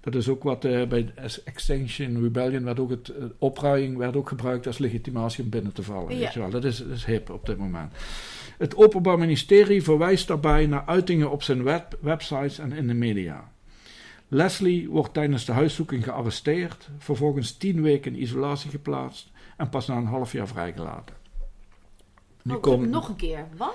[0.00, 1.12] Dat is ook wat eh, bij
[1.44, 5.82] Extinction Rebellion werd ook het eh, opruiing werd ook gebruikt als legitimatie om binnen te
[5.82, 6.14] vallen.
[6.14, 6.18] Ja.
[6.18, 6.50] Weet je wel.
[6.50, 7.92] Dat, is, dat is hip op dit moment.
[8.58, 13.52] Het Openbaar Ministerie verwijst daarbij naar uitingen op zijn web, websites en in de media.
[14.28, 19.96] Leslie wordt tijdens de huiszoeking gearresteerd, vervolgens tien weken in isolatie geplaatst en pas na
[19.96, 21.14] een half jaar vrijgelaten.
[22.44, 23.46] Nu Oh, komt- Nog een keer.
[23.56, 23.74] Wat?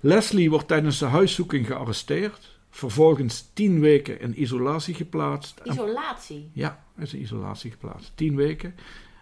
[0.00, 5.58] Leslie wordt tijdens de huiszoeking gearresteerd, vervolgens tien weken in isolatie geplaatst.
[5.58, 6.50] en- Isolatie.
[6.52, 8.12] ja, is in isolatie geplaatst.
[8.14, 8.74] Tien weken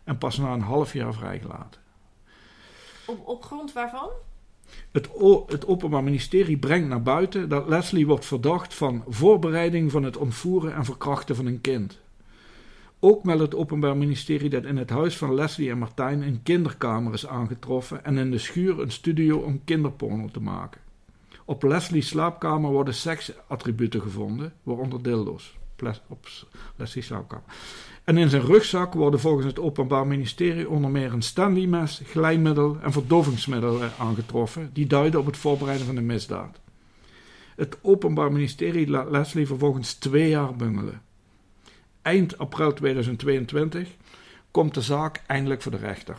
[0.04, 1.80] en pas na een half jaar vrijgelaten.
[3.06, 4.08] Op, op grond waarvan?
[4.92, 5.08] Het,
[5.46, 10.74] het Openbaar Ministerie brengt naar buiten dat Leslie wordt verdacht van voorbereiding van het ontvoeren
[10.74, 11.98] en verkrachten van een kind.
[13.00, 17.12] Ook meldt het Openbaar Ministerie dat in het huis van Leslie en Martijn een kinderkamer
[17.12, 20.80] is aangetroffen en in de schuur een studio om kinderporno te maken.
[21.44, 25.56] Op Leslie's slaapkamer worden seksattributen gevonden, waaronder dildo's.
[26.08, 26.28] Op
[26.76, 27.44] Leslie's slaapkamer.
[28.04, 32.92] En in zijn rugzak worden volgens het Openbaar Ministerie onder meer een Stanley-mes, glijmiddel en
[32.92, 36.60] verdovingsmiddel eh, aangetroffen, die duiden op het voorbereiden van de misdaad.
[37.56, 41.02] Het Openbaar Ministerie laat Leslie vervolgens twee jaar bungelen.
[42.02, 43.88] Eind april 2022
[44.50, 46.16] komt de zaak eindelijk voor de rechter.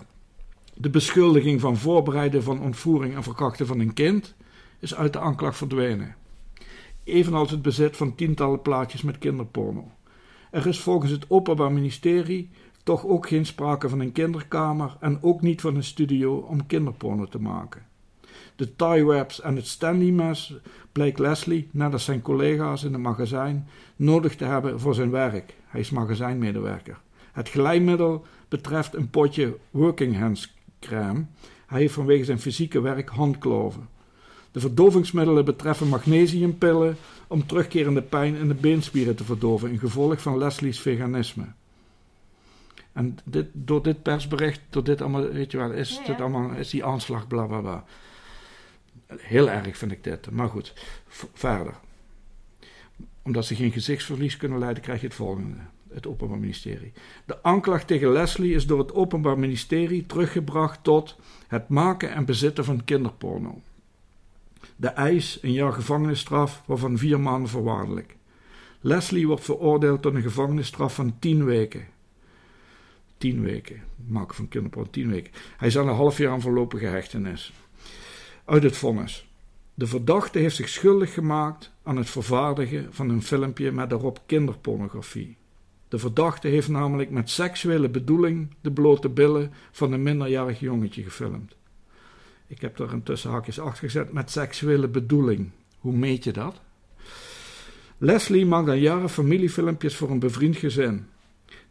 [0.74, 4.36] De beschuldiging van voorbereiden van ontvoering en verkrachten van een kind
[4.80, 6.16] is uit de aanklacht verdwenen.
[7.04, 9.92] Evenals het bezit van tientallen plaatjes met kinderporno.
[10.52, 12.50] Er is volgens het Openbaar Ministerie
[12.84, 17.26] toch ook geen sprake van een kinderkamer en ook niet van een studio om kinderporno
[17.26, 17.88] te maken.
[18.56, 20.54] De tie webs en het Stanley mes
[20.92, 25.56] bleek Leslie, net als zijn collega's in het magazijn, nodig te hebben voor zijn werk.
[25.70, 27.00] Hij is magazijnmedewerker.
[27.32, 31.26] Het glijmiddel betreft een potje working hands crème.
[31.66, 33.90] Hij heeft vanwege zijn fysieke werk handkloven.
[34.52, 36.98] De verdovingsmiddelen betreffen magnesiumpillen
[37.28, 41.46] om terugkerende pijn in de beenspieren te verdoven, in gevolg van Leslie's veganisme.
[42.94, 46.08] En dit, door dit persbericht, door dit allemaal, weet je wel, is, Ja, ja.
[46.08, 47.84] Dit allemaal, is die aanslag, bla bla bla.
[49.08, 50.74] Heel erg vind ik dit, maar goed,
[51.34, 51.74] verder.
[53.22, 55.58] Omdat ze geen gezichtsverlies kunnen leiden, krijg je het volgende.
[55.94, 56.92] Het Openbaar Ministerie.
[57.26, 62.66] De aanklacht tegen Leslie is door het Openbaar Ministerie teruggebracht tot het maken en bezitten
[62.66, 63.62] van kinderporno.
[64.76, 68.16] De eis een jaar gevangenisstraf, waarvan vier maanden voorwaardelijk.
[68.82, 71.88] Leslie wordt veroordeeld tot een gevangenisstraf van tien weken.
[73.18, 73.84] Tien weken.
[74.08, 75.32] Maken van kinderporno, tien weken.
[75.58, 77.54] Hij zal een half jaar aan voorlopige hechtenis.
[78.46, 79.29] Uit het vonnis.
[79.80, 85.38] De verdachte heeft zich schuldig gemaakt aan het vervaardigen van een filmpje met daarop kinderpornografie.
[85.88, 91.56] De verdachte heeft namelijk met seksuele bedoeling de blote billen van een minderjarig jongetje gefilmd.
[92.48, 95.50] Ik heb er een tussen haakjes achter gezet met seksuele bedoeling.
[95.80, 96.62] Hoe meet je dat?
[97.98, 101.06] Leslie maakt al jaren familiefilmpjes voor een bevriend gezin.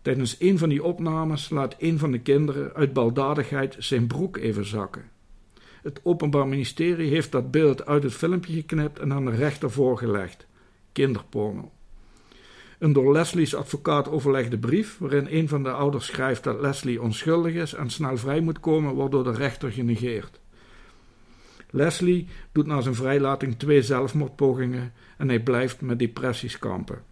[0.03, 4.67] Tijdens een van die opnames laat een van de kinderen uit baldadigheid zijn broek even
[4.67, 5.17] zakken.
[5.89, 10.47] Het Openbaar Ministerie heeft dat beeld uit het filmpje geknipt en aan de rechter voorgelegd.
[10.93, 11.73] Kinderporno.
[12.79, 17.55] Een door Leslie's advocaat overlegde brief, waarin een van de ouders schrijft dat Leslie onschuldig
[17.55, 20.41] is en snel vrij moet komen, wordt door de rechter genegeerd.
[21.71, 27.03] Leslie doet na zijn vrijlating twee zelfmoordpogingen en hij blijft met depressies kampen.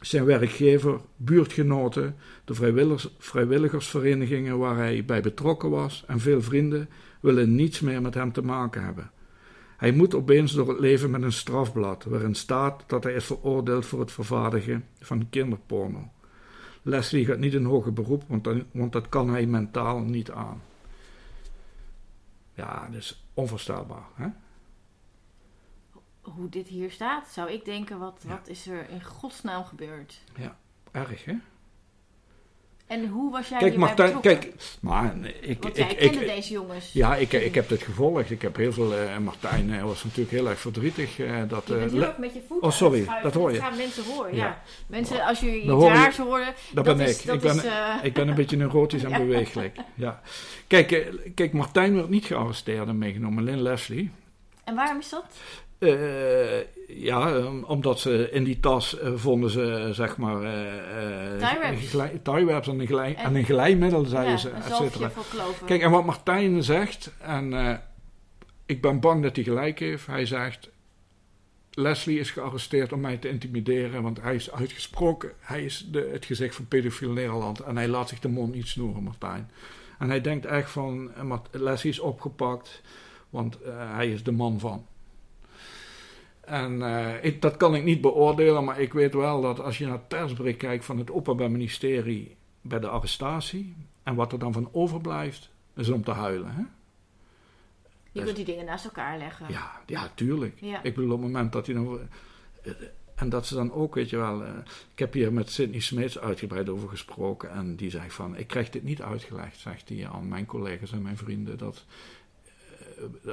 [0.00, 6.88] Zijn werkgever, buurtgenoten, de vrijwilligers, vrijwilligersverenigingen waar hij bij betrokken was en veel vrienden
[7.22, 9.10] willen niets meer met hem te maken hebben.
[9.76, 13.86] Hij moet opeens door het leven met een strafblad waarin staat dat hij is veroordeeld
[13.86, 16.10] voor het vervaardigen van kinderporno.
[16.82, 20.62] Leslie gaat niet in hoger beroep, want, dan- want dat kan hij mentaal niet aan.
[22.54, 24.06] Ja, dat is onvoorstelbaar.
[24.14, 24.26] Hè?
[26.20, 28.28] Hoe dit hier staat, zou ik denken, wat, Ja.
[28.28, 30.20] wat is er in godsnaam gebeurd?
[30.90, 31.34] Erg, hè?
[32.92, 36.34] En hoe was jij Kijk, Martijn, kijk, maar ik, Want ik, jij ik, kende ik-
[36.34, 36.92] deze jongens.
[36.92, 38.30] ja, ik, ik heb dit gevolgd.
[38.30, 41.62] Ik heb heel veel, eh, Martijn eh, was natuurlijk heel erg verdrietig eh, dat.
[41.66, 43.22] Je bent heel erg met je voet Oh, sorry, schuiven.
[43.22, 43.58] dat hoor je.
[43.58, 44.44] Dat gaan mensen horen, ja.
[44.44, 44.62] Ja.
[44.86, 47.26] Mensen, als jullie hoor je- raars horen, dat dat ben is, ik.
[47.26, 47.64] dat ik, ben, is,
[48.02, 49.18] ik ben een beetje neurotisch en Ja.
[49.18, 49.76] beweeglijk.
[49.94, 50.20] Ja.
[50.66, 54.10] Kijk, kijk, Martijn werd niet gearresteerd en meegenomen, Lynn Leslie.
[54.64, 55.24] En waarom is dat?
[55.82, 60.42] Eh, ja, eh, omdat ze in die tas eh, vonden ze, zeg maar...
[60.42, 61.38] eh,
[62.22, 62.68] Tie-webs.
[62.68, 65.10] en een, glij, En- en een glijmiddel, zeiden ja, ze, et cetera.
[65.66, 67.80] Kijk, en wat Martijn zegt, en
[68.66, 70.06] ik ben bang dat hij gelijk heeft.
[70.06, 70.70] Hij zegt,
[71.70, 75.32] Leslie is gearresteerd om mij te intimideren, want hij is uitgesproken.
[75.40, 78.68] Hij is de, het gezicht van pedofiel Nederland en hij laat zich de mond niet
[78.68, 79.50] snoeren, Martijn.
[79.98, 81.10] En hij denkt echt van,
[81.50, 82.82] Leslie is opgepakt,
[83.30, 83.58] want
[83.94, 84.86] hij is de man van.
[86.44, 89.84] En eh, ik, dat kan ik niet beoordelen, maar ik weet wel dat als je
[89.84, 94.52] naar het persbericht kijkt van het Openbaar Ministerie bij de arrestatie, en wat er dan
[94.52, 96.54] van overblijft, is om te huilen.
[96.54, 96.62] Hè?
[98.12, 99.46] je kunt die dingen naast elkaar leggen.
[99.48, 100.60] Ja, ja, tuurlijk.
[100.60, 100.82] Ja.
[100.82, 101.98] Ik bedoel, op het moment dat hij dan.
[102.62, 102.72] eh,
[103.14, 104.44] En dat ze dan ook, weet je wel.
[104.44, 104.50] eh,
[104.92, 107.50] ik heb hier met Sidney Smeets uitgebreid over gesproken.
[107.50, 111.02] En die zegt van: Ik krijg dit niet uitgelegd, zegt hij aan mijn collega's en
[111.02, 111.58] mijn vrienden.
[111.58, 111.84] Dat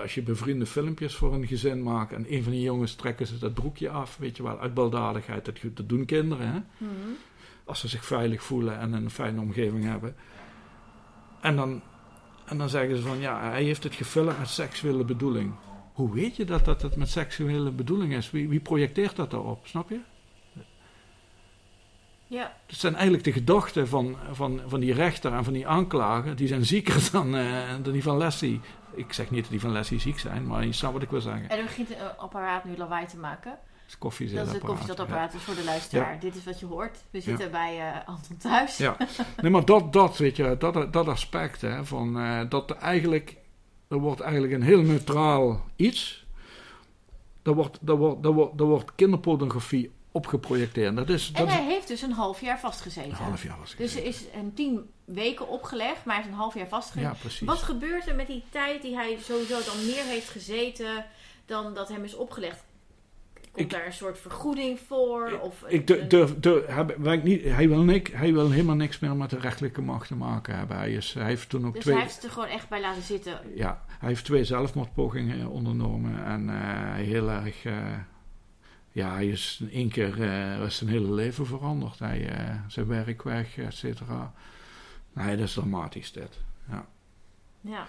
[0.02, 2.14] als je bevriende filmpjes voor een gezin maakt.
[2.14, 5.46] en een van die jongens trekken ze dat broekje af, weet je wel, uit baldadigheid.
[5.46, 6.94] Dat, dat doen kinderen, hè Mhm.
[7.64, 10.16] als ze zich veilig voelen en een fijne omgeving hebben.
[11.42, 11.82] En dan,
[12.46, 15.54] en dan zeggen ze van ja, hij heeft het gefilmd met seksuele bedoeling.
[15.94, 18.32] Hoe weet je dat dat het met seksuele bedoeling is?
[18.32, 20.00] Wie, wie projecteert dat daarop, snap je?
[22.30, 26.36] Ja, Dat zijn eigenlijk de gedachten van, van, van die rechter en van die aanklager.
[26.36, 28.62] Die zijn zieker dan, eh, dan die van Leslie.
[28.94, 31.22] Ik zeg niet dat die van Leslie ziek zijn, maar je snapt wat ik wil
[31.22, 31.50] zeggen.
[31.50, 33.52] en er begint een apparaat nu lawaai te maken.
[33.52, 36.20] Het is koffie Dat is het koffiezetapparaat dus voor de luisteraar.
[36.20, 37.04] Dit is wat je hoort.
[37.10, 38.78] We zitten bij eh, Anton thuis.
[38.78, 38.98] Ja,
[39.42, 43.38] nee, maar dat, dat weet je, dat, dat aspect, hè, van, eh, dat er eigenlijk,
[43.88, 46.26] er wordt eigenlijk een heel neutraal iets,
[47.42, 50.96] daar wordt, daar wordt, daar wordt, daar wordt kinderpornografie op geprojecteerd.
[50.96, 53.10] Dat is, En dat is hij heeft dus een half jaar vastgezeten.
[53.10, 53.78] een half jaar was ik.
[53.78, 57.10] Dus er is een tien weken opgelegd, maar hij heeft een half jaar vastgezeten.
[57.12, 57.48] ja, precies.
[57.48, 61.06] Wat gebeurt er met die tijd die hij sowieso dan meer heeft gezeten
[61.46, 62.64] dan dat hem is opgelegd?
[63.52, 65.40] Komt daar een soort vergoeding voor?
[65.42, 66.70] Of Ik durf, durf,
[67.02, 70.16] ik niet, hij, wil nik, hij wil helemaal niks meer met de rechtelijke macht te
[70.16, 70.78] maken hebben.
[70.78, 71.94] Hij, is, hij heeft toen ook dus twee...
[71.96, 73.40] hij heeft het er gewoon echt bij laten zitten.
[73.56, 77.66] Ja, hij heeft twee zelfmoordpogingen ondernomen en eh, heel erg.
[77.66, 77.74] eh,
[78.92, 82.00] ja, hij is in één keer eh, was zijn hele leven veranderd.
[82.00, 84.34] Hij, eh, zijn werk weg, et cetera.
[85.14, 86.40] Nee, dat is dramatisch dit.
[86.70, 86.86] Ja.
[87.62, 87.86] Ja.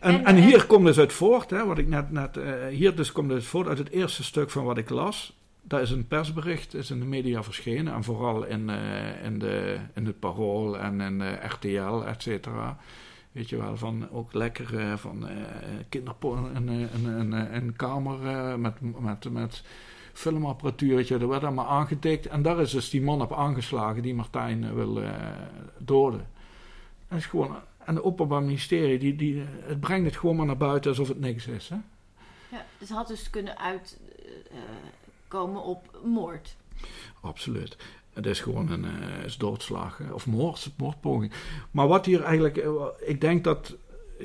[0.00, 2.66] En, En- en, en- hier komt dus uit voort, hè, wat ik net, net eh,
[2.66, 5.40] hier dus komt het voort uit het eerste stuk van wat ik las.
[5.62, 7.94] Daar is een persbericht, is in de media verschenen.
[7.94, 12.78] En vooral in, eh, in, de, in het Parool en in de RTL, et cetera.
[13.32, 15.36] Weet je wel, van ook lekker eh, van eh
[15.88, 19.62] kinderporno, een, een, een, een, kamer eh, met, met, met
[20.12, 22.26] filmapparatuur, weet je, dat werd allemaal aangetikt.
[22.26, 25.12] En daar is dus die man op aangeslagen die Martijn eh, wil eh,
[25.78, 26.26] doden.
[27.08, 30.56] Dat is gewoon, en het Openbaar Ministerie, die, die, het brengt het gewoon maar naar
[30.56, 31.68] buiten alsof het niks is.
[31.68, 31.76] Hè?
[32.50, 32.64] ja.
[32.78, 36.56] Dus het had dus kunnen uitkomen op moord.
[37.20, 37.76] Absoluut.
[38.12, 41.32] Het is gewoon een eh, is doodslag eh, of moord, moordpoging.
[41.70, 43.74] Maar wat hier eigenlijk, eh, ik denk dat,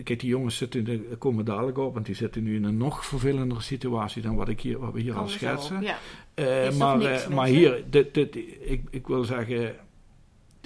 [0.04, 3.06] kijk die jongens zitten, de, komen dadelijk op, want die zitten nu in een nog
[3.06, 5.82] vervelendere situatie dan wat, ik hier, wat we hier al schetsen.
[5.82, 5.98] Ja.
[6.34, 9.76] Eh, maar niks, eh, maar hier, dit, dit, ik, ik wil zeggen,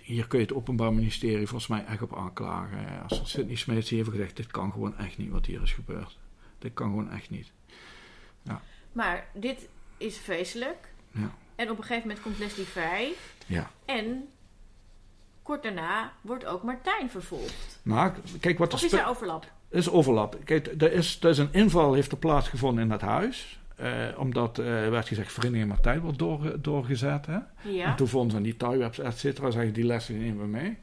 [0.03, 3.03] hier kun je het Openbaar Ministerie volgens mij echt op aanklagen.
[3.08, 6.18] Als Sidney Smeets heeft gezegd, dit kan gewoon echt niet wat hier is gebeurd.
[6.60, 7.52] Dit kan gewoon echt niet.
[8.91, 9.68] Maar dit
[9.98, 10.94] is vreselijk.
[11.12, 11.36] Ja.
[11.56, 13.14] En op een gegeven moment komt Leslie vrij.
[13.45, 13.72] Ja.
[13.86, 14.28] En
[15.52, 17.80] kort daarna wordt ook Martijn vervolgd.
[17.84, 19.52] Maar kijk wat er Of is er overlap?
[19.69, 20.38] Er is overlap.
[20.44, 23.60] Kijk, er is, er is een inval heeft er plaatsgevonden in dat huis.
[23.76, 27.26] Eh, omdat, eh, werd gezegd, Vereniging Martijn wordt door, doorgezet.
[27.26, 27.38] Hè?
[27.61, 27.86] Ja.
[27.86, 30.78] En toen vonden ze die tie-webs, et cetera, zeggen die lessen nemen we mee.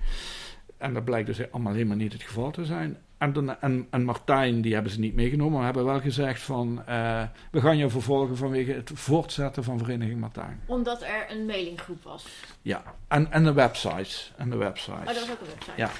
[0.76, 2.96] En dat blijkt dus allemaal helemaal niet het geval te zijn.
[3.18, 6.82] En, dan, en, en Martijn, die hebben ze niet meegenomen, maar hebben wel gezegd van...
[6.86, 10.60] eh, we gaan je vervolgen vanwege het voortzetten van Vereniging Martijn.
[10.66, 12.26] Omdat er een mailinggroep was.
[12.62, 14.32] Ja, en, en de websites.
[14.36, 14.98] En de websites.
[14.98, 15.72] Oh, dat was ook een website.
[15.76, 15.90] Ja.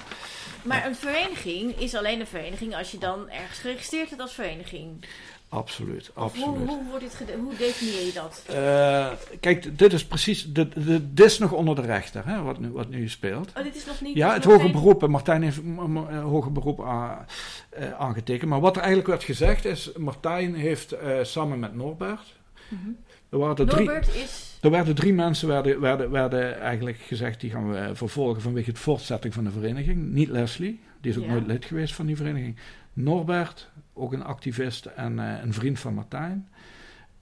[0.63, 5.05] Maar een vereniging is alleen een vereniging als je dan ergens geregistreerd hebt als vereniging.
[5.49, 6.67] Absoluut, Of hoe, absoluut.
[6.69, 8.43] hoe, wordt gede- hoe definieer je dat?
[8.47, 9.07] Eh,
[9.39, 10.53] kijk, dit is precies.
[10.53, 13.51] Dit, dit, dit is nog onder de rechter, hè, wat, nu, wat nu speelt.
[13.57, 14.15] Oh, dit is nog niet...
[14.15, 15.07] Ja, het hoge beroep.
[15.07, 17.25] Martijn heeft m- eh, hoger beroep a-
[17.69, 18.49] eh, aangetekend.
[18.49, 22.37] Maar wat er eigenlijk werd gezegd is: Martijn heeft samen met Norbert.
[22.67, 22.89] Mhm.
[23.29, 24.57] Er, waren er, drie, Norbert is...
[24.61, 28.79] er werden drie mensen werden, werden, werden eigenlijk gezegd: die gaan we vervolgen vanwege het
[28.79, 30.11] voortzetting van de vereniging.
[30.11, 31.31] Niet Leslie, die is ook Ja.
[31.31, 32.55] nooit lid geweest van die vereniging.
[32.93, 33.69] Norbert,
[33.99, 36.47] ook een activist en eh, een vriend van Martijn.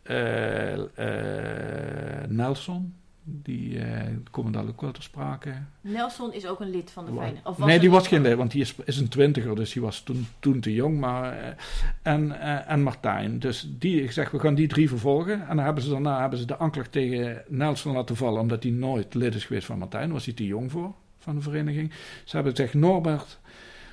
[0.08, 2.94] Eh, eh, Nelson,
[3.24, 4.02] die eh,
[4.32, 5.54] komen daar ook wel ter sprake.
[5.82, 7.45] Nelson is ook een lid van de vereniging.
[7.45, 10.02] Of nee, die was geen lid, want die is, is een twintiger, dus die was
[10.02, 10.99] toen, toen te jong.
[10.99, 11.56] Maar,
[12.02, 13.40] en, en Martijn.
[13.40, 15.48] Dus die, ik zeg, we gaan die drie vervolgen.
[15.48, 18.72] En dan hebben ze daarna hebben ze de aanklacht tegen Nelson laten vallen, omdat hij
[18.72, 20.12] nooit lid is geweest van Martijn.
[20.12, 21.91] Was hij te jong voor, van de vereniging.
[22.24, 23.40] Ze hebben gezegd, Norbert,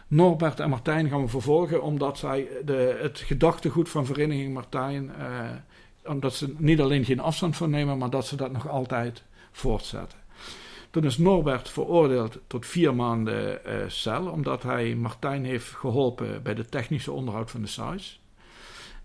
[0.08, 5.50] Norbert en Martijn gaan we vervolgen, omdat zij de, het gedachtegoed van vereniging Martijn, eh,
[6.04, 9.22] omdat ze niet alleen geen afstand van nemen, maar dat ze dat nog altijd
[9.52, 10.18] voortzetten.
[10.90, 16.54] Toen is Norbert veroordeeld tot vier maanden eh, cel, omdat hij Martijn heeft geholpen bij
[16.54, 18.20] de technische onderhoud van de sites.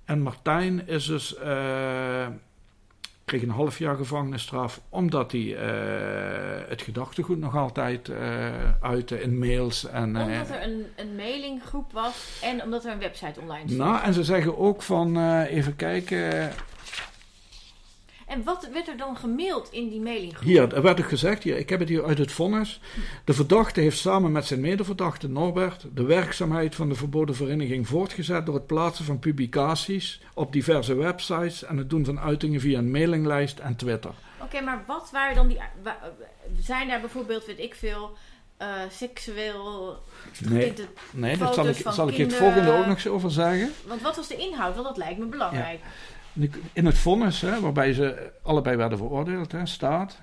[0.05, 2.27] En Martijn is dus, eh,
[3.29, 8.17] kreeg een half jaar gevangenisstraf, omdat hij eh, het gedachtegoed nog altijd eh
[8.81, 9.87] uitte in mails.
[9.87, 13.77] En, eh, Omdat er een, een mailinggroep was en omdat er een website online stond.
[13.89, 16.51] nou, en ze zeggen ook van, even kijken,
[18.29, 20.47] En wat werd er dan gemaild in die mailinggroep?
[20.47, 22.79] Hier, er werd ook gezegd, hier, ik heb het hier uit het vonnis.
[23.23, 28.45] De verdachte heeft samen met zijn medeverdachte Norbert de werkzaamheid van de verboden vereniging voortgezet
[28.45, 32.91] door het plaatsen van publicaties op diverse websites en het doen van uitingen via een
[32.91, 34.11] mailinglijst en Twitter.
[34.41, 35.59] Oké, maar wat waren dan die...
[36.59, 38.17] zijn daar bijvoorbeeld, weet ik veel,
[38.57, 39.97] eh, seksueel...
[40.39, 40.73] Nee,
[41.11, 43.71] nee dat zal ik, zal ik je het volgende ook nog eens over zeggen.
[43.85, 44.73] Want wat was de inhoud?
[44.73, 45.79] Want dat lijkt me belangrijk.
[46.73, 50.21] In het vonnis, hè, waarbij ze allebei werden veroordeeld, hè, staat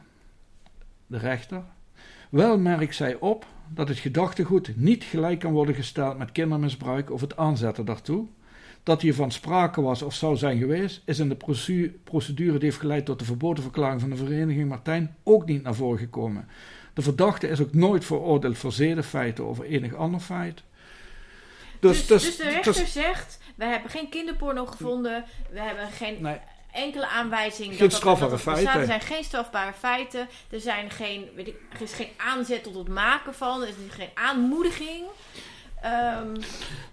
[1.07, 1.63] de rechter.
[2.31, 7.21] Wel merkt zij op dat het gedachtegoed niet gelijk kan worden gesteld met kindermisbruik of
[7.21, 8.27] het aanzetten daartoe.
[8.83, 11.37] Dat hiervan sprake was of zou zijn geweest, is in de
[12.05, 15.75] procedure die heeft geleid tot de verboden verklaring van de vereniging Martijn ook niet naar
[15.75, 16.49] voren gekomen.
[16.95, 20.63] De verdachte is ook nooit veroordeeld voor zedenfeiten of enig ander feit.
[21.81, 26.39] Dus, Dus, dus, de rechter zegt, we hebben geen kinderporno gevonden, we hebben geen nee,
[26.73, 27.69] enkele aanwijzing.
[27.69, 28.81] Geen dat dat- strafbare dat feiten.
[28.81, 30.29] Er zijn geen strafbare feiten.
[30.51, 33.63] Er, zijn geen, weet ik, er is geen aanzet tot het maken van.
[33.63, 35.05] Er is geen aanmoediging.
[35.83, 36.37] Ehm,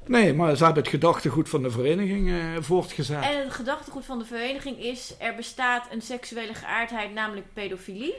[0.06, 3.24] Nee, maar ze hebben het gedachtegoed van de vereniging eh, voortgezet.
[3.24, 8.14] en het gedachtegoed van de vereniging is: er bestaat een seksuele geaardheid, namelijk pedofilie.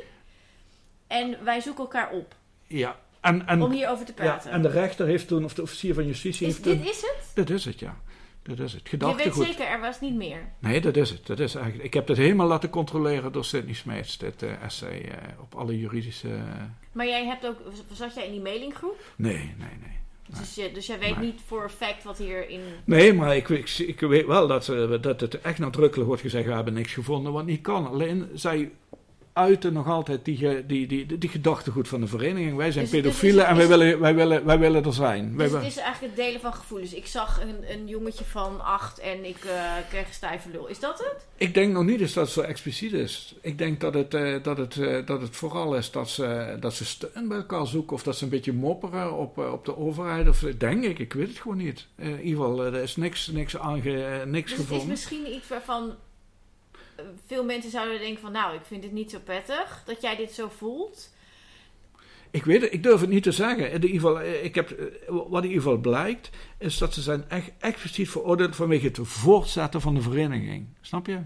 [1.06, 2.34] En wij zoeken elkaar op
[2.66, 2.96] Ja.
[3.20, 4.50] En, en, om hierover te ja, praten.
[4.50, 6.88] en de rechter heeft toen, of de officier van justitie is, heeft dit toen...
[6.90, 7.16] is het?
[7.34, 7.96] Dit is het, ja.
[8.44, 8.88] Dit is het.
[8.90, 9.46] Je weet Gedachtegoed.
[9.46, 10.38] zeker, er was niet meer.
[10.58, 11.26] Nee, dat is het.
[11.26, 11.84] Dat is eigenlijk...
[11.84, 15.78] Ik heb dit helemaal laten controleren door Sidney Smeets, dit eh, essay, eh, op alle
[15.78, 16.28] juridische...
[16.92, 17.56] Maar jij hebt ook,
[17.92, 19.12] zat jij in die mailinggroep?
[19.16, 20.02] Nee, nee, nee.
[20.38, 21.24] Dus, je, dus jij weet Nee.
[21.26, 22.60] niet voor een fact wat hierin.
[22.84, 26.46] Nee, maar ik, ik, ik weet wel dat, ze, dat het echt nadrukkelijk wordt gezegd:
[26.46, 27.86] we hebben niks gevonden wat niet kan.
[27.86, 28.70] Alleen zij
[29.34, 32.56] uiten nog altijd die, die, die, die, gedachtegoed van de vereniging.
[32.56, 35.36] Wij zijn Dus- pedofielen en wij willen, wij, willen, wij willen er zijn.
[35.36, 36.94] Dus het is eigenlijk het delen van gevoelens.
[36.94, 40.66] Ik zag een, een jongetje van acht en ik eh, kreeg een stijve lul.
[40.66, 41.26] Is dat het?
[41.36, 43.34] Ik denk nog niet eens dat het zo expliciet is.
[43.40, 46.74] Ik denk dat het, eh, dat het, eh, dat het vooral is dat ze, dat
[46.74, 47.96] ze steun bij elkaar zoeken.
[47.96, 50.28] Of dat ze een beetje mopperen op, op de overheid.
[50.28, 51.86] Of, denk ik, ik weet het gewoon niet.
[51.96, 54.88] In ieder geval, er is niks, niks, aange, niks Dus het is gevonden.
[54.88, 55.94] misschien iets waarvan
[57.26, 58.32] veel mensen zouden denken van...
[58.32, 61.12] Nou, ik vind dit niet zo prettig dat jij dit zo voelt.
[62.34, 63.66] Ik weet het, ik durf het niet te zeggen.
[63.66, 67.02] In ieder geval, eh, ik heb, eh, wat in ieder geval blijkt, is dat ze
[67.02, 70.66] zijn echt expliciet veroordeeld vanwege het voortzetten van de vereniging.
[70.80, 71.18] Snap je?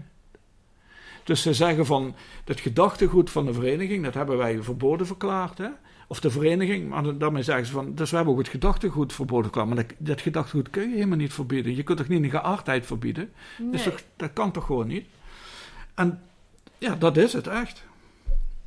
[1.23, 2.15] Dus ze zeggen van,
[2.45, 5.57] het gedachtegoed van de vereniging, dat hebben wij verboden verklaard.
[5.57, 5.67] Hè?
[6.07, 9.43] Of de vereniging, maar daarmee zeggen ze van, dus we hebben ook het gedachtegoed verboden
[9.43, 9.67] verklaard.
[9.67, 11.75] Maar dat, dat gedachtegoed kun je helemaal niet verbieden.
[11.75, 13.31] Je kunt toch niet een geaardheid verbieden?
[13.57, 13.71] Nee.
[13.71, 15.05] Dus dat kan toch gewoon niet?
[15.99, 16.21] En
[16.77, 17.83] ja, dat is het echt.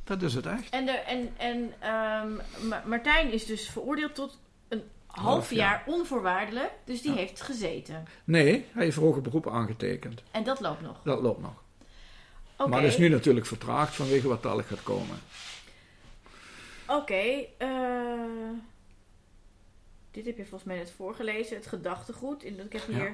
[0.03, 0.69] Dat is het echt.
[0.69, 2.33] En, de, en, en ehm,
[2.67, 5.57] Ma- Martijn is dus veroordeeld tot een half Half jaar.
[5.57, 6.71] jaar onvoorwaardelijk.
[6.85, 7.17] Dus die Ja.
[7.17, 8.07] heeft gezeten.
[8.23, 10.23] Nee, hij heeft hoger beroep aangetekend.
[10.31, 11.01] En dat loopt nog.
[11.03, 11.61] Dat loopt nog.
[12.57, 12.69] Oké.
[12.69, 15.17] Maar dat is nu natuurlijk vertraagd vanwege wat dadelijk gaat komen.
[16.87, 17.69] Oké, eh,
[20.11, 22.43] dit heb je volgens mij net voorgelezen, het gedachtegoed.
[22.43, 22.93] En ik heb Ja.
[22.95, 23.13] hier...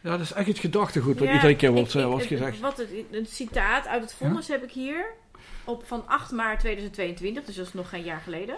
[0.00, 2.38] Ja, dat is echt het gedachtegoed wat Ja, iedere keer wordt, eh, ik- wordt het-
[2.38, 2.60] gezegd.
[2.60, 5.04] Wat het, een citaat uit het vonnis heb ik hier.
[5.64, 8.56] Op, van 8 maart 2022, dus dat is nog geen jaar geleden.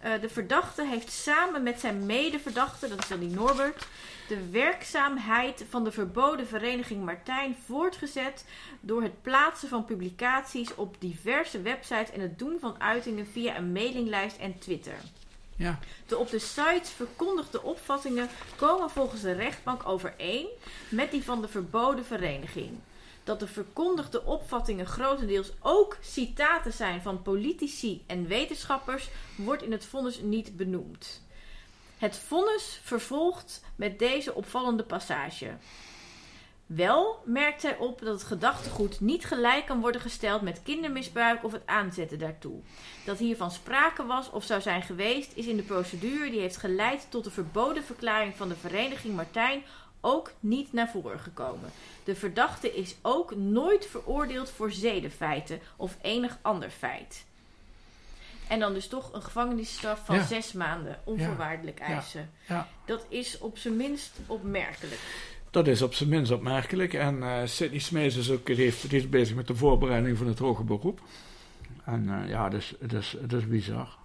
[0.00, 3.86] Eh, de verdachte heeft samen met zijn medeverdachte, dat is dan die Norbert,
[4.28, 8.44] de werkzaamheid van de verboden vereniging Martijn voortgezet
[8.80, 13.72] door het plaatsen van publicaties op diverse websites en het doen van uitingen via een
[13.72, 14.94] mailinglijst en Twitter.
[15.56, 15.78] Ja.
[16.06, 20.46] De op de sites verkondigde opvattingen komen volgens de rechtbank overeen
[20.88, 22.78] met die van de verboden vereniging.
[23.24, 29.84] Dat de verkondigde opvattingen grotendeels ook citaten zijn van politici en wetenschappers, wordt in het
[29.84, 31.22] vonnis niet benoemd.
[31.98, 35.56] Het vonnis vervolgt met deze opvallende passage.
[36.66, 41.52] Wel merkt hij op dat het gedachtegoed niet gelijk kan worden gesteld met kindermisbruik of
[41.52, 42.60] het aanzetten daartoe.
[43.04, 47.06] Dat hiervan sprake was of zou zijn geweest, is in de procedure die heeft geleid
[47.08, 49.62] tot de verboden verklaring van de vereniging Martijn
[50.00, 51.70] ook niet naar voren gekomen.
[52.04, 57.24] De verdachte is ook nooit veroordeeld voor zedenfeiten of enig ander feit.
[58.48, 60.24] En dan dus toch een gevangenisstraf van Ja.
[60.26, 61.84] zes maanden onvoorwaardelijk Ja.
[61.84, 62.30] eisen.
[62.48, 62.68] Ja.
[62.84, 65.00] Dat is op zijn minst opmerkelijk.
[65.50, 66.94] Dat is op zijn minst opmerkelijk.
[66.94, 70.26] En eh Sidney Smees is ook die heeft, die is bezig met de voorbereiding van
[70.26, 71.00] het hoger beroep.
[71.84, 72.74] En eh, ja, is,
[73.20, 73.96] dat is bizar.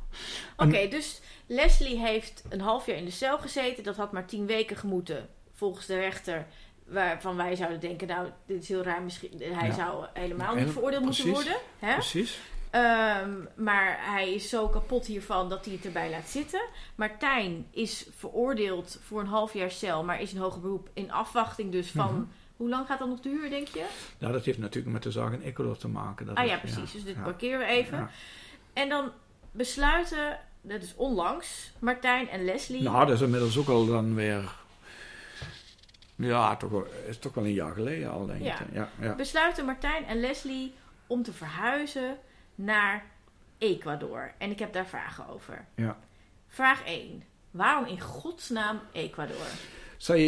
[0.58, 3.84] Oké, dus Leslie heeft een half jaar in de cel gezeten.
[3.84, 6.46] Dat had maar tien weken gemoeten, volgens de rechter.
[6.86, 9.02] Waarvan wij zouden denken, nou, dit is heel raar.
[9.02, 9.74] Misschien, hij Ja.
[9.74, 11.56] zou helemaal niet veroordeeld moeten worden.
[11.80, 11.94] Hè?
[11.94, 12.40] Precies.
[12.72, 16.62] Ehm, maar hij is zo kapot hiervan dat hij het erbij laat zitten.
[16.96, 21.72] Martijn is veroordeeld voor een half jaar cel, maar is in hoger beroep in afwachting
[21.72, 22.14] dus van...
[22.14, 22.24] Mhm.
[22.58, 23.86] Hoe lang gaat dat nog duren, denk je?
[24.18, 26.26] Ja, dat heeft natuurlijk met de zaak in Ecuador te maken.
[26.26, 26.92] Dat ah is- ja, precies.
[26.92, 27.22] Dus dit ja.
[27.22, 27.98] parkeren we even.
[27.98, 28.10] Ja.
[28.74, 29.12] En dan
[29.52, 32.82] besluiten, dat is onlangs, Martijn en Leslie...
[32.82, 34.52] Nou, dat is inmiddels ook al dan weer...
[36.16, 38.60] Ja, toch, is toch wel een jaar geleden al, denk Ja.
[38.60, 38.68] ik.
[38.74, 39.16] Ja, ja.
[39.16, 40.74] besluiten Martijn en Leslie
[41.08, 42.18] om te verhuizen
[42.66, 43.04] naar
[43.58, 44.32] Ecuador.
[44.38, 45.66] En ik heb daar vragen over.
[45.76, 45.98] Ja.
[46.48, 47.24] Vraag 1.
[47.52, 49.36] Waarom in godsnaam Ecuador?
[49.98, 50.20] Zij,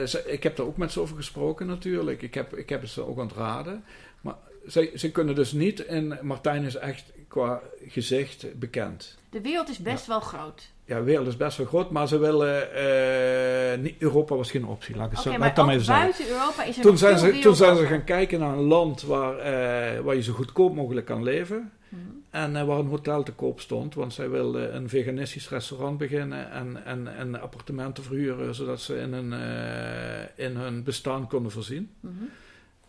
[0.00, 2.22] eh, zij- ik heb daar ook met ze over gesproken natuurlijk.
[2.22, 3.84] Ik heb, ik heb het ze ook ontraden.
[4.20, 4.34] Maar
[4.66, 5.84] zij, ze kunnen dus niet...
[5.86, 9.18] En Martijn is echt qua gezicht bekend.
[9.30, 10.70] De wereld is best wel groot.
[10.84, 12.72] Ja, de wereld is best wel groot, maar ze willen...
[12.74, 16.04] eh, niet, Europa was geen optie, laat ik het ook maar even zeggen.
[16.04, 19.02] buiten Europa is er Toen zijn, ze, toen zijn ze gaan kijken naar een land
[19.02, 21.72] waar, eh, waar je zo goedkoop mogelijk kan leven.
[21.88, 22.00] Mhm.
[22.30, 23.94] En eh, waar een hotel te koop stond.
[23.94, 28.54] Want zij wilden een veganistisch restaurant beginnen en, en, en appartementen verhuren.
[28.54, 31.90] Zodat ze in hun, eh, in hun bestaan konden voorzien.
[32.00, 32.24] Mhm.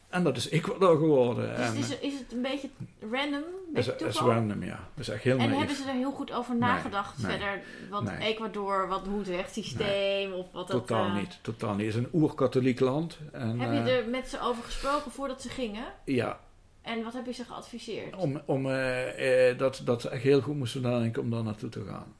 [0.09, 1.55] En dat is Ecuador geworden.
[1.55, 2.69] Dus en, is, is het een beetje
[3.11, 3.43] random
[3.73, 4.87] Beetje is, is random, ja.
[4.95, 5.57] Is echt heel En naïef.
[5.57, 7.61] hebben ze er heel goed over nagedacht nee, verder?
[7.89, 8.17] Wat nee.
[8.17, 10.87] Ecuador, wat, hoe het rechtssysteem of wat dat...
[10.87, 11.85] Totaal eh, niet, totaal niet.
[11.85, 13.17] Het is een oer-katholiek land.
[13.31, 15.85] En, Heb je eh, er met ze over gesproken voordat ze gingen?
[16.05, 16.39] Ja,
[16.81, 18.15] En wat heb je ze geadviseerd?
[18.15, 21.69] om, om, eh, eh, dat, dat ze echt heel goed moesten nadenken om daar naartoe
[21.69, 22.13] te gaan.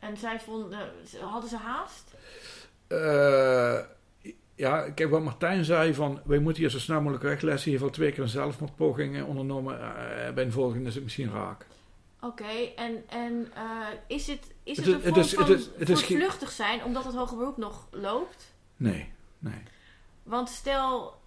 [0.00, 0.78] En zij vonden,
[1.20, 2.14] hadden ze haast?
[2.86, 3.78] Eh,
[4.54, 7.40] ja, kijk wat Martijn zei van, wij moeten hier zo snel mogelijk weg.
[7.40, 9.78] Leslie heeft al twee keer een zelfmoordpoging ondernomen.
[10.34, 11.66] Bij een volgende is het misschien raak.
[12.20, 13.52] Oké, en, en
[14.06, 18.54] is het, is het, een vorm van voortvluchtig zijn omdat het hoger beroep nog loopt?
[18.76, 19.62] Nee, nee.
[20.22, 21.19] Want stel,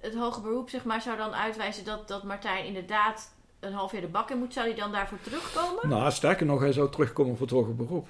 [0.00, 4.00] het hoger beroep zeg maar, zou dan uitwijzen dat, dat Martijn inderdaad een half jaar
[4.00, 4.52] de bak in moet.
[4.52, 5.88] Zou hij dan daarvoor terugkomen?
[5.88, 8.08] Nou, sterker nog, hij zou terugkomen voor het hoger beroep.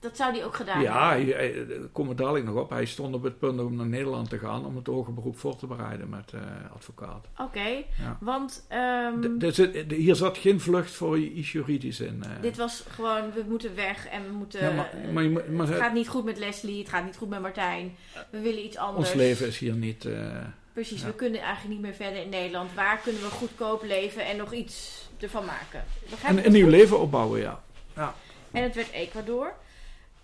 [0.00, 1.34] Dat zou hij ook gedaan Ja, hebben.
[1.36, 2.70] hij, daar komen we dadelijk nog op.
[2.70, 5.56] Hij stond op het punt om naar Nederland te gaan om het hoger beroep voor
[5.56, 6.40] te bereiden met eh
[6.74, 7.26] advocaat.
[7.38, 7.60] Oké,
[7.98, 8.18] Ja.
[8.20, 12.22] want ehm, D- er zit- de- hier zat geen vlucht voor iets juridisch in.
[12.24, 12.30] eh.
[12.42, 14.60] dit was gewoon, we moeten weg en we moeten...
[14.64, 17.04] Ja, maar- maar je moet- maar het het- gaat niet goed met Leslie, het gaat
[17.04, 17.96] niet goed met Martijn.
[18.30, 19.06] We willen iets anders.
[19.08, 20.04] Ons leven is hier niet...
[20.04, 20.36] eh,
[20.72, 21.06] Precies, Ja.
[21.06, 22.74] we kunnen eigenlijk niet meer verder in Nederland.
[22.74, 25.84] Waar kunnen we goedkoop leven en nog iets ervan maken?
[26.10, 27.60] Begrijp een, nieuw leven opbouwen, ja.
[27.94, 28.04] goed?
[28.52, 29.52] En het werd Ecuador.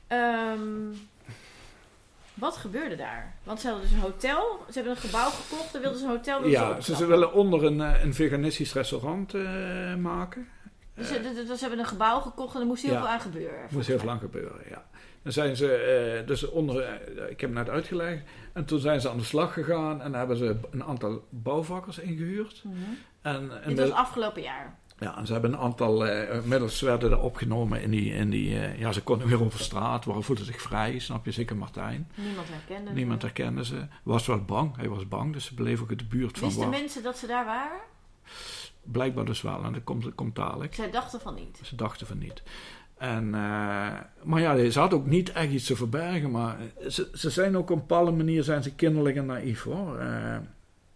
[0.06, 0.60] Ehm,
[2.34, 3.34] wat gebeurde daar?
[3.42, 4.64] Want ze hadden dus een hotel.
[4.68, 5.72] Ze hebben een gebouw gekocht.
[5.72, 8.14] Dan wilden ze een hotel wilden Ja, ze ze, ze willen onder een, eh, een
[8.14, 10.48] veganistisch restaurant eh, maken.
[10.94, 12.98] Dus, ze- dus ze hebben een gebouw gekocht en er moest heel Ja.
[12.98, 13.60] veel aan gebeuren.
[13.62, 14.84] Dat moest heel lang gebeuren, ja.
[15.26, 18.22] Dan zijn ze, eh, dus onder, eh, ik heb het net uitgelegd,
[18.52, 22.62] en toen zijn ze aan de slag gegaan en hebben ze een aantal bouwvakkers ingehuurd.
[22.64, 22.74] Mhm.
[23.22, 24.78] En, en Dit was afgelopen jaar.
[24.98, 26.06] ja, en ze hebben een aantal,
[26.44, 30.22] middels werden er opgenomen in die, in die ja, ze konden weer over straat, waar
[30.22, 32.08] voelden zich vrij, snap je, zeker Martijn.
[32.14, 33.26] Niemand herkende Niemand ze.
[33.26, 33.86] herkende ze.
[34.02, 36.68] Was wel bang, hij was bang, dus ze bleef ook in de buurt van Wisten
[36.68, 37.78] mensen dat ze daar waren?
[38.82, 40.74] Blijkbaar dus wel, en dat komt, komt dadelijk.
[40.74, 41.60] Zij dachten van niet.
[41.62, 42.42] Ze dachten van niet.
[42.98, 43.92] En, eh,
[44.22, 46.30] maar ja, ze had ook niet echt iets te verbergen.
[46.30, 46.56] Maar
[46.88, 49.98] ze, ze zijn ook op een bepaalde manier zijn ze kinderlijk en naïef hoor.
[49.98, 50.36] Eh,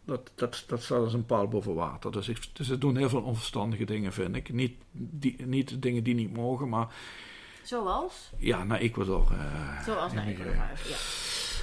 [0.05, 2.13] dat, dat, dat staat als een paal boven water.
[2.13, 4.53] Dus, ik, dus ze doen heel veel onverstandige dingen, vind ik.
[4.53, 6.87] Niet, die, niet dingen die niet mogen, maar
[7.63, 8.31] Zoals?
[8.39, 9.33] ja, naar Ecuador.
[9.33, 10.53] eh, Zoals naar emigreren.
[10.53, 10.97] Ecuador ja.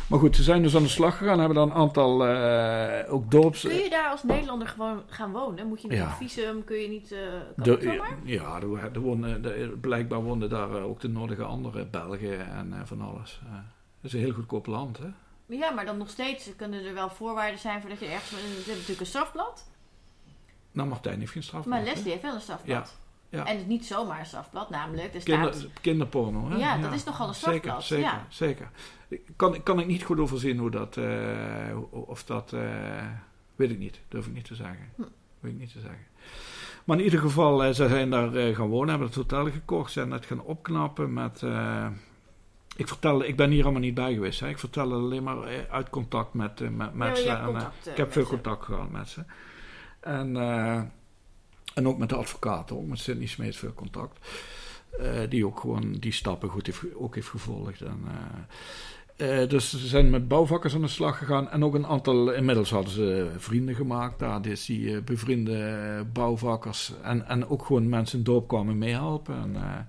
[0.09, 1.39] Maar goed, ze zijn dus aan de slag gegaan.
[1.39, 3.61] Hebben dan een aantal eh, ook dorps...
[3.61, 5.67] Kun je daar als Nederlander gewoon gaan wonen?
[5.67, 6.05] Moet je niet Ja.
[6.05, 6.63] een visum?
[6.63, 7.07] Kun je niet...
[7.55, 8.17] kan De- zomaar?
[8.23, 12.81] ja, er, er wonen, er- blijkbaar woonden daar eh, ook de nodige andere Belgen en
[12.87, 13.41] van alles.
[14.01, 15.07] Het is een heel goedkoop land, hè?
[15.55, 18.29] Ja, maar dan nog steeds kunnen er wel voorwaarden zijn voordat je ergens...
[18.29, 19.69] Ze hebben natuurlijk een strafblad.
[20.71, 21.65] Nou, Martijn heeft geen straf.
[21.65, 22.67] Maar Leslie heeft wel een strafblad.
[22.97, 23.45] Ja, ja.
[23.45, 25.13] En het niet zomaar een strafblad, namelijk.
[25.15, 26.57] Er Kinder, kinderporno, hè?
[26.57, 28.25] Ja, dat is nogal een Zeker, strafblad, zeker, ja.
[28.29, 28.69] zeker.
[29.07, 30.97] Ik Kan, kan ik niet goed overzien hoe dat...
[30.97, 32.53] eh, of dat...
[32.53, 32.61] eh,
[33.55, 34.01] weet ik niet.
[34.07, 34.89] Durf ik niet te zeggen.
[34.95, 35.01] Hm.
[35.39, 36.05] Weet ik niet te zeggen.
[36.83, 40.11] Maar in ieder geval, eh, ze zijn daar gaan wonen, hebben het hotel gekocht, zijn
[40.11, 41.41] het gaan opknappen met...
[42.75, 44.39] ik vertel, ik ben hier allemaal niet bij geweest.
[44.39, 44.47] Hè.
[44.47, 47.29] Ik vertel alleen maar uit contact met, met, met ze.
[47.29, 47.55] en,
[47.91, 49.23] ik heb veel contact gehad met ze.
[49.99, 50.35] En,
[51.77, 54.19] en ook met de advocaat, ook met Sidney Smeet veel contact.
[54.99, 57.81] Eh, die ook gewoon die stappen goed heeft, ook heeft gevolgd.
[57.81, 57.99] En,
[59.15, 61.49] eh, eh, dus ze zijn met bouwvakkers aan de slag gegaan.
[61.49, 64.41] En ook een aantal, inmiddels hadden ze vrienden gemaakt daar.
[64.41, 66.93] Dus die bevriende bouwvakkers.
[67.01, 69.35] En, en ook gewoon mensen in dorp kwamen meehelpen.
[69.35, 69.87] En,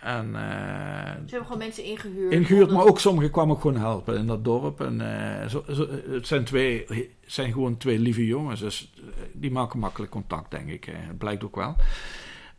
[0.00, 2.32] en, eh, Ze hebben gewoon mensen ingehuurd.
[2.32, 4.80] ingehuurd, maar ook sommigen kwamen gewoon helpen in dat dorp.
[4.80, 5.00] En,
[5.40, 6.86] eh, zo, zo- het zijn, twee,
[7.26, 9.02] zijn gewoon twee lieve jongens, dus eh,
[9.32, 10.84] die maken makkelijk contact, denk ik.
[10.84, 11.76] Het blijkt ook wel.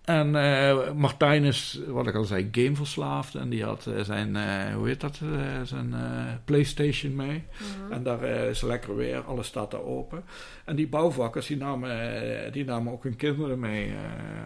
[0.08, 3.36] En eh, Martijn is, wat ik al zei, gameverslaafd.
[3.36, 5.22] En die had eh, zijn, eh, hoe heet dat,
[5.64, 5.96] zijn
[6.46, 7.44] Playstation mee.
[7.82, 7.92] Mhm.
[7.92, 10.24] En daar is lekker weer, alles staat daar open.
[10.66, 13.94] En die bouwvakkers, die namen, die namen ook hun kinderen mee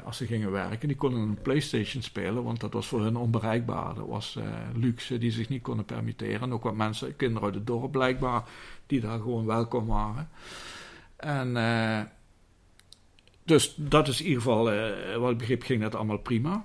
[0.04, 0.88] als ze gingen werken.
[0.88, 3.96] Die konden een Playstation spelen, want dat was voor hun onbereikbaar.
[3.96, 4.38] Dat was
[4.76, 6.42] luxe die zich niet konden permitteren.
[6.42, 8.44] En ook wat mensen, kinderen uit het dorp blijkbaar,
[8.86, 10.30] die daar gewoon welkom waren.
[11.16, 11.56] En...
[13.52, 16.52] dus dat is in ieder geval, eh, wat ik begreep, ging dat allemaal prima.
[16.54, 16.62] En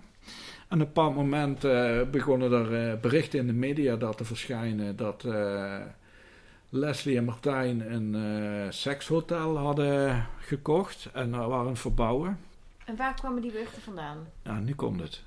[0.64, 4.96] op een bepaald moment eh, begonnen er eh, berichten in de media dat te verschijnen
[4.96, 5.26] dat
[6.68, 12.38] Leslie en Martijn een sekshotel hadden gekocht en daar waren het verbouwen.
[12.84, 14.18] En waar kwamen die berichten vandaan?
[14.42, 15.22] Ja, nu komt het.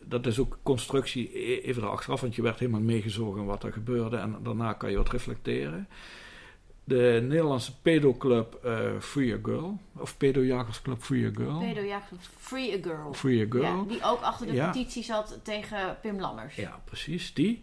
[0.00, 4.16] Dat is ook constructie e- even erachteraf, want je werd helemaal meegezogen wat er gebeurde
[4.16, 5.88] en daarna kan je wat reflecteren.
[6.88, 11.58] De Nederlandse pedoclub eh Free a Girl, of pedojagersclub Free a Girl.
[11.58, 13.12] Pedo Jacob, Free a Girl.
[13.12, 13.62] Free a Girl.
[13.62, 14.70] Ja, die ook achter de Ja.
[14.70, 16.54] petitie zat tegen Pim Lammers.
[16.54, 17.62] Ja, precies, die.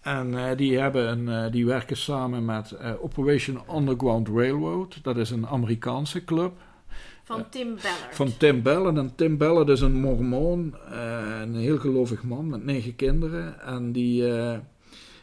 [0.00, 4.98] En eh, die, hebben een, eh, die werken samen met Operation Underground Railroad.
[5.02, 6.52] Dat is een Amerikaanse club.
[7.22, 8.14] Van Tim Ballard.
[8.14, 8.96] Van Tim Ballard.
[8.96, 13.60] En Tim Ballard is een mormoon, uh, een heel gelovig man met negen kinderen.
[13.60, 14.58] En die, uh,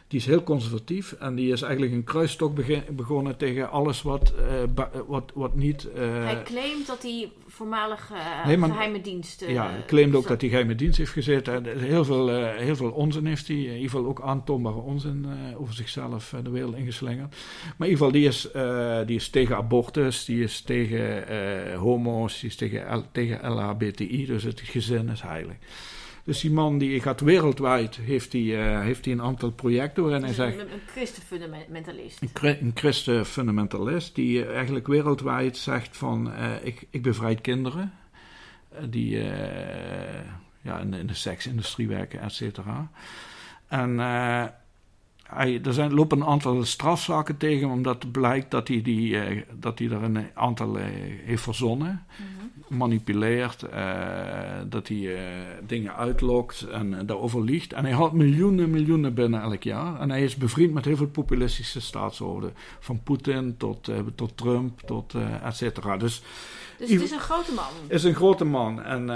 [0.08, 2.54] die is heel conservatief en die is eigenlijk een kruisstok
[2.90, 4.32] begonnen tegen alles wat,
[4.74, 5.88] uh, wat, wat niet...
[5.94, 8.12] hij claimt dat hij voormalig
[8.46, 9.44] nee, geheime dienst...
[9.48, 11.78] ja, hij claimt ook dat hij geheime dienst heeft gezeten.
[11.78, 15.26] Heel veel, heel veel onzin heeft hij, in ieder geval ook aantoonbare onzin
[15.56, 17.36] over zichzelf de wereld ingeslingerd.
[17.76, 18.48] Maar in ieder geval, die is,
[19.06, 24.60] die is tegen abortus, die is tegen homo's, die is tegen, tegen LHBTI, dus het
[24.60, 25.56] gezin is heilig.
[26.28, 30.32] Dus die man die gaat wereldwijd, heeft hij uh, heeft een aantal projecten waarin hij
[30.32, 30.58] zegt...
[30.58, 32.22] Een, een christenfundamentalist.
[32.22, 36.28] Een, een christenfundamentalist die uh, eigenlijk wereldwijd zegt van...
[36.28, 37.92] Uh, ik, ik bevrijd kinderen
[38.88, 39.16] die
[40.62, 42.90] ja, in, in, de seksindustrie werken, et cetera.
[43.68, 43.98] En
[45.22, 49.88] hij, er zijn, lopen een aantal strafzaken tegen, omdat blijkt dat hij, die, dat hij
[49.88, 50.76] er een aantal
[51.24, 52.06] heeft verzonnen.
[52.16, 53.80] Mhm manipuleert, uh,
[54.68, 55.18] dat hij uh,
[55.66, 57.72] dingen uitlokt en uh, daarover liegt.
[57.72, 60.00] En hij haalt miljoenen, miljoenen binnen elk jaar.
[60.00, 62.52] En hij is bevriend met heel veel populistische staatshoofden.
[62.80, 65.96] Van Poetin tot, tot Trump, tot et cetera.
[65.96, 66.22] Dus,
[66.78, 67.64] dus het is een grote man?
[67.88, 68.82] is een grote man.
[68.82, 69.06] En,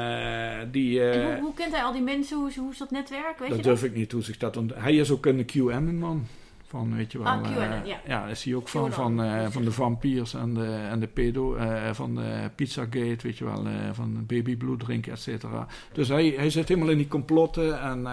[0.71, 2.37] die, en hoe, hoe, kent hij al die mensen?
[2.37, 3.39] Hoe, hoe is dat netwerk?
[3.39, 3.91] Weet dat je durf dat?
[3.91, 4.59] ik niet hoe zich dat...
[4.75, 6.27] Hij is ook een QAnon-man.
[6.73, 8.01] Van, weet je wel, ah, QAnon, ja.
[8.07, 11.57] ja, is hij ook van, van, uh, van de vampiers en de, en de pedo,
[11.57, 15.67] uh, van de Pizzagate, weet je wel, van babybloed drinken, et cetera.
[15.93, 18.07] Dus hij, hij zit helemaal in die complotten en,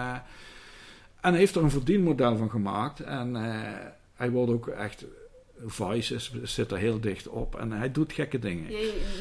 [1.20, 3.00] en heeft er een verdienmodel van gemaakt.
[3.00, 3.34] En
[4.14, 5.04] hij wordt ook echt
[5.66, 8.70] Vice is, zit er heel dicht op en hij doet gekke dingen.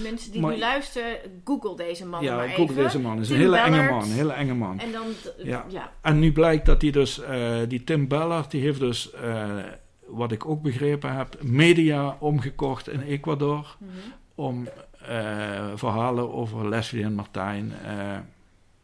[0.04, 2.84] Mensen die nu luisteren, google deze man ja, maar google even.
[2.84, 3.20] deze man.
[3.20, 4.80] is een hele enge man, hele enge man.
[4.80, 5.08] En dan,
[5.38, 5.66] ja.
[5.70, 5.92] ja.
[6.02, 9.58] En nu blijkt dat hij dus, uh, die Tim Ballard, die heeft dus, uh,
[10.06, 14.14] wat ik ook begrepen heb, media omgekocht in Ecuador mm -hmm.
[14.36, 14.68] om
[15.10, 17.74] uh, verhalen over Leslie en Martijn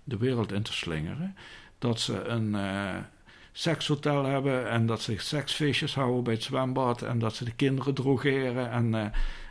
[0.04, 1.36] de wereld in te slingeren.
[1.80, 2.56] Dat ze een
[3.58, 7.94] sekshotel hebben en dat ze seksfeestjes houden bij het zwembad en dat ze de kinderen
[7.94, 9.06] drogeren en, uh,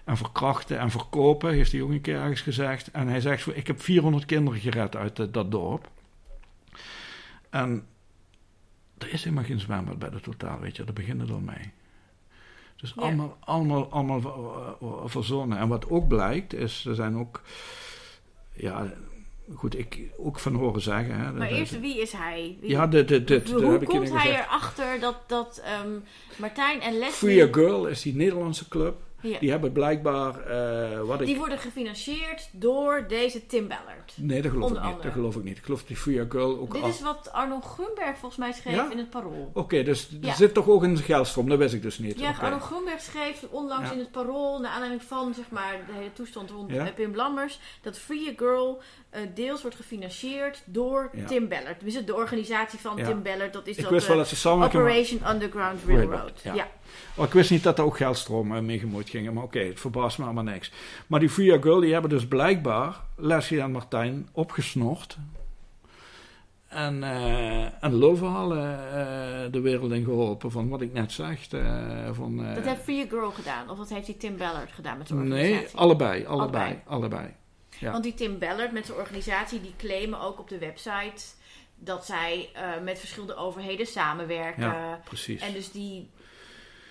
[0.05, 2.91] en verkrachten en verkopen, heeft hij ook een keer ergens gezegd.
[2.91, 5.91] En hij zegt, ik heb 400 kinderen gered uit uh, dat dorp.
[7.51, 7.87] En
[8.99, 11.73] er is helemaal geen zwembad bij de totaal, weet je, daar beginnen er mee.
[12.77, 13.03] Dus ja.
[13.03, 15.59] allemaal, allemaal, allemaal verzonnen.
[15.59, 17.43] En wat ook blijkt, is, er zijn ook,
[18.53, 18.93] ja,
[19.55, 21.21] goed, ik ook van horen zeggen.
[21.21, 22.57] Hè, maar eerst, wie is hij?
[22.61, 26.05] Wie, ja, de, de, de, hoe heb komt hij erachter dat, dat um,
[26.37, 27.13] Martijn en Leslie...
[27.13, 28.97] Free a Girl is die Nederlandse club.
[29.29, 29.39] Ja.
[29.39, 30.51] Die hebben blijkbaar.
[30.51, 34.13] Uh, wat die worden gefinancierd door deze Tim Ballard.
[34.17, 35.59] Nee, dat geloof, ik niet, dat geloof ik niet.
[35.59, 38.91] Ik geloof die Free Girl ook Dit is wat Arno Grunberg volgens mij schreef ja?
[38.91, 39.49] in het Parool.
[39.49, 40.29] Oké, okay, dus ja.
[40.29, 42.19] er zit toch ook een geldstroom, dat wist ik dus niet.
[42.19, 42.51] Ja, okay.
[42.51, 46.51] Arno Grunberg schreef onlangs in het Parool, naar aanleiding van zeg maar, de hele toestand
[46.51, 48.83] rond Pim Lammers, dat Free a Girl
[49.35, 51.81] deels wordt gefinancierd door Tim Ballard.
[51.81, 54.67] Dus de organisatie van Tim Ballard, dat is ik dat, wist wel dat ze samen
[54.67, 56.41] Operation Underground Railroad.
[56.43, 56.69] ja.
[57.17, 60.19] Ik wist niet dat er ook geldstromen mee gemoeid gingen, maar oké, okay, het verbaast
[60.19, 60.73] me allemaal niks.
[61.07, 65.17] Maar die Free Girl, die hebben dus blijkbaar Leslie en Martijn opgesnort.
[66.69, 71.53] En, uh, en lulverhalen uh, de wereld in geholpen, van wat ik net zeg.
[71.53, 75.07] Uh, van, dat heeft Free Girl gedaan, of dat heeft die Tim Ballard gedaan met
[75.07, 75.55] zijn organisatie?
[75.55, 77.35] Nee, allebei, allebei, allebei.
[77.85, 77.93] Ja.
[77.93, 81.25] Want die Tim Ballard met zijn organisatie, die claimen ook op de website
[81.77, 82.51] dat zij
[82.83, 84.63] met verschillende overheden samenwerken.
[84.63, 85.43] Ja, precies.
[85.43, 86.11] En dus die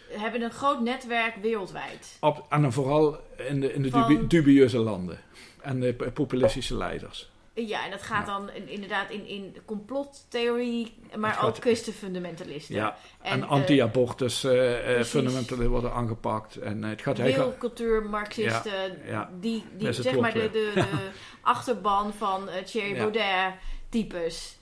[0.09, 2.17] hebben een groot netwerk wereldwijd.
[2.19, 5.19] Op, en dan vooral in de, in de Van, dubieuze landen.
[5.61, 7.31] En de populistische leiders.
[7.55, 8.33] Ja, en dat gaat ja.
[8.33, 12.75] dan inderdaad in, in complottheorie, maar ook christenfundamentalisten.
[12.75, 14.53] Ja, en, en anti-abortus uh,
[14.97, 16.55] uh, fundamentalisten worden aangepakt.
[16.55, 19.29] En, uh, het gaat Wereldcultuur, marxisten, ja, ja.
[19.39, 21.09] die, die zeg maar de, de, de
[21.41, 23.53] achterban van Thierry Baudet
[23.89, 24.57] types.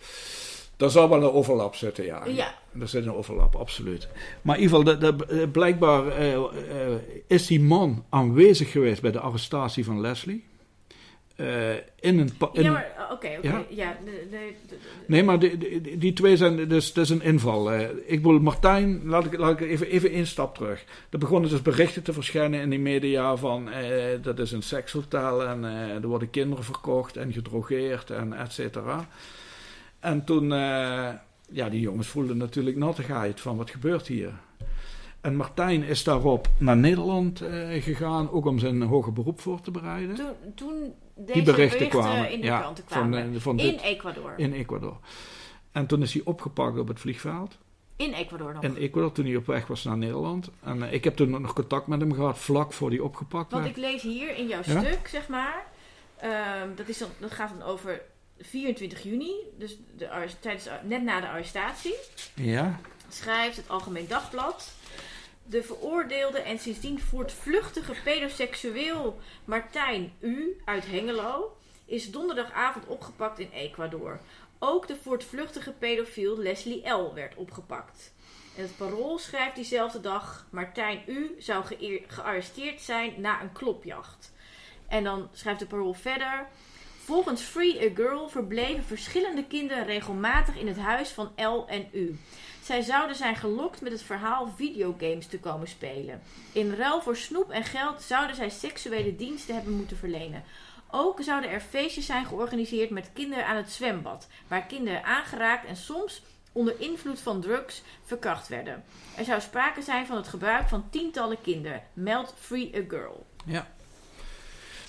[0.78, 2.26] Daar zal wel een overlap zitten, ja.
[2.26, 2.56] Ja.
[2.80, 4.08] Er zit een overlap, absoluut.
[4.42, 6.46] Maar in ieder geval, de, de, blijkbaar uh, uh,
[7.28, 10.44] is die man aanwezig geweest bij de arrestatie van Leslie.
[11.42, 13.48] Uh, in een in ja, maar oké, okay, oké.
[13.48, 13.66] Okay.
[13.70, 13.86] Ja?
[13.86, 14.54] ja de, de,
[15.06, 17.74] nee, maar die, die, die, twee zijn, dus dat is een inval.
[18.06, 20.84] ik wil Martijn, laat ik, laat ik even, even één stap terug.
[21.10, 23.70] Er begonnen dus berichten te verschijnen in die media van
[24.22, 29.08] dat is een sekshotel en er worden kinderen verkocht en gedrogeerd en et cetera.
[30.00, 34.32] En toen, ja, die jongens voelden natuurlijk nattigheid van wat gebeurt hier.
[35.22, 37.44] En Martijn is daarop naar Nederland
[37.80, 40.16] gegaan, ook om zijn hoger beroep voor te bereiden.
[40.16, 40.94] Toen, toen
[41.26, 43.32] deze die berichten, kwamen, in ja, kwamen.
[43.32, 44.34] Van, van in dit, Ecuador.
[44.38, 44.98] In Ecuador.
[45.72, 47.58] En toen is hij opgepakt op het vliegveld.
[47.96, 48.64] In Ecuador nog.
[48.64, 50.50] In Ecuador, toen hij op weg was naar Nederland.
[50.64, 53.64] En eh, ik heb toen nog contact met hem gehad, vlak voor hij opgepakt Want
[53.64, 53.78] werd.
[53.78, 54.80] ik lees hier in jouw Ja?
[54.80, 55.66] stuk, zeg maar.
[56.18, 58.02] ehm, dat, is dan, dat gaat dan over
[58.40, 61.96] 24 juni, dus de, tijdens, de- net na de arrestatie.
[62.36, 62.80] Ja,
[63.10, 64.72] Schrijft het Algemeen Dagblad.
[65.52, 70.62] De veroordeelde en sindsdien voortvluchtige pedoseksueel Martijn U.
[70.66, 74.20] uit Hengelo is donderdagavond opgepakt in Ecuador.
[74.60, 77.14] Ook de voortvluchtige pedofiel Leslie L.
[77.14, 78.14] werd opgepakt.
[78.56, 81.36] En het parool schrijft diezelfde dag: Martijn U.
[81.40, 81.64] zou
[82.08, 84.34] gearresteerd zijn na een klopjacht.
[84.88, 86.48] En dan schrijft de parool verder.
[87.04, 92.20] Volgens Free a Girl verbleven verschillende kinderen regelmatig in het huis van L en U.
[92.72, 96.22] Zij zouden zijn gelokt met het verhaal videogames te komen spelen.
[96.52, 100.44] In ruil voor snoep en geld zouden zij seksuele diensten hebben moeten verlenen.
[100.92, 105.76] Ook zouden er feestjes zijn georganiseerd met kinderen aan het zwembad, waar kinderen aangeraakt en
[105.76, 106.22] soms
[106.52, 108.84] onder invloed van drugs verkracht werden.
[109.18, 113.26] Er zou sprake zijn van het gebruik van tientallen kinderen, meldt Free a Girl.
[113.46, 113.68] ja.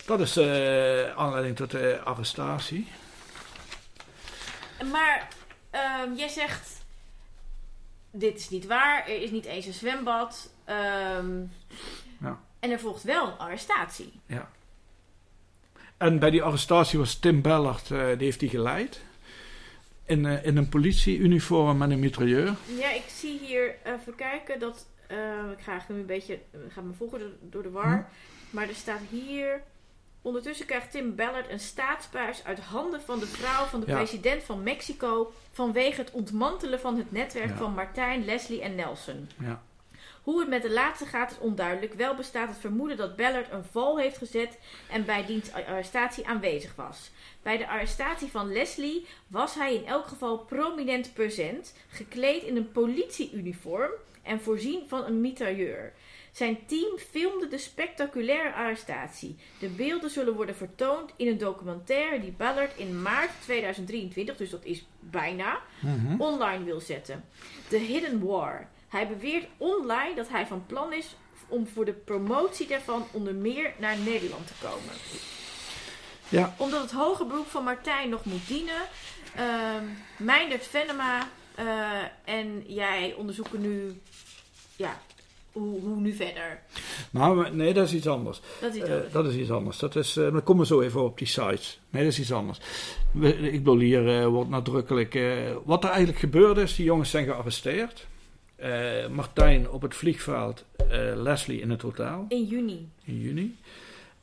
[0.06, 2.88] Dat is eh aanleiding tot de arrestatie.
[4.90, 5.28] Maar
[5.70, 6.81] ehm, jij zegt,
[8.12, 10.52] dit is niet waar, er is niet eens een zwembad.
[10.64, 11.40] ehm,
[12.20, 12.40] Ja.
[12.59, 14.12] En er volgt wel een arrestatie.
[15.97, 19.01] En bij die arrestatie was Tim Bellard, eh, die heeft die geleid.
[20.05, 22.55] In, eh, in een politieuniform met een mitrailleur.
[22.78, 25.16] Ja, ik zie hier, even kijken, dat, eh,
[25.56, 27.94] ik ga nu een beetje, ik ga me volgen door, door de war.
[27.97, 28.56] Hm.
[28.56, 29.62] Maar er staat hier,
[30.22, 33.96] ondertussen krijgt Tim Ballard een staatsbuis uit handen van de vrouw van de Ja.
[33.96, 35.32] president van Mexico.
[35.52, 37.56] Vanwege het ontmantelen van het netwerk Ja.
[37.56, 39.28] van Martijn, Leslie en Nelson.
[39.40, 39.62] Ja.
[40.22, 41.94] Hoe het met de laatste gaat is onduidelijk.
[41.94, 44.58] Wel bestaat het vermoeden dat Ballard een val heeft gezet
[44.90, 47.10] en bij diens arrestatie aanwezig was.
[47.42, 52.72] Bij de arrestatie van Leslie was hij in elk geval prominent present, gekleed in een
[52.72, 53.90] politieuniform
[54.22, 55.92] en voorzien van een mitrailleur.
[56.32, 59.36] Zijn team filmde de spectaculaire arrestatie.
[59.58, 64.64] De beelden zullen worden vertoond in een documentaire die Ballard in maart 2023, dus dat
[64.64, 66.20] is bijna, Mhm.
[66.20, 67.24] online wil zetten.
[67.68, 68.68] The Hidden War.
[68.88, 71.16] Hij beweert online dat hij van plan is
[71.48, 74.94] om voor de promotie daarvan onder meer naar Nederland te komen.
[76.28, 76.54] Ja.
[76.58, 78.82] Omdat het hoge beroep van Martijn nog moet dienen,
[79.36, 79.84] ehm
[80.16, 84.00] Meindert Venema eh, en jij onderzoeken nu,
[84.76, 85.00] ja,
[85.52, 86.62] hoe, hoe nu verder.
[87.10, 88.40] Nou, nee, dat is iets anders.
[88.60, 89.12] Dat is Eh, het.
[89.12, 89.78] dat is iets anders.
[89.78, 91.80] Dat is, eh, dan komen we zo even op die sites.
[91.90, 92.58] Nee, dat is iets anders.
[93.12, 95.18] We- ik bedoel, hier eh, wordt nadrukkelijk...
[95.64, 98.06] wat er eigenlijk gebeurd is, die jongens zijn gearresteerd.
[99.10, 100.64] Martijn op het vliegveld,
[101.14, 102.88] Leslie in het hotel In juni.
[103.04, 103.56] in juni.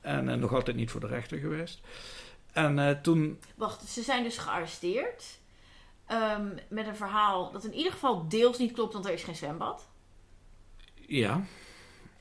[0.01, 1.79] En nog altijd niet voor de rechter geweest.
[2.51, 3.39] En toen...
[3.55, 5.23] Wacht, ze zijn dus gearresteerd.
[6.09, 9.35] Ehm, met een verhaal dat in ieder geval deels niet klopt, want er is geen
[9.35, 9.87] zwembad.
[11.07, 11.41] Ja,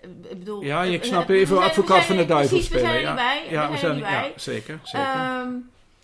[0.03, 2.87] Ik bedoel, ja ik snap even zijn- advocaat van de duivel precies, spelen.
[2.87, 3.15] We zijn er ja.
[3.15, 3.47] bij.
[3.51, 4.33] Ja, we zijn er ja, bij.
[4.37, 4.81] zeker.
[4.83, 5.07] zeker.
[5.09, 5.53] Ehm,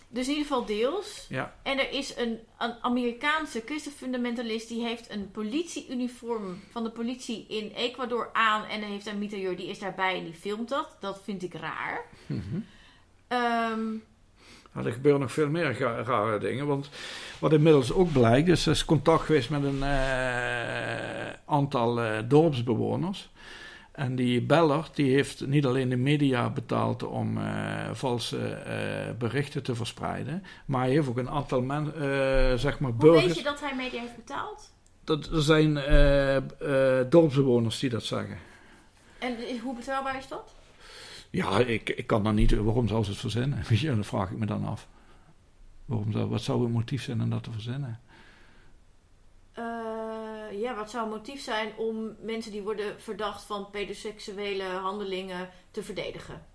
[0.09, 1.25] dus in ieder geval deels.
[1.29, 1.53] ja.
[1.63, 7.71] En er is een, een Amerikaanse christenfundamentalist die heeft een politieuniform van de politie in
[7.75, 10.95] Ecuador aan en hij heeft een mitrailleur die is daarbij en die filmt dat.
[10.99, 12.05] Dat vind ik raar.
[12.25, 12.59] Mhm.
[13.27, 13.93] Ehm,
[14.83, 16.67] er gebeuren nog veel meer rare dingen.
[16.67, 16.89] Want
[17.39, 23.29] wat inmiddels ook blijkt, is er is contact geweest met een eh, aantal eh, dorpsbewoners.
[23.91, 28.57] En die Bellard, die heeft niet alleen de media betaald om eh, valse
[29.17, 30.43] berichten te verspreiden.
[30.65, 33.25] Maar hij heeft ook een aantal men, eh, zeg maar hoe burgers.
[33.25, 34.73] weet je dat hij media heeft betaald?
[35.03, 35.73] Dat, er zijn
[37.09, 38.37] dorpsbewoners die dat zeggen.
[39.19, 40.53] En hoe betrouwbaar is dat?
[41.35, 42.51] Ja, ik, ik kan dan niet.
[42.51, 43.63] Waarom zou ze het verzinnen?
[43.69, 44.87] Weet je, dat vraag ik me dan af.
[45.85, 47.99] Waarom zou, wat zou het motief zijn om dat te verzinnen?
[49.53, 49.63] Eh,
[50.51, 55.83] ja, wat zou het motief zijn om mensen die worden verdacht van pedoseksuele handelingen te
[55.83, 56.45] verdedigen?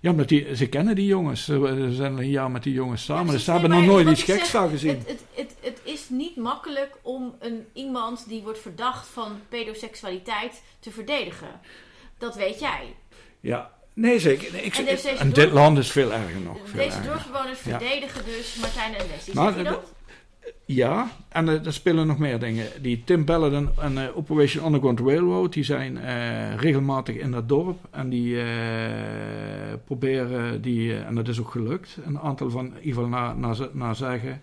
[0.00, 1.44] Ja, omdat die, ze kennen die jongens.
[1.44, 3.26] Ze, zijn een jaar met die jongens samen.
[3.26, 3.68] Ja, dus ze precies.
[3.68, 4.98] hebben nog nooit iets geks daar gezien.
[4.98, 10.62] Het, het, het, het is niet makkelijk om een, iemand die wordt verdacht van pedoseksualiteit
[10.80, 11.60] te verdedigen.
[12.18, 12.94] Dat weet jij.
[13.40, 14.52] Ja, nee zeker.
[14.52, 16.56] Nee, ik, En dus en dit land is veel erger nog.
[16.64, 17.04] Veel Deze erger.
[17.10, 17.78] dorpsbewoners Ja.
[17.78, 19.34] verdedigen dus Martijn en Leslie.
[19.34, 19.92] Maar je dat?
[20.64, 22.66] Ja, en er, er spelen nog meer dingen.
[22.80, 27.78] Die Tim Ballard en, eh, Operation Underground Railroad, die zijn eh, regelmatig in dat dorp.
[27.90, 28.46] En die eh,
[29.84, 32.72] proberen, die, en dat is ook gelukt, een aantal van,
[33.08, 34.40] naar, naar, ze- naar zeggen,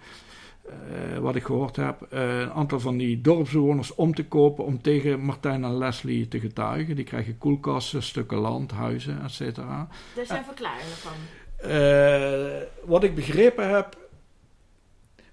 [0.68, 4.82] eh, wat ik gehoord heb, eh, een aantal van die dorpsbewoners om te kopen om
[4.82, 6.96] tegen Martijn en Leslie te getuigen.
[6.96, 9.88] Die krijgen koelkasten, stukken land, huizen, et cetera.
[10.16, 11.12] Daar zijn verklaringen van.
[11.70, 14.06] Eh, wat ik begrepen heb.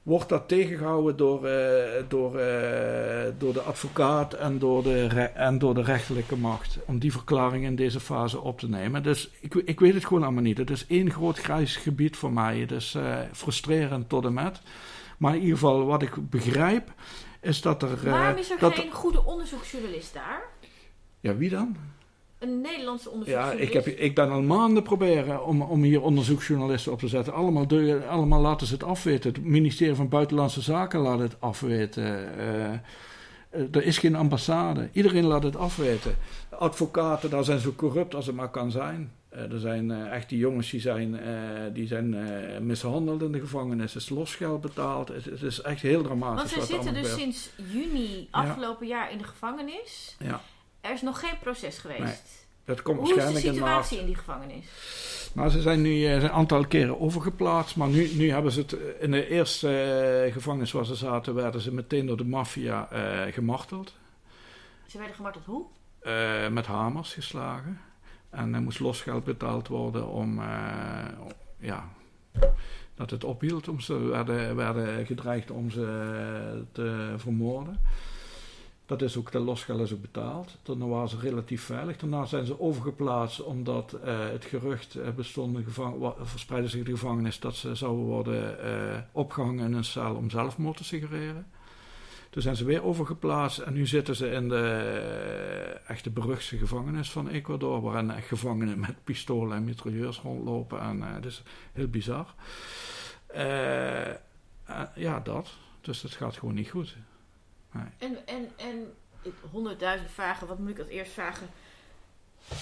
[0.02, 1.40] wordt dat tegengehouden door,
[2.08, 2.32] door,
[3.38, 6.78] door de advocaat en door de, en door de rechterlijke macht.
[6.86, 9.02] Om die verklaring in deze fase op te nemen.
[9.02, 10.58] Dus ik, ik weet het gewoon allemaal niet.
[10.58, 12.58] Het is één groot grijs gebied voor mij.
[12.58, 12.96] Het is
[13.32, 14.60] frustrerend tot en met.
[15.24, 16.92] Maar in ieder geval, wat ik begrijp,
[17.40, 18.06] is dat er.
[18.06, 20.42] eh, Waarom is er dat geen goede onderzoeksjournalist daar?
[21.20, 21.76] Ja, wie dan?
[22.38, 23.68] Een Nederlandse Ja, onderzoeksjournalist?
[23.68, 27.32] ik, heb, ik ben al maanden proberen om, om hier onderzoeksjournalisten op te zetten.
[27.32, 29.32] Allemaal, de- allemaal laten ze het afweten.
[29.32, 32.38] Het ministerie van Buitenlandse Zaken laat het afweten.
[32.38, 32.80] Eh, eh,
[33.72, 34.88] er is geen ambassade.
[34.92, 36.14] Iedereen laat het afweten.
[36.58, 39.12] Advocaten, daar zijn zo corrupt als het maar kan zijn.
[39.34, 41.34] Eh, er zijn eh, echt die jongens die zijn, eh,
[41.72, 42.16] die zijn
[42.66, 43.90] mishandeld in de gevangenis.
[43.90, 45.08] Er is losgeld betaald.
[45.08, 46.54] Het, het is echt heel dramatisch.
[46.54, 50.16] Want ze zitten dus sinds juni afgelopen jaar in de gevangenis.
[50.18, 50.40] Ja,
[50.80, 52.00] Er is nog geen proces geweest.
[52.00, 52.14] Nee,
[52.64, 54.66] dat komt Hoe is de waarschijnlijk in situatie in die gevangenis?
[55.34, 57.76] Maar ze zijn nu een aantal keren overgeplaatst.
[57.76, 58.76] Maar nu, nu hebben ze het.
[59.00, 62.88] In de eerste gevangenis waar ze zaten, werden ze meteen door de maffia
[63.30, 63.94] gemarteld.
[64.86, 65.66] Ze werden gemarteld hoe?
[66.50, 67.80] Met hamers geslagen.
[68.34, 70.38] En er moest losgeld betaald worden om.
[70.38, 71.06] eh,
[71.58, 71.88] ja.
[72.94, 73.68] Dat het ophield.
[73.68, 77.78] Om ze werden, werden gedreigd om ze eh, te vermoorden.
[78.86, 80.56] Dat is ook, de losgeld is ook betaald.
[80.62, 81.96] Daarna waren ze relatief veilig.
[81.96, 85.58] Daarna zijn ze overgeplaatst omdat eh, het gerucht bestond,
[86.20, 90.30] verspreidde zich in de gevangenis, dat ze zouden worden eh, opgehangen in een cel om
[90.30, 91.46] zelfmoord te suggereren.
[92.34, 97.10] Toen zijn ze weer overgeplaatst en nu zitten ze in de eh, echte beruchtste gevangenis
[97.10, 100.80] van Ecuador, waarin echt gevangenen met pistolen en mitrailleurs rondlopen.
[100.80, 101.42] En eh het is
[101.72, 102.34] heel bizar.
[103.26, 104.14] Eh,
[104.94, 105.48] ja, dat.
[105.80, 106.96] Dus het gaat gewoon niet goed.
[107.98, 108.92] En, en, en
[109.50, 110.46] honderdduizend vragen.
[110.46, 111.46] Wat moet ik als eerst vragen?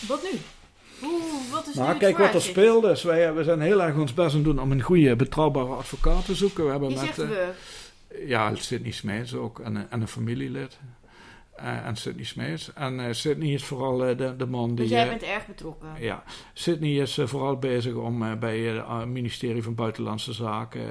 [0.09, 0.39] Wat nu?
[1.01, 1.21] Hoe,
[1.51, 2.89] wat is Nou, kijk wat er speelde.
[2.89, 5.75] Dus wij, we zijn heel erg ons best aan het doen om een goede, betrouwbare
[5.75, 6.65] advocaat te zoeken.
[6.65, 7.53] We hebben Je met, zegt we.
[8.27, 10.79] Ja, Sidney Smeets ook en, een- en een familielid.
[11.57, 12.73] Eh, en Sidney Smeets.
[12.73, 14.77] En eh Sidney is vooral eh, de, de man die...
[14.77, 15.89] Dus jij bent erg betrokken.
[16.01, 16.23] ja,
[16.53, 20.83] Sydney is vooral bezig om bij het ministerie van Buitenlandse Zaken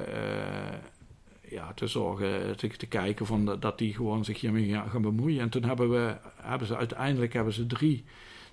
[1.50, 5.02] ja, te zorgen, te, te kijken van de- dat die gewoon zich hiermee gaan, gaan
[5.02, 5.40] bemoeien.
[5.42, 8.04] En toen hebben, we, hebben ze uiteindelijk hebben ze drie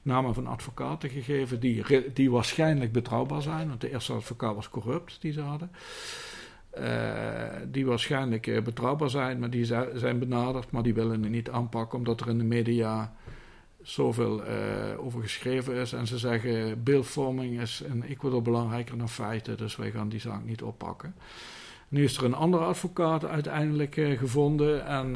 [0.02, 1.84] namen van advocaten gegeven die,
[2.14, 3.68] die waarschijnlijk betrouwbaar zijn.
[3.68, 5.70] Want de eerste advocaat was corrupt die ze hadden.
[6.78, 11.30] Eh, die waarschijnlijk eh, betrouwbaar zijn, maar die zi- zijn benaderd, maar die willen het
[11.30, 13.12] niet aanpakken omdat er in de media
[13.82, 14.54] zoveel eh,
[14.98, 15.92] over geschreven is.
[15.92, 20.44] En ze zeggen beeldvorming is in Ecuador belangrijker dan feiten, dus wij gaan die zaak
[20.44, 21.14] niet oppakken.
[21.88, 25.10] Nu is er een andere advocaat uiteindelijk gevonden, en,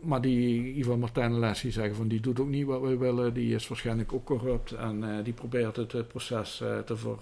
[0.00, 3.54] maar die, Ivan Martijn Lessie zeggen van die doet ook niet wat we willen, die
[3.54, 7.18] is waarschijnlijk ook corrupt en die probeert het proces te ver,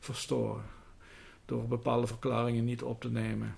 [0.00, 0.75] verstoren
[1.46, 3.56] door bepaalde verklaringen niet op te nemen.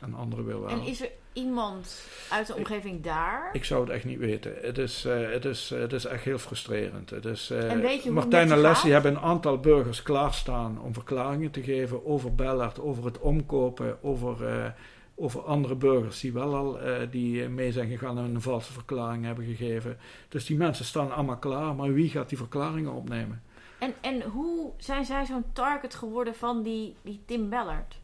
[0.00, 0.70] En anderen wil wel.
[0.70, 3.50] En is er iemand uit de omgeving daar?
[3.52, 4.54] Ik zou het echt niet weten.
[4.60, 7.10] Het is, eh, het is, het is echt heel frustrerend.
[7.10, 9.02] Het is, eh, En weet je Martijn en Leslie gaat?
[9.02, 14.46] hebben een aantal burgers klaarstaan om verklaringen te geven over Bellard, over het omkopen, over,
[14.46, 14.66] eh,
[15.14, 16.78] over andere burgers die wel al
[17.10, 19.98] die mee zijn gegaan en een valse verklaring hebben gegeven.
[20.28, 23.42] Dus die mensen staan allemaal klaar, maar wie gaat die verklaringen opnemen?
[23.84, 28.00] En, en hoe zijn zij zo'n target geworden van die, die Tim Ballard?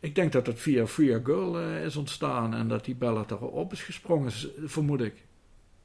[0.00, 3.72] Ik denk dat het via Free Girl eh, is ontstaan en dat die Bellard erop
[3.72, 4.32] is gesprongen,
[4.64, 5.24] vermoed ik.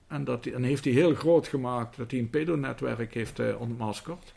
[0.07, 4.33] En, dat en heeft hij heel groot gemaakt dat hij een pedonetwerk heeft eh, ontmaskerd.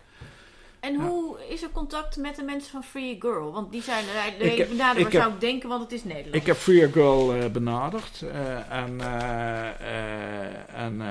[0.86, 0.98] En Ja.
[1.08, 3.52] hoe is er contact met de mensen van Free Girl?
[3.52, 4.04] Want die zijn
[4.38, 6.34] er Ik heb- benaderbaar, ik heb- zou ik denken, want het is Nederland.
[6.34, 11.02] Ik heb Free Girl eh, benaderd eh, en, eh, en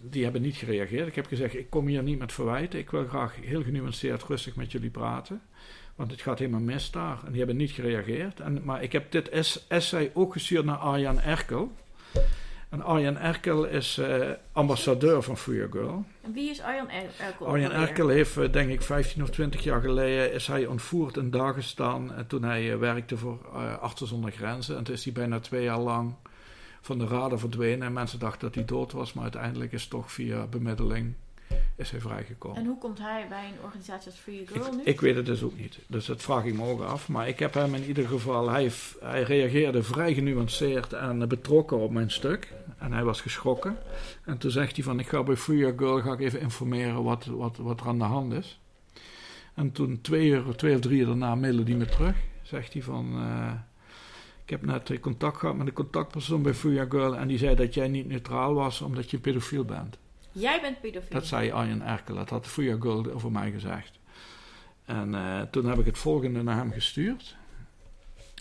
[0.00, 1.06] die hebben niet gereageerd.
[1.06, 2.78] Ik heb gezegd, ik kom hier niet met verwijten.
[2.78, 5.42] Ik wil graag heel genuanceerd rustig met jullie praten.
[5.96, 7.18] Want het gaat helemaal mis daar.
[7.24, 8.40] En die hebben niet gereageerd.
[8.40, 11.72] En, maar ik heb dit es- essay ook gestuurd naar Arjan Erkel.
[12.72, 16.04] En Arjan Erkel is eh, ambassadeur van Free Girl.
[16.20, 17.46] En wie is Arjan Er- Erkel?
[17.46, 17.72] Alweer?
[17.72, 22.12] Erkel heeft, eh, denk ik, 15 of 20 jaar geleden is hij ontvoerd in Dagestan.
[22.12, 24.76] En toen hij eh, werkte voor eh Artsen zonder Grenzen.
[24.76, 26.14] En toen is hij bijna twee jaar lang
[26.80, 27.86] van de radar verdwenen.
[27.86, 29.12] En mensen dachten dat hij dood was.
[29.12, 31.14] Maar uiteindelijk is toch via bemiddeling
[31.76, 32.56] is hij vrijgekomen.
[32.58, 34.82] En hoe komt hij bij een organisatie als Free Girl nu?
[34.84, 35.78] Ik, weet het dus ook niet.
[35.86, 37.08] Dus dat vraag ik me ook af.
[37.08, 38.50] Maar ik heb hem in ieder geval...
[38.50, 38.70] Hij,
[39.00, 42.52] hij reageerde vrij genuanceerd en eh, betrokken op mijn stuk.
[42.82, 43.76] En hij was geschrokken.
[44.24, 44.98] En toen zegt hij van...
[44.98, 48.04] Ik ga bij Free Girl ga ik even informeren wat, wat, wat er aan de
[48.04, 48.60] hand is.
[49.54, 52.16] En toen twee, uur, twee of drie uur daarna mailde hij me terug.
[52.42, 53.12] Zegt hij van...
[53.14, 53.52] eh,
[54.44, 57.16] ik heb net contact gehad met de contactpersoon bij Free Girl.
[57.16, 59.98] En die zei dat jij niet neutraal was omdat je pedofiel bent.
[60.32, 61.10] Jij bent pedofiel.
[61.10, 63.98] Dat zei Arjen Erkel, dat had Free Girl over mij gezegd.
[64.84, 67.36] En eh, toen heb ik het volgende naar hem gestuurd.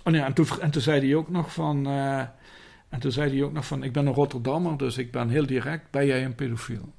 [0.04, 1.86] Oh nee, en toen, en toen zei hij ook nog van...
[1.86, 2.24] eh,
[2.92, 3.84] en toen zei hij ook nog van...
[3.84, 5.92] Ik ben een Rotterdammer, dus ik ben heel direct.
[5.92, 6.94] Ben jij een pedofiel?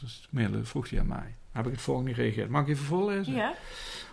[0.00, 1.34] Dus mailen vroeg hij aan mij.
[1.50, 2.48] Heb ik het volgende gereageerd.
[2.48, 3.34] Mag ik even voorlezen?
[3.34, 3.54] Ja.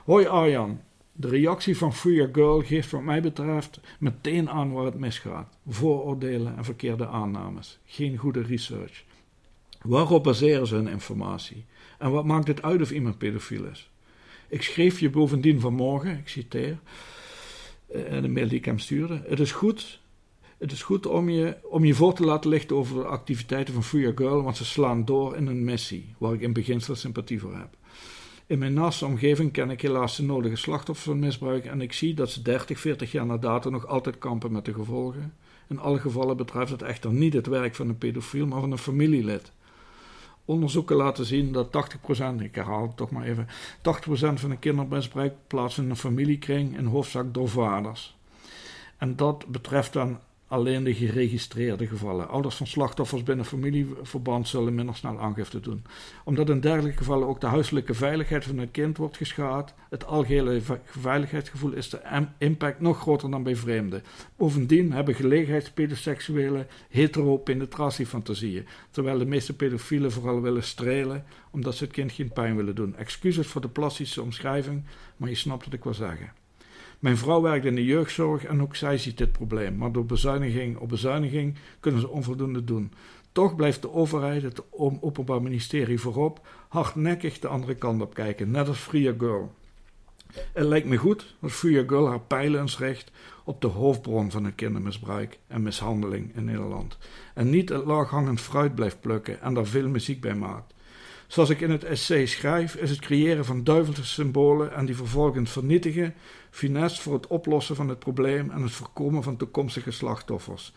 [0.05, 0.81] Hoi Arjan.
[1.11, 5.57] De reactie van Free Your Girl geeft wat mij betreft meteen aan waar het misgaat.
[5.67, 7.79] Vooroordelen en verkeerde aannames.
[7.85, 9.03] Geen goede research.
[9.81, 11.65] Waarop baseren ze hun informatie?
[11.97, 13.89] En wat maakt het uit of iemand pedofiel is?
[14.47, 16.79] Ik schreef je bovendien vanmorgen, ik citeer,
[17.87, 19.21] eh, de mail die ik hem stuurde.
[19.27, 19.99] Het is goed,
[20.59, 23.83] het is goed om, je, om je voor te laten lichten over de activiteiten van
[23.83, 27.39] Free Your Girl, want ze slaan door in een missie, waar ik in beginsel sympathie
[27.39, 27.77] voor heb.
[28.45, 32.13] In mijn naaste omgeving ken ik helaas de nodige slachtoffers van misbruik en ik zie
[32.13, 35.33] dat ze 30, 40 jaar na dato nog altijd kampen met de gevolgen.
[35.67, 38.77] In alle gevallen betreft het echter niet het werk van een pedofiel, maar van een
[38.77, 39.51] familielid.
[40.45, 43.49] Onderzoeken laten zien dat 80%, ik herhaal het toch maar even, 80%
[44.33, 48.17] van de kindermisbruik plaatst in een familiekring, in hoofdzaak door vaders.
[48.97, 50.19] En dat betreft dan
[50.49, 52.29] alleen de geregistreerde gevallen.
[52.29, 55.83] Ouders van slachtoffers binnen familieverband zullen minder snel aangifte doen.
[56.23, 60.61] Omdat in dergelijke gevallen ook de huiselijke veiligheid van het kind wordt geschaad, het algehele
[60.61, 64.03] ve- veiligheidsgevoel is de impact nog groter dan bij vreemden.
[64.35, 72.11] Bovendien hebben gelegenheidspedoseksuelen hetero-penetratiefantasieën, terwijl de meeste pedofielen vooral willen strelen omdat ze het kind
[72.11, 72.95] geen pijn willen doen.
[72.95, 74.83] Excuses voor de plastische omschrijving,
[75.17, 76.31] maar je snapt wat ik wil zeggen.
[76.99, 80.77] Mijn vrouw werkt in de jeugdzorg en ook zij ziet dit probleem, maar door bezuiniging
[80.77, 82.91] op bezuiniging kunnen ze onvoldoende doen.
[83.31, 84.61] Toch blijft de overheid, het
[85.01, 89.53] Openbaar Ministerie voorop, hardnekkig de andere kant op kijken, net als Free Girl.
[90.33, 93.11] Het lijkt me goed dat Free Girl haar pijlen eens richt
[93.43, 96.97] op de hoofdbron van het kindermisbruik en mishandeling in Nederland.
[97.33, 100.73] En niet het laaghangend fruit blijft plukken en daar veel muziek bij maakt.
[101.27, 105.51] Zoals ik in het essay schrijf, is het creëren van duivelse symbolen en die vervolgens
[105.51, 106.13] vernietigen,
[106.49, 110.73] finesse voor het oplossen van het probleem en het voorkomen van toekomstige slachtoffers.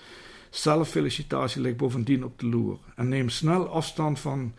[0.50, 2.78] Zelffelicitatie ligt bovendien op de loer.
[2.96, 4.54] En neem snel afstand van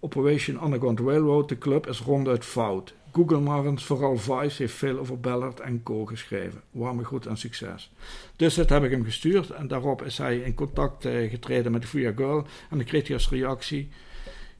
[0.00, 1.48] Operation Underground Railroad.
[1.48, 2.94] De club is ronduit fout.
[3.12, 6.06] Google maar eens, vooral Vice heeft veel over Ballard en Co.
[6.06, 6.62] geschreven.
[6.70, 7.92] Warme groet en succes.
[8.36, 11.82] Dus dat heb ik hem gestuurd en daarop is hij in contact eh, getreden met
[11.82, 12.46] de Free Your Girl.
[12.70, 13.88] En dan kreeg hij als reactie,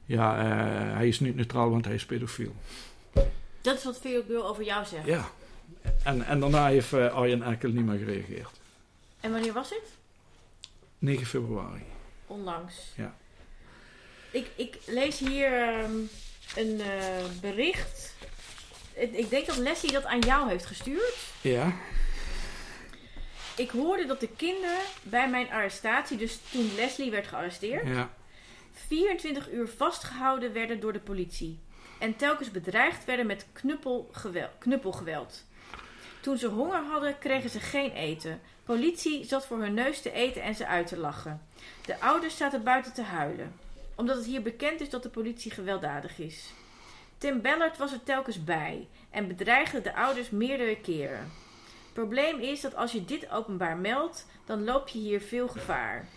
[0.05, 2.55] ja, eh, hij is niet neutraal, want hij is pedofiel.
[3.61, 5.05] Dat is wat Theo Girl over jou zegt.
[5.05, 5.29] Ja.
[6.03, 8.51] En, en daarna heeft eh, Arjen Erkel niet meer gereageerd.
[9.19, 9.83] En wanneer was het?
[10.97, 11.83] 9 februari.
[12.27, 12.75] Onlangs.
[12.95, 13.15] Ja.
[14.31, 15.95] Ik, ik lees hier ehm,
[16.55, 18.15] een eh, bericht.
[18.93, 21.15] Ik ik denk dat Leslie dat aan jou heeft gestuurd.
[21.41, 21.75] Ja.
[23.55, 28.09] Ik hoorde dat de kinderen bij mijn arrestatie, dus toen Leslie werd gearresteerd, Ja.
[28.73, 31.59] 24 uur vastgehouden werden door de politie.
[31.99, 34.51] En telkens bedreigd werden met knuppelgeweld.
[34.59, 35.43] knuppelgeweld.
[36.27, 38.41] Toen ze honger hadden, kregen ze geen eten.
[38.63, 41.41] Politie zat voor hun neus te eten en ze uit te lachen.
[41.85, 43.53] De ouders zaten buiten te huilen.
[43.95, 46.53] Omdat het hier bekend is dat de politie gewelddadig is.
[47.17, 51.31] Tim Ballard was er telkens bij en bedreigde de ouders meerdere keren.
[51.93, 56.07] Probleem is dat als je dit openbaar meldt, dan loop je hier veel gevaar.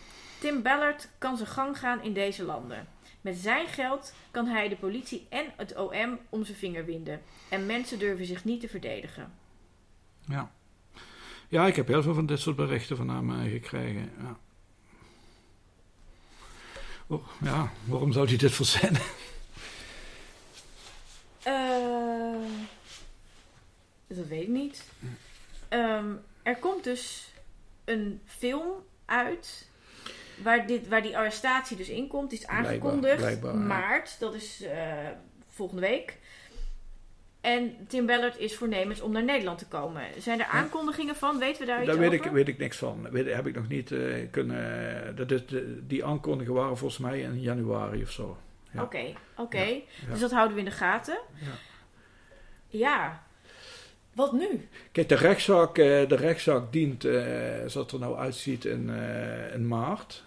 [0.41, 2.89] Tim Ballard kan zijn gang gaan in deze landen.
[3.21, 7.23] Met zijn geld kan hij de politie en het OM om zijn vinger winden.
[7.49, 9.40] En mensen durven zich niet te verdedigen.
[10.31, 10.53] Ja.
[11.49, 14.13] Ja, ik heb heel veel van dit soort berichten van hem gekregen.
[14.19, 14.39] Ja.
[17.07, 19.03] Oh, ja, waarom zou hij dit verzinnen?
[21.43, 22.35] Eh,
[24.07, 24.85] dat weet ik niet.
[25.69, 27.33] Ehm, er komt dus
[27.85, 28.71] een film
[29.05, 29.69] uit
[30.43, 32.31] waar, dit, waar die arrestatie dus in komt.
[32.31, 34.17] Die is aangekondigd blijkbaar, maart.
[34.19, 35.09] Dat is eh,
[35.49, 36.19] volgende week.
[37.41, 40.03] En Tim Ballard is voornemens om naar Nederland te komen.
[40.19, 41.39] Zijn er aankondigingen van?
[41.39, 42.27] Weten we daar iets Daar weet over?
[42.27, 43.11] ik, weet ik niks van.
[43.11, 45.17] Weet, heb ik nog niet eh, kunnen...
[45.17, 48.37] Dat is de, die aankondigingen waren volgens mij in januari of zo.
[48.71, 48.83] Ja.
[48.83, 49.65] Oké, oké.
[49.65, 49.83] Ja.
[50.11, 51.19] Dus dat houden we in de gaten.
[51.41, 51.53] Ja.
[52.67, 53.23] Ja.
[54.15, 54.69] Wat nu?
[54.93, 57.23] Kijk, de rechtszaak, eh, de rechtszaak dient, eh,
[57.57, 60.25] zoals het er nou uitziet, in, eh, in maart.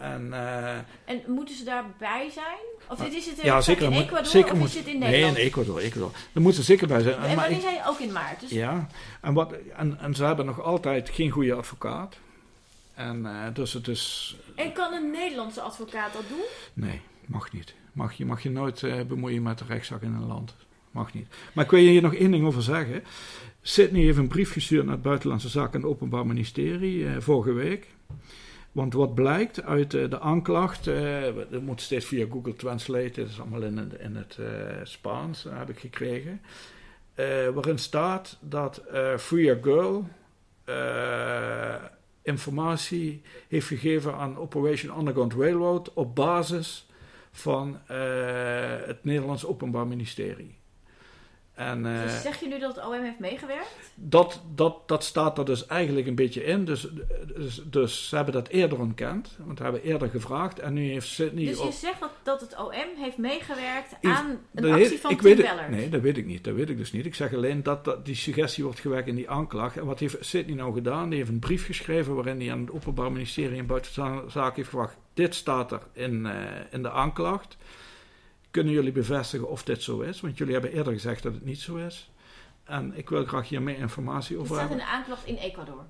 [0.00, 0.32] En...
[0.32, 2.58] eh, En moeten ze daarbij zijn?
[2.88, 3.84] Of dit is het Ah, ja, zeker.
[3.86, 5.36] in Ecuador zeker of moet, is dit in Nee, Nederland?
[5.36, 6.10] in Ecuador, Ecuador.
[6.32, 7.14] Daar moeten ze zeker bij zijn.
[7.14, 8.40] en maar wanneer zijn ook in maart?
[8.40, 8.86] Dus Ja,
[9.20, 12.16] en, wat, en, en ze hebben nog altijd geen goede advocaat.
[12.94, 14.36] En eh, dus het is...
[14.54, 16.44] En kan een Nederlandse advocaat dat doen?
[16.72, 17.74] Nee, mag niet.
[17.92, 20.54] Mag je, mag je nooit eh, bemoeien met de rechtszaak in een land.
[20.90, 21.26] Mag niet.
[21.52, 23.04] Maar ik wil je hier nog één ding over zeggen.
[23.62, 27.86] Sydney heeft een brief gestuurd naar het Buitenlandse Zaken en het Openbaar Ministerie vorige week.
[28.72, 33.28] Want wat blijkt uit eh, de aanklacht, eh dat moet steeds via Google Translate, dat
[33.28, 34.46] is allemaal in, het- in het eh,
[34.82, 36.40] Spaans, heb ik gekregen.
[37.54, 38.82] waarin staat dat
[39.18, 40.08] Free Girl
[42.22, 46.86] informatie heeft gegeven aan Operation Underground Railroad op basis
[47.32, 47.78] van
[48.86, 50.58] het Nederlands Openbaar Ministerie.
[51.60, 53.92] En, Dus zeg je nu dat het OM heeft meegewerkt?
[53.94, 56.64] dat, dat, dat staat er dus eigenlijk een beetje in.
[56.64, 56.88] Dus,
[57.36, 59.36] dus, dus ze hebben dat eerder ontkend.
[59.38, 60.58] Want we hebben eerder gevraagd.
[60.58, 61.44] En nu heeft Sydney...
[61.46, 65.10] Dus je op- zegt dat, dat het OM heeft meegewerkt aan een Dat actie van
[65.10, 65.70] ik weet het-?
[65.70, 66.44] Nee, dat weet ik niet.
[66.44, 67.06] Dat weet ik dus niet.
[67.06, 69.76] Ik zeg alleen dat, dat die suggestie wordt gewekt in die aanklacht.
[69.76, 71.08] En wat heeft Sidney nou gedaan?
[71.08, 74.68] Die heeft een brief geschreven waarin hij aan het Openbaar Ministerie en Buitenlandse Zaken heeft
[74.68, 74.96] gevraagd.
[75.14, 76.34] Dit staat er in, eh,
[76.70, 77.56] in de aanklacht.
[78.50, 80.20] Kunnen jullie bevestigen of dit zo is?
[80.20, 82.10] Want jullie hebben eerder gezegd dat het niet zo is.
[82.64, 84.86] En ik wil graag hier meer informatie Het over staat in hebben.
[84.86, 85.84] de aanklacht in Ecuador.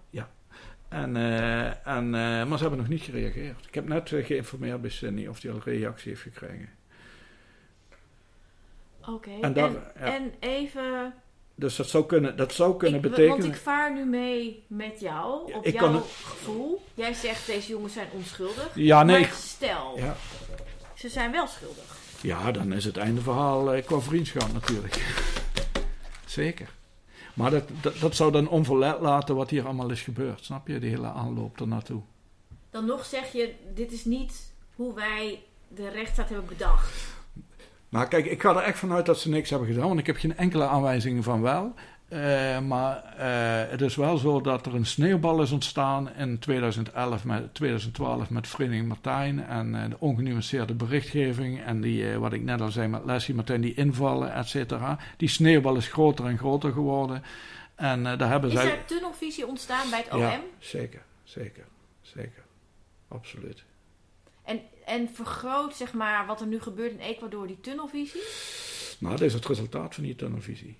[0.89, 3.67] En, eh, en, eh, maar ze hebben nog niet gereageerd.
[3.67, 6.69] Ik heb net eh, geïnformeerd bij Sidney of hij al een reactie heeft gekregen.
[9.09, 9.31] Oké.
[9.41, 9.55] En
[9.95, 10.31] En, ja.
[10.41, 11.15] even...
[11.55, 13.39] Dus dat zou kunnen, dat zou kunnen ik, betekenen...
[13.41, 16.83] Want ik vaar nu mee met jou, Ja, op ik jouw kan gevoel.
[16.95, 18.71] Jij zegt deze jongens zijn onschuldig.
[18.75, 19.21] Ja, nee.
[19.21, 20.17] Maar stel, Ja.
[20.95, 21.90] ze zijn wel schuldig.
[22.23, 24.95] Ja, dan is het einde verhaal eh, qua vriendschap natuurlijk.
[26.27, 26.69] Zeker.
[27.35, 30.45] Maar dat, dat, dat zou dan onverlet laten wat hier allemaal is gebeurd.
[30.45, 30.79] Snap je?
[30.79, 32.03] Die hele aanloop ernaartoe.
[32.71, 37.19] Dan nog zeg je, dit is niet hoe wij de rechtsstaat hebben bedacht.
[37.89, 39.89] Nou kijk, ik ga er echt vanuit dat ze niks hebben gedaan.
[39.89, 41.75] Want ik heb geen enkele aanwijzingen van wel.
[42.11, 47.25] Eh, maar eh, het is wel zo dat er een sneeuwbal is ontstaan in 2011
[47.25, 49.45] met, 2012 met Vereniging Martijn.
[49.45, 51.63] En eh, de ongenuanceerde berichtgeving.
[51.63, 54.99] En die, wat ik net al zei met Leslie Martijn, die invallen, et cetera.
[55.17, 57.23] Die sneeuwbal is groter en groter geworden.
[57.75, 58.71] En daar hebben Is zij...
[58.71, 60.21] er tunnelvisie ontstaan bij het OM?
[60.21, 61.65] Ja, zeker, zeker,
[62.01, 62.43] zeker.
[63.09, 63.65] Absoluut.
[64.45, 68.23] En, en vergroot zeg maar wat er nu gebeurt in Ecuador die tunnelvisie?
[68.99, 70.77] Nou, dat is het resultaat van die tunnelvisie.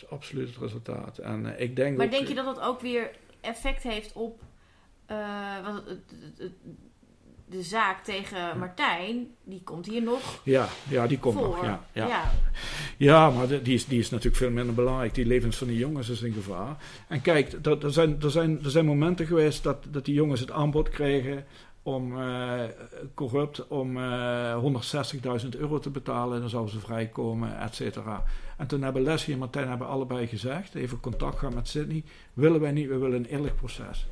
[0.00, 1.18] Dat is absoluut het resultaat.
[1.18, 3.10] En eh, ik denk Maar ook- denk je dat dat ook weer
[3.40, 4.40] effect heeft op
[5.06, 5.16] eh,
[7.48, 9.26] de zaak tegen Martijn?
[9.44, 11.44] Die komt hier nog Ja, ja, die komt voor.
[11.46, 11.64] nog.
[11.64, 12.06] Ja, ja.
[12.06, 12.30] ja.
[12.96, 15.14] ja maar de- die is, die is natuurlijk veel minder belangrijk.
[15.14, 16.76] Die levens van die jongens is in gevaar.
[17.08, 20.40] En kijk, er, er, zijn, er, zijn, er zijn momenten geweest dat, dat die jongens
[20.40, 21.44] het aanbod kregen
[21.82, 22.60] om eh,
[23.14, 24.58] corrupt om eh
[25.42, 26.40] 160.000 euro te betalen.
[26.40, 28.24] Dan zouden ze vrijkomen, et cetera.
[28.60, 32.60] En toen hebben Leslie en Martijn hebben allebei gezegd, even contact gehad met Sydney, willen
[32.60, 34.06] wij niet, we willen een eerlijk proces.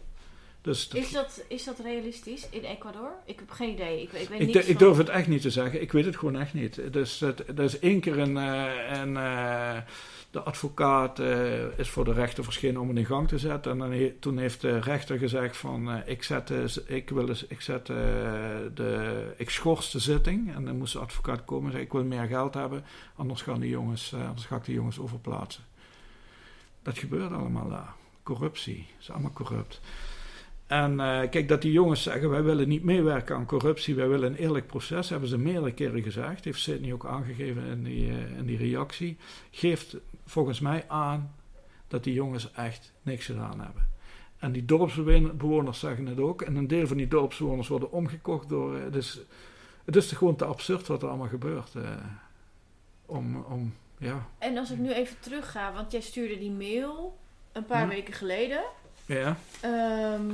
[0.61, 3.11] Dus dat- Is, dat, is dat realistisch in Ecuador?
[3.25, 4.03] Ik heb geen idee.
[4.03, 5.81] Ik, ik weet ik, ik durf het echt niet te zeggen.
[5.81, 6.93] Ik weet het gewoon echt niet.
[6.93, 9.77] Dus het, er is één keer een, eh, een, eh,
[10.31, 13.83] de advocaat eh, is voor de rechter verschenen om het in gang te zetten.
[13.83, 17.87] En toen heeft de rechter gezegd van eh, ik, zet, eh, ik, wil ik, zet,
[17.87, 20.55] de, ik schors de zitting.
[20.55, 22.85] En dan moest de advocaat komen en zeggen ik wil meer geld hebben.
[23.17, 25.65] Anders, gaan die jongens, anders ga ik die jongens overplaatsen.
[26.83, 27.95] Dat gebeurt allemaal daar.
[28.23, 28.87] Corruptie.
[28.93, 29.81] Het is allemaal corrupt.
[30.67, 30.97] En
[31.31, 34.67] kijk, dat die jongens zeggen, wij willen niet meewerken aan corruptie, wij willen een eerlijk
[34.67, 39.17] proces, hebben ze meerdere keren gezegd, heeft Sidney ook aangegeven in die, in die reactie,
[39.51, 39.97] geeft
[40.29, 41.35] volgens mij aan
[41.89, 43.89] dat die jongens echt niks gedaan hebben.
[44.39, 48.77] En die dorpsbewoners zeggen het ook, en een deel van die dorpsbewoners worden omgekocht door,
[48.79, 49.19] eh, dus
[49.85, 51.75] het is gewoon te absurd wat er allemaal gebeurt.
[51.75, 51.83] eh,
[53.07, 57.19] om, om, ja, En als ik nu even terug ga, want jij stuurde die mail
[57.53, 57.89] een paar Hm.
[57.89, 58.63] weken geleden.
[59.07, 60.29] ja, Ehm,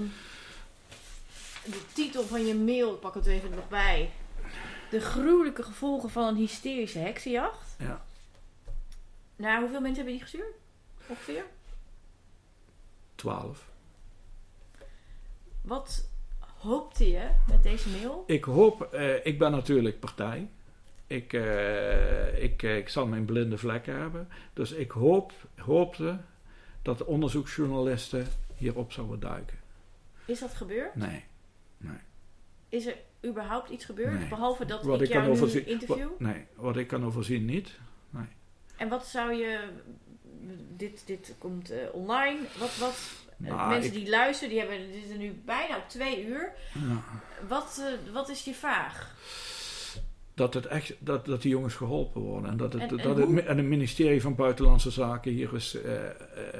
[1.64, 4.10] de titel van je mail, pak het even nog bij.
[4.90, 7.76] De gruwelijke gevolgen van een hysterische heksenjacht.
[7.78, 8.02] ja.
[9.36, 10.54] Nou, hoeveel mensen hebben die gestuurd?
[11.06, 11.44] Ongeveer?
[13.14, 13.68] 12.
[15.62, 16.08] Wat
[16.58, 18.24] hoopte je met deze mail?
[18.26, 20.48] Ik hoop, eh, ik ben natuurlijk partij.
[21.06, 24.28] Ik, eh, ik, eh, ik zal mijn blinde vlekken hebben.
[24.52, 26.18] Dus ik hoop, hoopte
[26.82, 29.58] dat de onderzoeksjournalisten hierop zouden duiken.
[30.24, 30.94] Is dat gebeurd?
[30.94, 31.24] Nee.
[32.68, 34.18] Is er überhaupt iets gebeurd?
[34.18, 34.28] Nee.
[34.28, 36.08] Behalve dat Wat ik ik jou nu overzien- interview?
[36.08, 37.78] Wat, nee, wat ik kan overzien niet.
[38.76, 39.58] En wat zou je...
[40.76, 42.38] Dit, dit komt eh, online.
[42.58, 46.26] Wat, wat Nou, mensen ik- die luisteren, die hebben dit is nu bijna op twee
[46.26, 46.52] uur.
[46.72, 47.02] Ja.
[47.48, 49.14] Wat, eh, wat is je vraag?
[50.34, 52.50] Dat, het echt, dat, dat die jongens geholpen worden.
[52.50, 55.74] En dat het, En- en dat het, en het ministerie van Buitenlandse Zaken hier is,
[55.80, 56.10] eh, eh,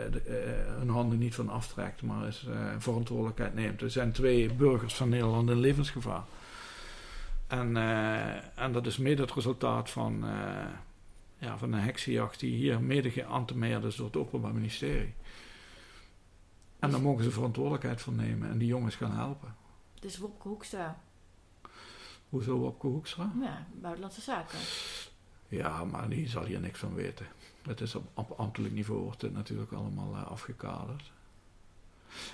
[0.07, 3.81] eh, hun handen niet van aftrekt, maar is, eh, verantwoordelijkheid neemt.
[3.82, 6.23] Er zijn twee burgers van Nederland in levensgevaar.
[7.47, 10.66] En, eh, en dat is mede het resultaat van, eh,
[11.45, 15.15] ja, van een heksenjacht die hier mede geantemeerd is door het Openbaar Ministerie.
[16.79, 19.55] En daar mogen ze verantwoordelijkheid voor nemen en die jongens gaan helpen.
[20.01, 21.01] Dus Wopke Hoekstra.
[22.29, 23.33] Hoezo op Hoekstra?
[23.41, 24.59] Ja, buitenlandse zaken.
[25.49, 27.27] Ja, maar die zal hier niks van weten.
[27.62, 31.12] Het is op, op ambtelijk niveau wordt dit natuurlijk allemaal eh, afgekaderd.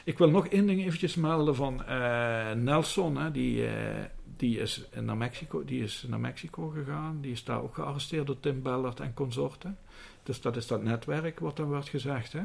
[0.05, 3.16] Ik wil nog één ding eventjes melden van eh, Nelson.
[3.16, 4.05] Hè, die, eh,
[4.41, 7.19] die, is naar Mexico, die is naar Mexico gegaan.
[7.21, 9.79] Die is daar ook gearresteerd door Tim Ballard en consorten.
[10.23, 12.33] Dus dat is dat netwerk wat dan wordt gezegd.
[12.33, 12.43] Hè.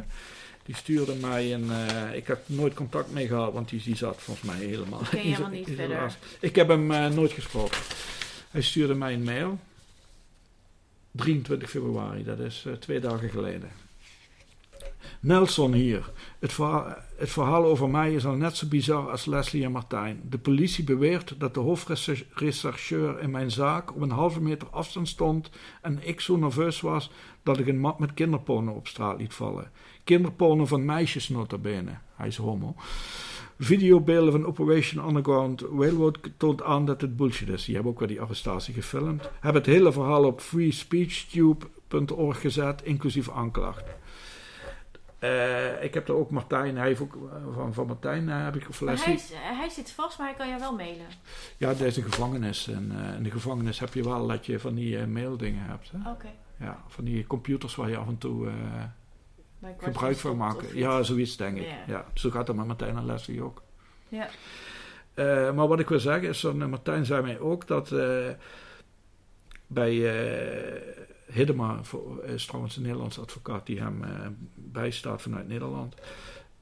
[0.64, 1.72] Die stuurde mij een.
[1.72, 5.02] eh, ik heb nooit contact mee gehad, want die, die zat volgens mij helemaal.
[5.10, 6.18] ken je die helemaal niet verder.
[6.40, 7.78] Ik heb hem eh, nooit gesproken.
[8.52, 9.60] Hij stuurde mij een mail.
[11.12, 13.70] 23 februari, dat is eh, twee dagen geleden.
[15.20, 16.12] Nelson hier.
[16.40, 16.54] Het
[17.30, 20.22] verhaal, over mij is al net zo bizar als Leslie en Martijn.
[20.30, 25.50] De politie beweert dat de hoofdrechercheur in mijn zaak op een halve meter afstand stond
[25.82, 27.12] en ik zo nerveus was
[27.44, 29.72] dat ik een mat met kinderporno op straat liet vallen.
[30.04, 31.98] Kinderporno van meisjes nota bene.
[32.16, 32.76] Hij is homo.
[33.60, 37.66] Videobeelden van Operation Underground Railroad toont aan dat het bullshit is.
[37.66, 39.30] Die hebben ook wel die arrestatie gefilmd.
[39.40, 43.84] Hebben het hele verhaal op freespeechtube.org gezet, inclusief aanklacht.
[45.26, 48.56] Eh, ik heb er ook Martijn, hij heeft ook eh, van, van Martijn eh, heb
[48.56, 49.20] ik Leslie.
[49.34, 51.06] hij, zit vast, maar hij kan jou wel mailen.
[51.58, 52.68] Ja, dat is een gevangenis.
[52.68, 55.92] En in de gevangenis heb je wel dat je van die maildingen hebt.
[56.08, 56.30] Oké.
[56.60, 58.50] Ja, van die computers waar je af en toe
[59.78, 61.08] gebruik van of Ja, iets.
[61.08, 61.66] zoiets denk ik.
[61.66, 61.78] Ja.
[61.88, 62.06] Ja.
[62.14, 63.62] zo gaat het met Martijn en Leslie ook.
[64.08, 64.28] Ja.
[65.52, 67.90] Maar wat ik wil zeggen is, Martijn zei mij ook dat
[69.68, 69.94] bij
[71.26, 71.82] Hiddema,
[72.24, 75.96] is trouwens een Nederlandse advocaat die hem eh, bijstaat vanuit Nederland,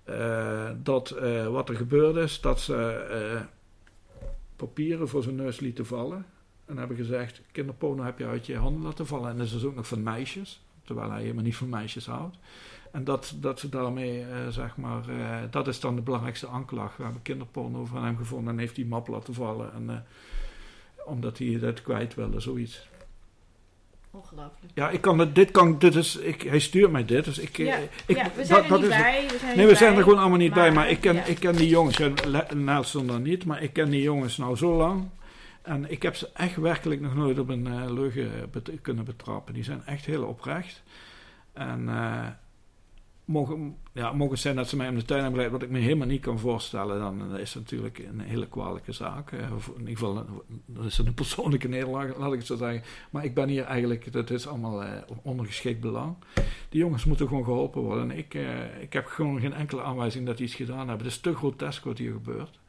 [0.03, 3.45] eh, dat eh, wat er gebeurd is, dat ze
[4.55, 6.25] papieren voor zijn neus lieten vallen.
[6.65, 9.29] En hebben gezegd, kinderporno heb je uit je handen laten vallen.
[9.29, 12.37] En dat is dus ook nog van meisjes, terwijl hij helemaal niet van meisjes houdt.
[12.91, 15.03] En dat, dat ze daarmee, zeg maar,
[15.49, 16.97] dat is dan de belangrijkste aanklacht.
[16.97, 19.73] We hebben kinderporno van hem gevonden en heeft die map laten vallen.
[19.73, 20.05] En,
[21.05, 22.87] omdat hij dat kwijt wilde, zoiets.
[24.15, 24.71] Ongelooflijk.
[24.73, 27.57] Ja, ik kan het, dit kan, dit is, ik, hij stuurt mij dit, dus ik...
[27.57, 29.03] eh, Ja, ik ja, we dat- zijn er dat niet is het.
[29.03, 29.21] bij.
[29.21, 31.15] We zijn er Nee, niet we zijn er gewoon allemaal niet bij, maar, ik ken,
[31.15, 31.23] ja.
[31.23, 31.99] ik ken die jongens,
[32.55, 35.09] Nelson dan niet, maar ik ken die jongens nou zo lang.
[35.61, 39.53] En ik heb ze echt werkelijk nog nooit op een eh, leugen bet- kunnen betrappen.
[39.53, 40.83] Die zijn echt heel oprecht.
[41.53, 42.25] En eh,
[43.25, 45.79] mogen, ja, mogen zijn dat ze mij om de tuin hebben geleid, wat ik me
[45.79, 49.31] helemaal niet kan voorstellen, dan is het natuurlijk een hele kwalijke zaak.
[49.31, 49.39] eh,
[49.75, 50.23] in ieder geval, eh,
[50.65, 52.83] dat is een persoonlijke nederlaag, laat ik het zo zeggen.
[53.09, 54.89] Maar ik ben hier eigenlijk, dat is allemaal eh,
[55.21, 56.15] ondergeschikt belang.
[56.69, 58.11] Die jongens moeten gewoon geholpen worden.
[58.11, 60.97] En ik, eh, ik heb gewoon geen enkele aanwijzing dat die iets gedaan hebben.
[60.97, 62.59] Het is te grotesk wat hier gebeurt.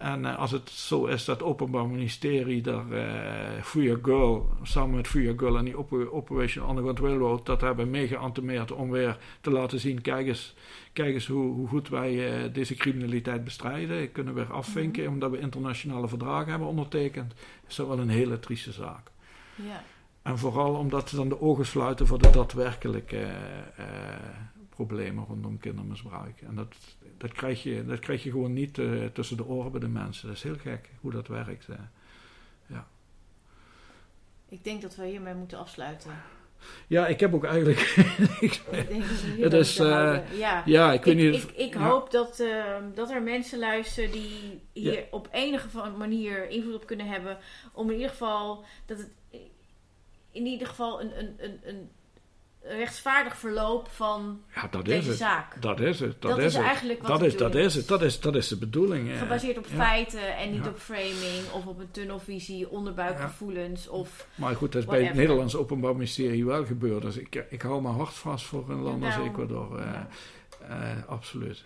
[0.00, 4.96] En eh, als het zo is dat het Openbaar Ministerie daar eh Free Girl, samen
[4.96, 9.50] met Free Girl en die Op- Operation Underground Railroad, dat hebben meegeantemeerd om weer te
[9.50, 10.54] laten zien, kijk eens,
[10.92, 14.12] kijk eens hoe, hoe goed wij eh, deze criminaliteit bestrijden.
[14.12, 17.34] Kunnen we weer afvinken omdat we internationale verdragen hebben ondertekend.
[17.68, 19.10] Is dat wel een hele trieste zaak.
[19.54, 19.82] Ja.
[20.22, 23.26] En vooral omdat ze dan de ogen sluiten voor de daadwerkelijke
[24.68, 26.40] problemen rondom kindermisbruik.
[26.40, 26.74] En dat,
[27.20, 30.26] dat, krijg je, dat krijg je gewoon niet eh, tussen de oren bij de mensen.
[30.28, 31.68] Dat is heel gek hoe dat werkt.
[31.68, 31.76] eh.
[34.48, 36.10] Ik denk dat we hiermee moeten afsluiten.
[36.86, 37.78] Ja, ik heb ook eigenlijk.
[38.40, 40.24] ik- Ik denk dat houden.
[40.38, 40.62] ja.
[40.66, 41.42] ja, ik Ik, weet niet.
[41.42, 41.80] ik, ik ja.
[41.88, 45.02] hoop dat, ehm, dat er mensen luisteren die hier Ja.
[45.10, 47.38] op enige manier invloed op kunnen hebben.
[47.72, 49.10] Om in ieder geval dat het
[50.30, 51.90] in ieder geval een, een, een, een
[52.62, 55.18] rechtvaardig verloop van Ja, dat is deze het.
[55.18, 55.62] zaak.
[55.62, 56.22] Dat is het.
[56.22, 56.64] Dat, Dat is, is het.
[56.64, 57.88] eigenlijk wat dat is, dat is het.
[57.88, 59.18] Dat is, dat is de bedoeling.
[59.18, 59.74] Gebaseerd op ja.
[59.84, 60.70] feiten en niet Ja.
[60.70, 65.14] op framing of op een tunnelvisie, onderbuikgevoelens of Maar goed, dat is bij het.
[65.14, 67.02] Nederlands Openbaar Ministerie wel gebeurd.
[67.02, 69.78] Dus ik, ik hou mijn hart vast voor een land als Ecuador.
[69.78, 71.64] eh, absoluut.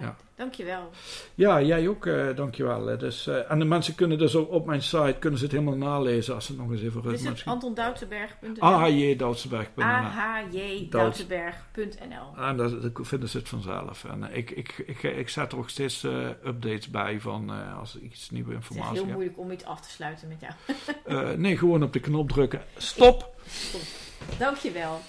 [0.00, 0.16] Ja.
[0.34, 0.90] Dankjewel.
[1.34, 2.98] Ja, jij ook, eh, dankjewel.
[2.98, 5.76] Dus, eh, en de mensen kunnen dus ook op mijn site kunnen ze het helemaal
[5.76, 12.56] nalezen als ze het nog eens even Dit is rustig het antondoutsenberg.nl ahjdoutsberg.nl ahjdoutsberg.nl En
[12.56, 14.04] daar daar vinden ze het vanzelf.
[14.04, 18.02] En ik, ik, ik, ik zet er ook steeds eh, updates bij van als ik
[18.02, 19.12] iets nieuwe Het is informatie heel heb.
[19.14, 20.52] moeilijk om iets af te sluiten met jou.
[21.36, 22.62] Nee, gewoon op de knop drukken.
[22.92, 23.34] Stop!
[24.38, 25.00] Dankjewel.